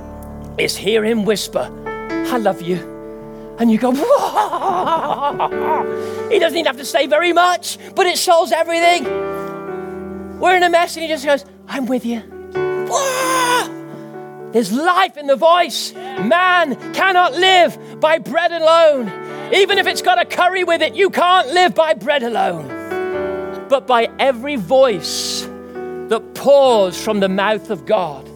is 0.58 0.76
hear 0.76 1.04
Him 1.04 1.26
whisper, 1.26 1.70
I 2.08 2.38
love 2.38 2.62
you. 2.62 2.93
And 3.64 3.72
you 3.72 3.78
go, 3.78 3.92
he 3.94 3.98
doesn't 6.38 6.58
even 6.58 6.66
have 6.66 6.76
to 6.76 6.84
say 6.84 7.08
very 7.08 7.32
much, 7.32 7.78
but 7.96 8.06
it 8.06 8.18
solves 8.18 8.52
everything. 8.52 9.06
We're 10.38 10.58
in 10.58 10.64
a 10.64 10.70
mess, 10.70 10.98
and 10.98 11.04
he 11.04 11.08
just 11.08 11.26
goes, 11.26 11.46
I'm 11.66 11.86
with 11.86 12.06
you. 12.06 12.20
There's 14.52 14.74
life 14.74 15.16
in 15.16 15.28
the 15.28 15.38
voice. 15.38 15.94
Man 15.94 16.76
cannot 16.94 17.36
live 17.36 18.02
by 18.02 18.18
bread 18.18 18.52
alone. 18.52 19.08
Even 19.54 19.78
if 19.78 19.88
it's 19.88 20.02
got 20.02 20.20
a 20.20 20.26
curry 20.26 20.66
with 20.66 20.82
it, 20.82 20.96
you 20.96 21.10
can't 21.10 21.48
live 21.48 21.74
by 21.74 21.94
bread 21.94 22.24
alone, 22.24 22.68
but 23.70 23.88
by 23.88 24.10
every 24.20 24.58
voice 24.58 25.44
that 26.10 26.34
pours 26.36 27.02
from 27.02 27.22
the 27.22 27.30
mouth 27.30 27.70
of 27.70 27.86
God 27.86 28.30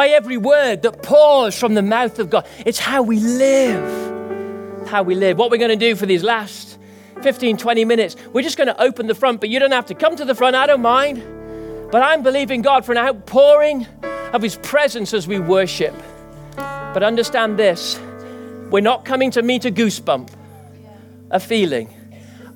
by 0.00 0.08
every 0.08 0.38
word 0.38 0.80
that 0.80 1.02
pours 1.02 1.58
from 1.58 1.74
the 1.74 1.82
mouth 1.82 2.18
of 2.18 2.30
God. 2.30 2.46
It's 2.64 2.78
how 2.78 3.02
we 3.02 3.20
live. 3.20 4.88
how 4.88 5.02
we 5.02 5.14
live. 5.14 5.36
What 5.36 5.50
we're 5.50 5.58
going 5.58 5.78
to 5.78 5.88
do 5.88 5.94
for 5.94 6.06
these 6.06 6.22
last 6.22 6.78
15, 7.20 7.58
20 7.58 7.84
minutes, 7.84 8.16
we're 8.32 8.40
just 8.40 8.56
going 8.56 8.68
to 8.68 8.82
open 8.82 9.08
the 9.08 9.14
front, 9.14 9.40
but 9.40 9.50
you 9.50 9.58
don't 9.58 9.72
have 9.72 9.84
to 9.84 9.94
come 9.94 10.16
to 10.16 10.24
the 10.24 10.34
front. 10.34 10.56
I 10.56 10.66
don't 10.66 10.80
mind. 10.80 11.22
But 11.92 12.00
I'm 12.00 12.22
believing 12.22 12.62
God 12.62 12.86
for 12.86 12.92
an 12.92 12.96
outpouring 12.96 13.86
of 14.32 14.40
His 14.40 14.56
presence 14.62 15.12
as 15.12 15.28
we 15.28 15.38
worship. 15.38 15.94
But 16.56 17.02
understand 17.02 17.58
this 17.58 18.00
we're 18.70 18.80
not 18.80 19.04
coming 19.04 19.30
to 19.32 19.42
meet 19.42 19.66
a 19.66 19.70
goosebump, 19.70 20.30
a 21.30 21.38
feeling. 21.38 21.94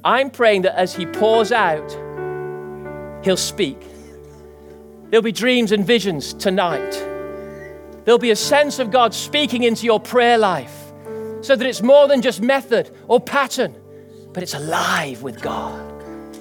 I'm 0.02 0.30
praying 0.30 0.62
that 0.62 0.78
as 0.78 0.94
He 0.94 1.04
pours 1.04 1.52
out, 1.52 1.92
He'll 3.22 3.36
speak. 3.36 3.82
There'll 5.10 5.22
be 5.22 5.30
dreams 5.30 5.72
and 5.72 5.86
visions 5.86 6.32
tonight. 6.32 7.13
There'll 8.04 8.18
be 8.18 8.30
a 8.30 8.36
sense 8.36 8.78
of 8.78 8.90
God 8.90 9.14
speaking 9.14 9.62
into 9.62 9.86
your 9.86 10.00
prayer 10.00 10.38
life 10.38 10.92
so 11.40 11.56
that 11.56 11.66
it's 11.66 11.82
more 11.82 12.08
than 12.08 12.22
just 12.22 12.40
method 12.40 12.90
or 13.08 13.20
pattern, 13.20 13.74
but 14.32 14.42
it's 14.42 14.54
alive 14.54 15.22
with 15.22 15.40
God. 15.40 15.93